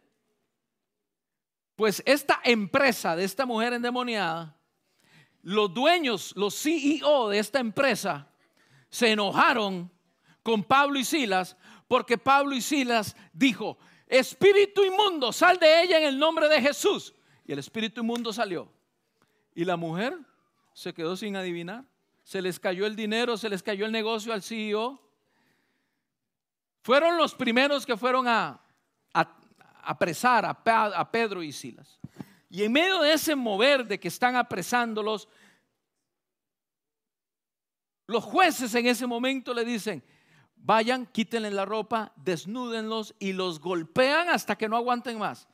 Pues 1.74 2.02
esta 2.06 2.40
empresa 2.44 3.16
de 3.16 3.24
esta 3.24 3.46
mujer 3.46 3.72
endemoniada, 3.72 4.56
los 5.42 5.72
dueños, 5.74 6.32
los 6.36 6.54
CEO 6.54 7.28
de 7.28 7.38
esta 7.38 7.58
empresa, 7.58 8.28
se 8.88 9.12
enojaron 9.12 9.90
con 10.42 10.62
Pablo 10.62 10.98
y 10.98 11.04
Silas 11.04 11.56
porque 11.88 12.16
Pablo 12.16 12.54
y 12.54 12.62
Silas 12.62 13.14
dijo, 13.34 13.76
espíritu 14.06 14.82
inmundo, 14.82 15.30
sal 15.30 15.58
de 15.58 15.82
ella 15.82 15.98
en 15.98 16.04
el 16.04 16.18
nombre 16.18 16.48
de 16.48 16.60
Jesús. 16.60 17.14
Y 17.44 17.52
el 17.52 17.58
espíritu 17.58 18.00
inmundo 18.00 18.32
salió. 18.32 18.72
Y 19.54 19.64
la 19.66 19.76
mujer 19.76 20.18
se 20.72 20.94
quedó 20.94 21.16
sin 21.16 21.36
adivinar. 21.36 21.84
Se 22.22 22.40
les 22.40 22.58
cayó 22.58 22.86
el 22.86 22.96
dinero, 22.96 23.36
se 23.36 23.50
les 23.50 23.62
cayó 23.62 23.84
el 23.84 23.92
negocio 23.92 24.32
al 24.32 24.42
CEO. 24.42 25.02
Fueron 26.82 27.18
los 27.18 27.34
primeros 27.34 27.84
que 27.84 27.96
fueron 27.96 28.26
a, 28.26 28.58
apresar 29.84 30.46
a, 30.46 30.50
a 30.50 31.10
Pedro 31.10 31.42
y 31.42 31.52
Silas. 31.52 32.00
Y 32.52 32.64
en 32.64 32.72
medio 32.72 33.00
de 33.00 33.14
ese 33.14 33.34
mover 33.34 33.86
de 33.86 33.98
que 33.98 34.08
están 34.08 34.36
apresándolos, 34.36 35.26
los 38.06 38.22
jueces 38.22 38.74
en 38.74 38.86
ese 38.86 39.06
momento 39.06 39.54
le 39.54 39.64
dicen, 39.64 40.04
vayan, 40.56 41.06
quítenle 41.06 41.50
la 41.50 41.64
ropa, 41.64 42.12
desnúdenlos 42.14 43.14
y 43.18 43.32
los 43.32 43.58
golpean 43.58 44.28
hasta 44.28 44.56
que 44.56 44.68
no 44.68 44.76
aguanten 44.76 45.18
más. 45.18 45.48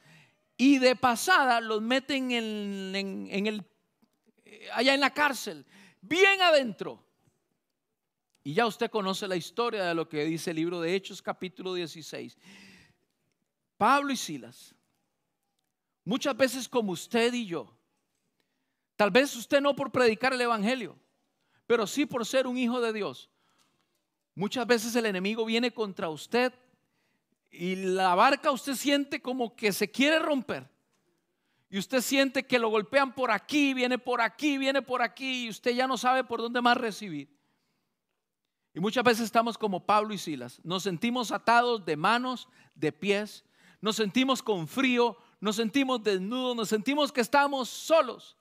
Y 0.56 0.80
de 0.80 0.96
pasada 0.96 1.60
los 1.60 1.80
meten 1.80 2.32
en, 2.32 3.64
allá 4.72 4.94
en 4.94 5.00
la 5.00 5.14
cárcel, 5.14 5.64
bien 6.00 6.42
adentro. 6.42 7.06
Y 8.42 8.54
ya 8.54 8.66
usted 8.66 8.90
conoce 8.90 9.28
la 9.28 9.36
historia 9.36 9.84
de 9.84 9.94
lo 9.94 10.08
que 10.08 10.24
dice 10.24 10.50
el 10.50 10.56
libro 10.56 10.80
de 10.80 10.96
Hechos 10.96 11.22
capítulo 11.22 11.74
16. 11.74 12.36
Pablo 13.76 14.12
y 14.12 14.16
Silas, 14.16 14.74
muchas 16.08 16.34
veces 16.34 16.66
como 16.66 16.92
usted 16.92 17.34
y 17.34 17.44
yo, 17.44 17.70
tal 18.96 19.10
vez 19.10 19.36
usted 19.36 19.60
no 19.60 19.76
por 19.76 19.92
predicar 19.92 20.32
el 20.32 20.40
Evangelio, 20.40 20.98
pero 21.66 21.86
sí 21.86 22.06
por 22.06 22.24
ser 22.24 22.46
un 22.46 22.56
hijo 22.56 22.80
de 22.80 22.94
Dios. 22.94 23.28
Muchas 24.34 24.66
veces 24.66 24.96
el 24.96 25.04
enemigo 25.04 25.44
viene 25.44 25.70
contra 25.70 26.08
usted 26.08 26.54
y 27.50 27.76
la 27.76 28.14
barca 28.14 28.50
usted 28.50 28.74
siente 28.74 29.20
como 29.20 29.54
que 29.54 29.70
se 29.70 29.90
quiere 29.90 30.18
romper. 30.18 30.66
Y 31.68 31.78
usted 31.78 32.00
siente 32.00 32.46
que 32.46 32.58
lo 32.58 32.70
golpean 32.70 33.14
por 33.14 33.30
aquí, 33.30 33.74
viene 33.74 33.98
por 33.98 34.22
aquí, 34.22 34.56
viene 34.56 34.80
por 34.80 35.02
aquí, 35.02 35.44
y 35.44 35.50
usted 35.50 35.72
ya 35.72 35.86
no 35.86 35.98
sabe 35.98 36.24
por 36.24 36.40
dónde 36.40 36.62
más 36.62 36.78
recibir. 36.78 37.28
Y 38.72 38.80
muchas 38.80 39.04
veces 39.04 39.26
estamos 39.26 39.58
como 39.58 39.84
Pablo 39.84 40.14
y 40.14 40.18
Silas. 40.18 40.58
Nos 40.64 40.84
sentimos 40.84 41.32
atados 41.32 41.84
de 41.84 41.98
manos, 41.98 42.48
de 42.74 42.92
pies, 42.92 43.44
nos 43.82 43.96
sentimos 43.96 44.42
con 44.42 44.66
frío, 44.66 45.18
nos 45.40 45.56
sentimos 45.56 46.02
desnudos, 46.02 46.56
nos 46.56 46.68
sentimos 46.68 47.12
que 47.12 47.20
estamos 47.20 47.68
solos. 47.68 48.36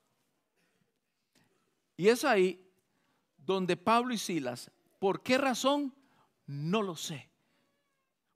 Y 1.95 2.09
es 2.09 2.23
ahí 2.23 2.63
donde 3.37 3.77
Pablo 3.77 4.13
y 4.13 4.17
Silas, 4.17 4.71
¿por 4.99 5.21
qué 5.21 5.37
razón? 5.37 5.93
No 6.45 6.81
lo 6.81 6.95
sé. 6.95 7.29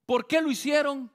¿Por 0.06 0.28
qué 0.28 0.42
lo 0.42 0.52
hicieron? 0.52 1.12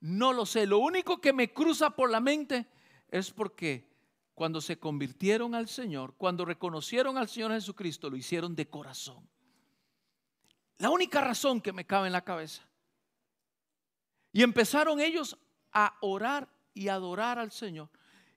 No 0.00 0.32
lo 0.32 0.46
sé. 0.46 0.66
Lo 0.66 0.78
único 0.78 1.20
que 1.20 1.32
me 1.32 1.52
cruza 1.52 1.90
por 1.90 2.10
la 2.10 2.20
mente 2.20 2.66
es 3.08 3.30
porque 3.30 3.88
cuando 4.34 4.60
se 4.60 4.78
convirtieron 4.78 5.54
al 5.54 5.68
Señor, 5.68 6.14
cuando 6.16 6.44
reconocieron 6.44 7.16
al 7.18 7.28
Señor 7.28 7.52
Jesucristo, 7.52 8.10
lo 8.10 8.16
hicieron 8.16 8.56
de 8.56 8.68
corazón. 8.68 9.28
La 10.78 10.90
única 10.90 11.20
razón 11.20 11.60
que 11.60 11.72
me 11.72 11.86
cabe 11.86 12.08
en 12.08 12.12
la 12.12 12.24
cabeza. 12.24 12.66
Y 14.32 14.42
empezaron 14.42 15.00
ellos 15.00 15.38
a 15.72 15.96
orar 16.00 16.48
y 16.74 16.88
adorar 16.88 17.38
al 17.38 17.52
Señor. 17.52 17.88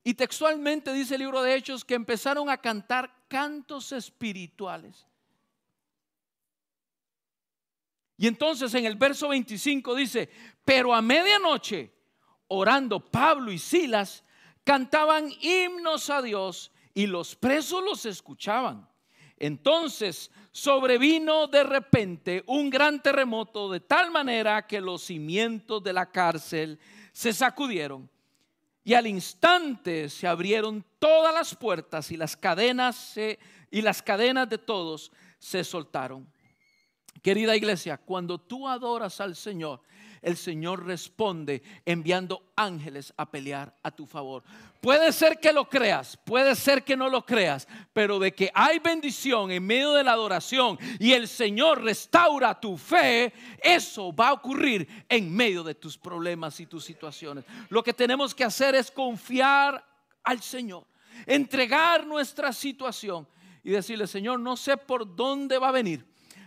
Y 0.04 0.14
textualmente 0.14 0.94
dice 0.94 1.16
el 1.16 1.22
libro 1.22 1.42
de 1.42 1.56
Hechos 1.56 1.84
que 1.84 1.96
empezaron 1.96 2.50
a 2.50 2.58
cantar 2.58 3.12
cantos 3.28 3.92
espirituales. 3.92 5.08
Y 8.18 8.28
entonces 8.28 8.74
en 8.76 8.86
el 8.86 8.96
verso 8.96 9.30
25 9.30 9.96
dice, 9.96 10.30
pero 10.64 10.94
a 10.94 11.02
medianoche, 11.02 11.92
orando 12.48 13.00
Pablo 13.00 13.52
y 13.52 13.58
Silas, 13.58 14.24
cantaban 14.64 15.32
himnos 15.42 16.10
a 16.10 16.22
Dios 16.22 16.72
y 16.94 17.08
los 17.08 17.36
presos 17.36 17.84
los 17.84 18.06
escuchaban. 18.06 18.88
Entonces 19.38 20.32
sobrevino 20.52 21.48
de 21.48 21.64
repente 21.64 22.44
un 22.48 22.70
gran 22.70 23.02
terremoto 23.02 23.70
de 23.70 23.82
tal 23.82 24.12
manera 24.12 24.66
que 24.66 24.80
los 24.80 25.02
cimientos 25.02 25.84
de 25.84 25.92
la 25.92 26.10
cárcel 26.10 26.80
se 27.12 27.34
sacudieron 27.34 28.10
y 28.86 28.94
al 28.94 29.08
instante 29.08 30.10
se 30.10 30.28
abrieron 30.28 30.86
todas 31.00 31.34
las 31.34 31.56
puertas 31.56 32.12
y 32.12 32.18
las 32.18 32.38
cadenas 32.38 33.16
y 33.72 33.82
las 33.82 34.04
cadenas 34.04 34.48
de 34.48 34.60
todos 34.60 35.12
se 35.40 35.64
soltaron. 35.64 36.32
Querida 37.24 37.56
iglesia, 37.56 37.98
cuando 37.98 38.38
tú 38.38 38.68
adoras 38.68 39.20
al 39.20 39.36
Señor, 39.36 39.82
el 40.26 40.38
Señor 40.38 40.84
responde 40.88 41.62
enviando 41.86 42.52
ángeles 42.56 43.14
a 43.16 43.30
pelear 43.30 43.76
a 43.84 43.92
tu 43.92 44.08
favor. 44.08 44.44
Puede 44.82 45.14
ser 45.14 45.40
que 45.40 45.54
lo 45.54 45.70
creas, 45.70 46.18
puede 46.18 46.56
ser 46.56 46.84
que 46.84 46.98
no 46.98 47.10
lo 47.10 47.24
creas, 47.24 47.68
pero 47.94 48.18
de 48.18 48.34
que 48.34 48.50
hay 48.56 48.80
bendición 48.80 49.52
en 49.52 49.64
medio 49.64 49.94
de 49.94 50.04
la 50.04 50.14
adoración 50.14 50.80
y 51.00 51.14
el 51.14 51.28
Señor 51.28 51.84
restaura 51.84 52.60
tu 52.60 52.76
fe, 52.76 53.34
eso 53.62 54.12
va 54.16 54.30
a 54.30 54.34
ocurrir 54.34 55.06
en 55.08 55.32
medio 55.32 55.64
de 55.64 55.76
tus 55.76 55.96
problemas 55.96 56.60
y 56.60 56.66
tus 56.66 56.84
situaciones. 56.84 57.46
Lo 57.70 57.84
que 57.84 57.94
tenemos 57.94 58.34
que 58.34 58.46
hacer 58.46 58.74
es 58.74 58.90
confiar 58.90 59.86
al 60.24 60.42
Señor, 60.42 60.88
entregar 61.28 62.08
nuestra 62.08 62.52
situación 62.52 63.28
y 63.64 63.70
decirle, 63.70 64.08
Señor, 64.08 64.40
no 64.40 64.58
sé 64.58 64.76
por 64.76 65.16
dónde 65.16 65.60
va 65.60 65.70
a 65.70 65.72
venir, 65.72 66.04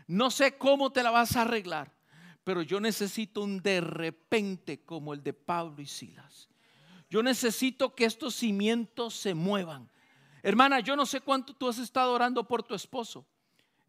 no 0.08 0.32
sé 0.32 0.58
cómo 0.58 0.90
te 0.90 1.04
la 1.04 1.12
vas 1.12 1.36
a 1.36 1.42
arreglar 1.42 1.96
pero 2.48 2.62
yo 2.62 2.80
necesito 2.80 3.42
un 3.42 3.60
de 3.60 3.82
repente 3.82 4.80
como 4.80 5.12
el 5.12 5.22
de 5.22 5.34
Pablo 5.34 5.82
y 5.82 5.86
Silas. 5.86 6.48
Yo 7.10 7.22
necesito 7.22 7.94
que 7.94 8.06
estos 8.06 8.36
cimientos 8.36 9.12
se 9.12 9.34
muevan. 9.34 9.90
Hermana, 10.42 10.80
yo 10.80 10.96
no 10.96 11.04
sé 11.04 11.20
cuánto 11.20 11.52
tú 11.52 11.68
has 11.68 11.76
estado 11.76 12.10
orando 12.10 12.48
por 12.48 12.62
tu 12.62 12.74
esposo. 12.74 13.26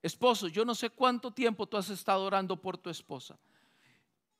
Esposo, 0.03 0.49
yo 0.49 0.66
no 0.66 0.76
sé 0.76 0.89
cuánto 0.89 1.32
tiempo 1.32 1.68
tú 1.68 1.78
has 1.78 1.89
estado 1.89 2.22
orando 2.26 2.62
por 2.62 2.78
tu 2.78 2.89
esposa. 2.89 3.39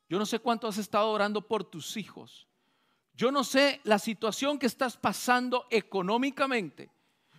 Yo 0.06 0.18
no 0.18 0.26
sé 0.26 0.38
cuánto 0.38 0.68
has 0.68 0.76
estado 0.76 1.10
orando 1.10 1.40
por 1.40 1.64
tus 1.64 1.96
hijos. 1.96 2.46
Yo 3.14 3.32
no 3.32 3.42
sé 3.42 3.80
la 3.84 3.98
situación 3.98 4.58
que 4.58 4.66
estás 4.66 4.98
pasando 4.98 5.66
económicamente. 5.70 6.90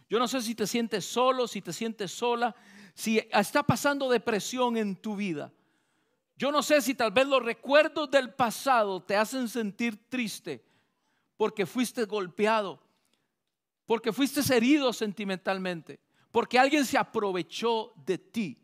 Yo 0.10 0.18
no 0.18 0.28
sé 0.28 0.42
si 0.42 0.56
te 0.56 0.66
sientes 0.66 1.06
solo, 1.06 1.48
si 1.48 1.62
te 1.62 1.74
sientes 1.74 2.12
sola, 2.12 2.56
si 2.96 3.20
está 3.20 3.62
pasando 3.62 4.10
depresión 4.10 4.78
en 4.78 4.96
tu 4.96 5.16
vida. 5.16 5.54
Yo 6.42 6.52
no 6.52 6.64
sé 6.64 6.82
si 6.82 6.96
tal 6.96 7.12
vez 7.12 7.28
los 7.28 7.46
recuerdos 7.46 8.10
del 8.10 8.34
pasado 8.34 9.00
te 9.00 9.16
hacen 9.16 9.48
sentir 9.48 10.10
triste 10.10 10.66
porque 11.38 11.68
fuiste 11.68 12.06
golpeado, 12.06 12.82
porque 13.86 14.12
fuiste 14.12 14.42
herido 14.52 14.92
sentimentalmente, 14.92 16.00
porque 16.32 16.58
alguien 16.58 16.84
se 16.84 16.98
aprovechó 16.98 17.94
de 18.08 18.18
ti. 18.18 18.58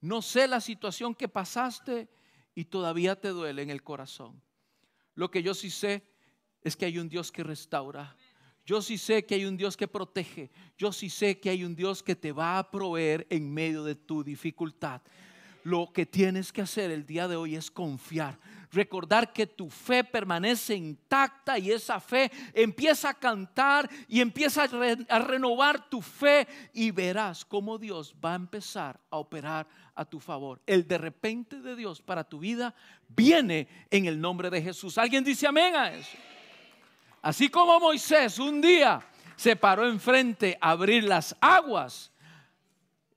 No 0.00 0.22
sé 0.22 0.46
la 0.46 0.60
situación 0.60 1.16
que 1.16 1.26
pasaste 1.26 2.08
y 2.54 2.66
todavía 2.66 3.20
te 3.20 3.30
duele 3.30 3.62
en 3.62 3.70
el 3.70 3.82
corazón. 3.82 4.40
Lo 5.16 5.28
que 5.28 5.42
yo 5.42 5.52
sí 5.52 5.68
sé 5.68 6.08
es 6.62 6.76
que 6.76 6.84
hay 6.84 6.96
un 6.96 7.08
Dios 7.08 7.32
que 7.32 7.42
restaura. 7.42 8.16
Yo 8.64 8.80
sí 8.80 8.98
sé 8.98 9.26
que 9.26 9.34
hay 9.34 9.46
un 9.46 9.56
Dios 9.56 9.76
que 9.76 9.88
protege. 9.88 10.52
Yo 10.78 10.92
sí 10.92 11.10
sé 11.10 11.40
que 11.40 11.50
hay 11.50 11.64
un 11.64 11.74
Dios 11.74 12.04
que 12.04 12.14
te 12.14 12.30
va 12.30 12.56
a 12.56 12.70
proveer 12.70 13.26
en 13.30 13.52
medio 13.52 13.82
de 13.82 13.96
tu 13.96 14.22
dificultad 14.22 15.02
lo 15.66 15.92
que 15.92 16.06
tienes 16.06 16.52
que 16.52 16.62
hacer 16.62 16.92
el 16.92 17.04
día 17.04 17.26
de 17.26 17.34
hoy 17.34 17.56
es 17.56 17.72
confiar. 17.72 18.38
Recordar 18.70 19.32
que 19.32 19.48
tu 19.48 19.68
fe 19.68 20.04
permanece 20.04 20.76
intacta 20.76 21.58
y 21.58 21.72
esa 21.72 21.98
fe 21.98 22.30
empieza 22.54 23.10
a 23.10 23.14
cantar 23.14 23.90
y 24.06 24.20
empieza 24.20 24.68
a, 25.08 25.18
renovar 25.18 25.90
tu 25.90 26.00
fe 26.00 26.46
y 26.72 26.92
verás 26.92 27.44
cómo 27.44 27.78
Dios 27.78 28.14
va 28.24 28.34
a 28.34 28.36
empezar 28.36 29.00
a 29.10 29.16
operar 29.16 29.66
a 29.96 30.04
tu 30.04 30.20
favor. 30.20 30.62
El 30.66 30.86
de 30.86 30.98
repente 30.98 31.60
de 31.60 31.74
Dios 31.74 32.00
para 32.00 32.22
tu 32.22 32.38
vida 32.38 32.72
viene 33.08 33.66
en 33.90 34.06
el 34.06 34.20
nombre 34.20 34.50
de 34.50 34.62
Jesús. 34.62 34.98
¿Alguien 34.98 35.24
dice 35.24 35.48
amén 35.48 35.74
a 35.74 35.92
eso? 35.92 36.16
Así 37.22 37.48
como 37.48 37.80
Moisés 37.80 38.38
un 38.38 38.60
día 38.60 39.04
se 39.34 39.56
paró 39.56 39.88
enfrente 39.88 40.56
a 40.60 40.70
abrir 40.70 41.02
las 41.02 41.34
aguas, 41.40 42.12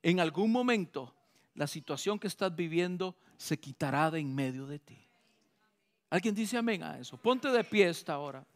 en 0.01 0.19
algún 0.19 0.51
momento 0.51 1.13
la 1.59 1.67
situación 1.67 2.17
que 2.17 2.27
estás 2.27 2.55
viviendo 2.55 3.17
se 3.35 3.59
quitará 3.59 4.09
de 4.09 4.21
en 4.21 4.33
medio 4.33 4.65
de 4.65 4.79
ti. 4.79 4.97
¿Alguien 6.09 6.33
dice 6.33 6.57
amén 6.57 6.83
a 6.83 6.97
eso? 6.97 7.17
Ponte 7.17 7.49
de 7.49 7.65
pie 7.65 7.89
esta 7.89 8.17
hora. 8.17 8.47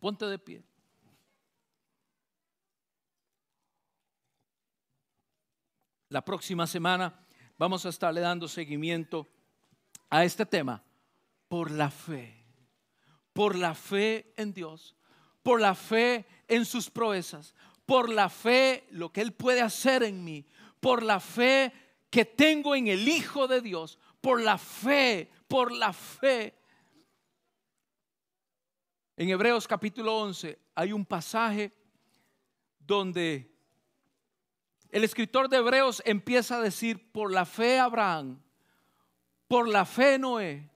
Ponte 0.00 0.26
de 0.26 0.36
pie. 0.36 0.64
La 6.08 6.20
próxima 6.20 6.66
semana 6.66 7.16
vamos 7.58 7.86
a 7.86 7.90
estarle 7.90 8.22
dando 8.22 8.48
seguimiento 8.48 9.28
a 10.10 10.24
este 10.24 10.44
tema 10.44 10.82
por 11.46 11.70
la 11.70 11.92
fe, 11.92 12.44
por 13.32 13.54
la 13.54 13.72
fe 13.72 14.34
en 14.36 14.52
Dios, 14.52 14.96
por 15.44 15.60
la 15.60 15.76
fe 15.76 16.26
en 16.48 16.64
sus 16.64 16.90
proezas, 16.90 17.54
por 17.86 18.10
la 18.10 18.28
fe 18.28 18.88
lo 18.90 19.12
que 19.12 19.20
Él 19.20 19.32
puede 19.32 19.62
hacer 19.62 20.02
en 20.02 20.24
mí, 20.24 20.44
por 20.80 21.04
la 21.04 21.20
fe 21.20 21.85
que 22.10 22.24
tengo 22.24 22.74
en 22.74 22.88
el 22.88 23.08
Hijo 23.08 23.46
de 23.46 23.60
Dios, 23.60 23.98
por 24.20 24.40
la 24.40 24.58
fe, 24.58 25.30
por 25.48 25.72
la 25.72 25.92
fe. 25.92 26.54
En 29.16 29.28
Hebreos 29.28 29.66
capítulo 29.66 30.16
11 30.18 30.58
hay 30.74 30.92
un 30.92 31.06
pasaje 31.06 31.72
donde 32.78 33.50
el 34.90 35.04
escritor 35.04 35.48
de 35.48 35.58
Hebreos 35.58 36.02
empieza 36.04 36.56
a 36.56 36.60
decir, 36.60 37.10
por 37.12 37.32
la 37.32 37.44
fe 37.44 37.78
Abraham, 37.78 38.40
por 39.48 39.68
la 39.68 39.84
fe 39.84 40.18
Noé, 40.18 40.70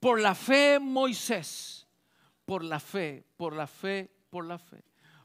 por 0.00 0.20
la 0.20 0.34
fe 0.34 0.78
Moisés, 0.78 1.86
por 2.44 2.64
la 2.64 2.80
fe, 2.80 3.24
por 3.36 3.54
la 3.54 3.66
fe, 3.66 4.10
por 4.30 4.44
la 4.44 4.58
fe. 4.58 4.82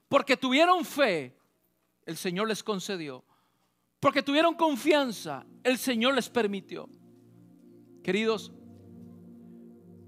Porque 0.09 0.38
tuvieron 0.38 0.86
fe, 0.86 1.38
el 2.05 2.17
Señor 2.17 2.47
les 2.47 2.63
concedió. 2.63 3.24
Porque 4.04 4.22
tuvieron 4.22 4.54
confianza, 4.56 5.45
el 5.64 5.78
Señor 5.78 6.14
les 6.14 6.28
permitió. 6.28 6.89
Queridos, 8.04 8.51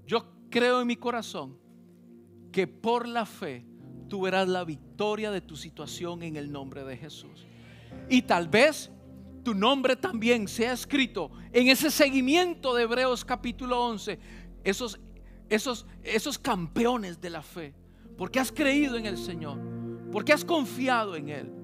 yo 0.04 0.22
creo 0.50 0.82
en 0.82 0.86
mi 0.86 0.96
corazón 0.96 1.56
que 2.52 2.66
por 2.66 3.08
la 3.08 3.24
fe 3.24 3.64
tú 4.06 4.20
verás 4.20 4.48
la 4.48 4.64
victoria 4.64 5.30
de 5.30 5.40
tu 5.40 5.56
situación 5.56 6.22
en 6.22 6.36
el 6.36 6.52
nombre 6.52 6.84
de 6.84 6.98
Jesús. 6.98 7.46
Y 8.10 8.20
tal 8.20 8.48
vez 8.48 8.90
tu 9.42 9.54
nombre 9.54 9.96
también 9.96 10.46
sea 10.46 10.74
escrito 10.74 11.30
en 11.50 11.68
ese 11.68 11.90
seguimiento 11.90 12.74
de 12.74 12.82
Hebreos 12.82 13.24
capítulo 13.24 13.82
11, 13.82 14.18
esos, 14.62 15.00
esos, 15.48 15.86
esos 16.02 16.38
campeones 16.38 17.18
de 17.18 17.30
la 17.30 17.40
fe, 17.40 17.72
porque 18.18 18.40
has 18.40 18.52
creído 18.52 18.98
en 18.98 19.06
el 19.06 19.16
Señor, 19.16 19.58
porque 20.12 20.34
has 20.34 20.44
confiado 20.44 21.16
en 21.16 21.30
Él. 21.30 21.55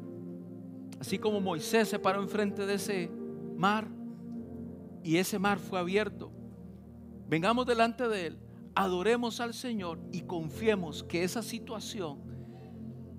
Así 1.03 1.18
como 1.18 1.40
Moisés 1.40 1.88
se 1.88 1.98
paró 1.98 2.22
enfrente 2.22 2.64
de 2.64 2.74
ese 2.74 3.11
mar 3.57 3.88
y 5.03 5.16
ese 5.16 5.36
mar 5.36 5.59
fue 5.59 5.80
abierto. 5.80 6.30
Vengamos 7.26 7.66
delante 7.66 8.07
de 8.07 8.28
Él, 8.28 8.38
adoremos 8.76 9.40
al 9.40 9.53
Señor 9.53 9.98
y 10.12 10.20
confiemos 10.20 11.03
que 11.03 11.24
esa 11.24 11.42
situación 11.42 12.20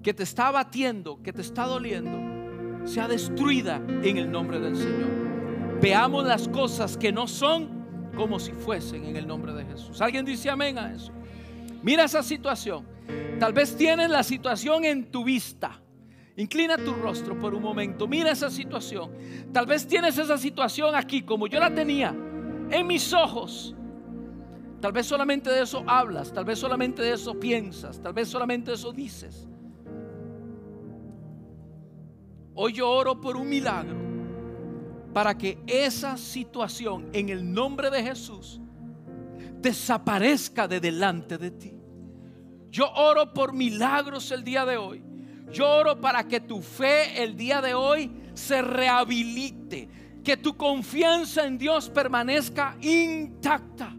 que 0.01 0.13
te 0.13 0.23
está 0.23 0.49
batiendo, 0.49 1.21
que 1.21 1.34
te 1.34 1.41
está 1.41 1.65
doliendo, 1.65 2.88
sea 2.88 3.09
destruida 3.09 3.86
en 4.01 4.15
el 4.15 4.31
nombre 4.31 4.61
del 4.61 4.77
Señor. 4.77 5.81
Veamos 5.81 6.23
las 6.23 6.47
cosas 6.47 6.95
que 6.95 7.11
no 7.11 7.27
son 7.27 8.11
como 8.15 8.39
si 8.39 8.53
fuesen 8.53 9.03
en 9.03 9.17
el 9.17 9.27
nombre 9.27 9.51
de 9.51 9.65
Jesús. 9.65 9.99
¿Alguien 9.99 10.23
dice 10.23 10.49
amén 10.49 10.77
a 10.77 10.93
eso? 10.93 11.11
Mira 11.81 12.05
esa 12.05 12.23
situación. 12.23 12.86
Tal 13.41 13.51
vez 13.51 13.75
tienes 13.75 14.09
la 14.09 14.23
situación 14.23 14.86
en 14.86 15.11
tu 15.11 15.25
vista. 15.25 15.82
Inclina 16.36 16.77
tu 16.77 16.93
rostro 16.93 17.38
por 17.38 17.53
un 17.53 17.61
momento. 17.61 18.07
Mira 18.07 18.31
esa 18.31 18.49
situación. 18.49 19.11
Tal 19.51 19.65
vez 19.65 19.88
tienes 19.88 20.17
esa 20.17 20.38
situación 20.38 20.95
aquí 20.95 21.21
como 21.21 21.47
yo 21.47 21.59
la 21.59 21.73
tenía 21.73 22.15
en 22.69 22.88
mis 22.88 23.13
ojos. 23.13 23.75
Tal 24.81 24.91
vez 24.91 25.05
solamente 25.05 25.49
de 25.49 25.61
eso 25.61 25.84
hablas, 25.88 26.34
tal 26.34 26.43
vez 26.43 26.59
solamente 26.59 27.01
de 27.01 27.13
eso 27.13 27.39
piensas, 27.39 28.01
tal 28.01 28.13
vez 28.13 28.27
solamente 28.27 28.71
de 28.71 28.75
eso 28.75 28.91
dices. 28.91 29.47
Hoy 32.55 32.73
yo 32.73 32.89
oro 32.89 33.21
por 33.21 33.38
un 33.38 33.47
milagro 33.47 33.97
para 35.13 35.38
que 35.38 35.59
esa 35.67 36.17
situación 36.17 37.09
en 37.13 37.29
el 37.29 37.53
nombre 37.53 37.89
de 37.89 38.03
Jesús 38.03 38.59
desaparezca 39.61 40.67
de 40.67 40.79
delante 40.79 41.38
de 41.38 41.51
ti. 41.51 41.73
Yo 42.69 42.91
oro 42.91 43.34
por 43.34 43.53
milagros 43.53 44.31
el 44.31 44.43
día 44.43 44.65
de 44.65 44.77
hoy. 44.77 45.12
Yo 45.53 45.69
oro 45.69 46.01
para 46.01 46.27
que 46.27 46.39
tu 46.39 46.61
fe 46.61 47.23
el 47.23 47.37
día 47.37 47.61
de 47.61 47.75
hoy 47.75 48.11
se 48.33 48.63
rehabilite, 48.63 49.87
que 50.23 50.35
tu 50.35 50.57
confianza 50.57 51.45
en 51.45 51.59
Dios 51.59 51.89
permanezca 51.91 52.75
intacta. 52.81 53.95